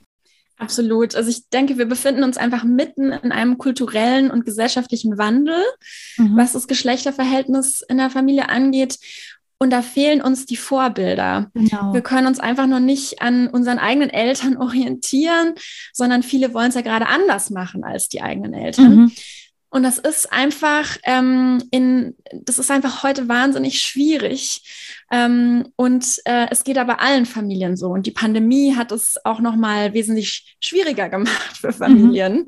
Absolut. 0.60 1.16
Also 1.16 1.30
ich 1.30 1.48
denke, 1.50 1.78
wir 1.78 1.86
befinden 1.86 2.24
uns 2.24 2.36
einfach 2.36 2.66
mitten 2.66 3.14
in 3.14 3.32
einem 3.32 3.58
kulturellen 3.58 4.30
und 4.30 4.44
gesellschaftlichen 4.44 5.18
Wandel, 5.18 5.56
mhm. 6.18 6.36
was 6.36 6.52
das 6.52 6.68
Geschlechterverhältnis 6.68 7.82
in 7.88 7.98
der 7.98 8.10
Familie 8.10 8.50
angeht. 8.50 9.00
Und 9.62 9.72
da 9.72 9.82
fehlen 9.82 10.22
uns 10.22 10.46
die 10.46 10.56
Vorbilder. 10.56 11.52
Genau. 11.54 11.94
Wir 11.94 12.02
können 12.02 12.28
uns 12.28 12.40
einfach 12.40 12.66
noch 12.66 12.80
nicht 12.80 13.22
an 13.22 13.48
unseren 13.48 13.78
eigenen 13.78 14.10
Eltern 14.10 14.58
orientieren, 14.62 15.54
sondern 15.94 16.24
viele 16.24 16.54
wollen 16.54 16.70
es 16.70 16.76
ja 16.76 16.82
gerade 16.82 17.08
anders 17.08 17.50
machen 17.50 17.84
als 17.84 18.08
die 18.08 18.22
eigenen 18.22 18.54
Eltern. 18.54 18.96
Mhm. 18.96 19.12
Und 19.72 19.84
das 19.84 20.00
ist 20.00 20.32
einfach 20.34 20.98
ähm, 21.04 21.62
in, 21.70 22.16
das 22.34 22.58
ist 22.58 22.72
einfach 22.72 23.04
heute 23.04 23.28
wahnsinnig 23.28 23.80
schwierig. 23.80 24.64
Ähm, 25.12 25.68
und 25.76 26.06
äh, 26.26 26.48
es 26.50 26.64
geht 26.64 26.78
aber 26.80 27.02
allen 27.02 27.28
Familien 27.28 27.78
so. 27.78 27.90
Und 27.90 28.08
die 28.08 28.12
Pandemie 28.12 28.76
hat 28.76 28.92
es 28.92 29.24
auch 29.26 29.40
noch 29.40 29.56
mal 29.56 29.94
wesentlich 29.94 30.58
schwieriger 30.60 31.10
gemacht 31.10 31.58
für 31.58 31.72
Familien 31.72 32.34
mhm. 32.38 32.46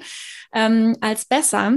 ähm, 0.54 0.98
als 1.02 1.26
besser. 1.26 1.74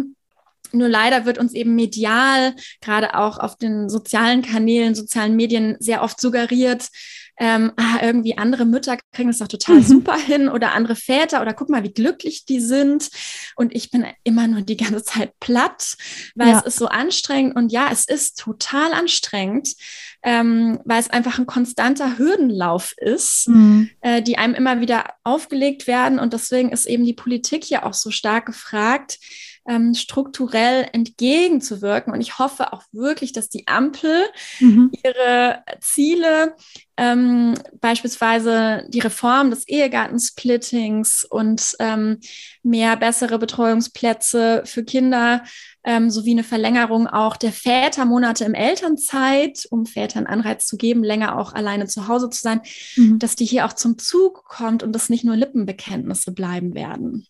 Nur 0.75 0.89
leider 0.89 1.25
wird 1.25 1.39
uns 1.39 1.55
eben 1.55 1.75
medial, 1.75 2.55
gerade 2.81 3.15
auch 3.17 3.39
auf 3.39 3.57
den 3.57 3.89
sozialen 3.89 4.43
Kanälen, 4.43 4.95
sozialen 4.95 5.37
Medien 5.37 5.77
sehr 5.81 6.03
oft 6.03 6.21
suggeriert, 6.21 6.89
ähm, 7.37 7.73
ah, 7.77 7.99
irgendwie 8.01 8.39
andere 8.39 8.65
Mütter 8.65 8.97
kriegen 9.13 9.29
das 9.29 9.39
doch 9.39 9.49
total 9.49 9.77
mhm. 9.77 9.83
super 9.83 10.17
hin 10.17 10.49
oder 10.49 10.73
andere 10.73 10.95
Väter 10.95 11.43
oder 11.43 11.53
guck 11.53 11.69
mal, 11.69 11.83
wie 11.83 11.93
glücklich 11.93 12.45
die 12.45 12.61
sind. 12.61 13.11
Und 13.57 13.75
ich 13.75 13.91
bin 13.91 14.07
immer 14.23 14.47
nur 14.47 14.63
die 14.63 14.77
ganze 14.77 15.03
Zeit 15.03 15.33
platt, 15.41 15.97
weil 16.37 16.51
ja. 16.51 16.59
es 16.59 16.67
ist 16.67 16.77
so 16.77 16.87
anstrengend. 16.87 17.57
Und 17.57 17.73
ja, 17.73 17.89
es 17.91 18.07
ist 18.07 18.39
total 18.39 18.93
anstrengend, 18.93 19.75
ähm, 20.23 20.79
weil 20.85 21.01
es 21.01 21.11
einfach 21.11 21.39
ein 21.39 21.47
konstanter 21.47 22.19
Hürdenlauf 22.19 22.95
ist, 22.99 23.49
mhm. 23.49 23.91
äh, 24.01 24.23
die 24.23 24.39
einem 24.39 24.55
immer 24.55 24.81
wieder 24.81 25.07
aufgelegt 25.25 25.89
werden. 25.89 26.21
Und 26.21 26.33
deswegen 26.33 26.71
ist 26.71 26.87
eben 26.87 27.05
die 27.05 27.15
Politik 27.15 27.69
ja 27.69 27.83
auch 27.85 27.95
so 27.95 28.11
stark 28.13 28.47
gefragt, 28.47 29.19
ähm, 29.67 29.95
strukturell 29.95 30.87
entgegenzuwirken. 30.93 32.13
Und 32.13 32.21
ich 32.21 32.39
hoffe 32.39 32.73
auch 32.73 32.83
wirklich, 32.93 33.33
dass 33.33 33.49
die 33.49 33.67
Ampel 33.67 34.25
mhm. 34.61 34.91
ihre 35.03 35.63
Ziele, 35.81 36.55
ähm, 36.97 37.55
beispielsweise 37.81 38.87
die 38.89 39.01
Reform 39.01 39.51
des 39.51 39.67
Ehegattensplittings 39.67 41.25
und 41.25 41.75
ähm, 41.81 42.21
mehr 42.63 42.97
bessere 42.97 43.39
Betreuungsplätze 43.39 44.63
für 44.65 44.85
Kinder, 44.85 45.43
ähm, 45.85 46.11
sowie 46.11 46.33
eine 46.33 46.45
Verlängerung 46.45 47.07
auch 47.07 47.37
der 47.37 47.53
Vätermonate 47.53 48.45
im 48.45 48.55
Elternzeit, 48.55 49.67
um 49.71 49.87
Vätern 49.87 50.27
Anreiz 50.27 50.67
zu 50.67 50.77
geben, 50.77 51.05
länger 51.05 51.39
auch 51.39 51.53
alleine 51.53 51.87
zu 51.87 52.09
Hause 52.09 52.31
zu 52.31 52.41
sein, 52.41 52.63
mhm. 52.97 53.19
dass 53.19 53.37
die 53.37 53.45
hier 53.45 53.67
auch 53.67 53.75
zum 53.75 53.99
Zug 53.99 54.45
kommt 54.45 54.83
und 54.83 54.93
dass 54.93 55.11
nicht 55.11 55.25
nur 55.25 55.37
Lippenbekenntnisse 55.37 56.33
bleiben 56.33 56.75
werden. 56.75 57.27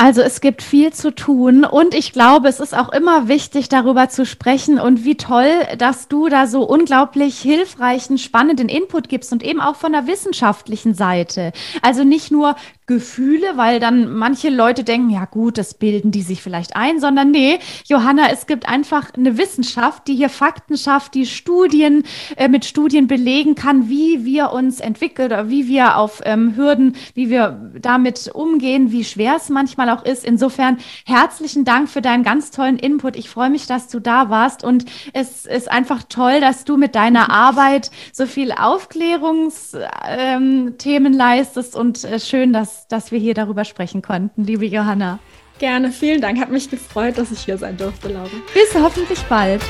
Also 0.00 0.22
es 0.22 0.40
gibt 0.40 0.62
viel 0.62 0.92
zu 0.92 1.12
tun 1.12 1.64
und 1.64 1.92
ich 1.92 2.12
glaube, 2.12 2.46
es 2.46 2.60
ist 2.60 2.72
auch 2.72 2.90
immer 2.90 3.26
wichtig, 3.26 3.68
darüber 3.68 4.08
zu 4.08 4.24
sprechen 4.24 4.78
und 4.78 5.04
wie 5.04 5.16
toll, 5.16 5.50
dass 5.76 6.06
du 6.06 6.28
da 6.28 6.46
so 6.46 6.62
unglaublich 6.62 7.40
hilfreichen, 7.40 8.16
spannenden 8.16 8.68
Input 8.68 9.08
gibst 9.08 9.32
und 9.32 9.42
eben 9.42 9.60
auch 9.60 9.74
von 9.74 9.90
der 9.90 10.06
wissenschaftlichen 10.06 10.94
Seite. 10.94 11.50
Also 11.82 12.04
nicht 12.04 12.30
nur 12.30 12.54
Gefühle, 12.88 13.56
weil 13.56 13.78
dann 13.80 14.16
manche 14.16 14.48
Leute 14.48 14.82
denken, 14.82 15.10
ja 15.10 15.26
gut, 15.26 15.58
das 15.58 15.74
bilden 15.74 16.10
die 16.10 16.22
sich 16.22 16.42
vielleicht 16.42 16.74
ein, 16.74 17.00
sondern 17.00 17.30
nee, 17.30 17.58
Johanna, 17.84 18.30
es 18.32 18.46
gibt 18.46 18.66
einfach 18.66 19.12
eine 19.14 19.36
Wissenschaft, 19.36 20.08
die 20.08 20.14
hier 20.16 20.30
Fakten 20.30 20.78
schafft, 20.78 21.14
die 21.14 21.26
Studien 21.26 22.04
äh, 22.36 22.48
mit 22.48 22.64
Studien 22.64 23.06
belegen 23.06 23.54
kann, 23.54 23.90
wie 23.90 24.24
wir 24.24 24.52
uns 24.52 24.80
entwickeln 24.80 25.26
oder 25.26 25.50
wie 25.50 25.68
wir 25.68 25.98
auf 25.98 26.22
ähm, 26.24 26.56
Hürden, 26.56 26.96
wie 27.12 27.28
wir 27.28 27.70
damit 27.78 28.30
umgehen, 28.32 28.90
wie 28.90 29.04
schwer 29.04 29.34
es 29.36 29.50
manchmal 29.50 29.90
auch 29.90 30.02
ist. 30.04 30.24
Insofern 30.24 30.78
herzlichen 31.04 31.66
Dank 31.66 31.90
für 31.90 32.00
deinen 32.00 32.24
ganz 32.24 32.50
tollen 32.50 32.78
Input. 32.78 33.16
Ich 33.16 33.28
freue 33.28 33.50
mich, 33.50 33.66
dass 33.66 33.88
du 33.88 34.00
da 34.00 34.30
warst 34.30 34.64
und 34.64 34.86
es 35.12 35.44
ist 35.44 35.70
einfach 35.70 36.04
toll, 36.08 36.40
dass 36.40 36.64
du 36.64 36.78
mit 36.78 36.94
deiner 36.94 37.30
Arbeit 37.30 37.90
so 38.14 38.24
viel 38.24 38.52
Aufklärungsthemen 38.52 41.12
ähm, 41.12 41.14
leistest 41.18 41.76
und 41.76 42.02
äh, 42.04 42.18
schön, 42.18 42.54
dass 42.86 42.98
dass, 42.98 43.12
wir 43.12 43.18
hier 43.18 43.34
darüber 43.34 43.64
sprechen 43.64 44.02
konnten, 44.02 44.44
liebe 44.44 44.66
Johanna. 44.66 45.18
Gerne, 45.58 45.90
vielen 45.90 46.20
Dank. 46.20 46.38
Hat 46.38 46.50
mich 46.50 46.70
gefreut, 46.70 47.18
dass 47.18 47.32
ich 47.32 47.40
hier 47.40 47.58
sein 47.58 47.76
durfte, 47.76 48.08
Laura. 48.08 48.28
Bis 48.54 48.74
hoffentlich 48.74 49.20
bald. 49.24 49.62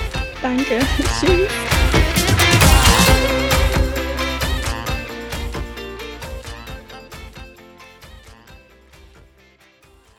Danke. 0.42 0.80
Tschüss. 1.20 1.77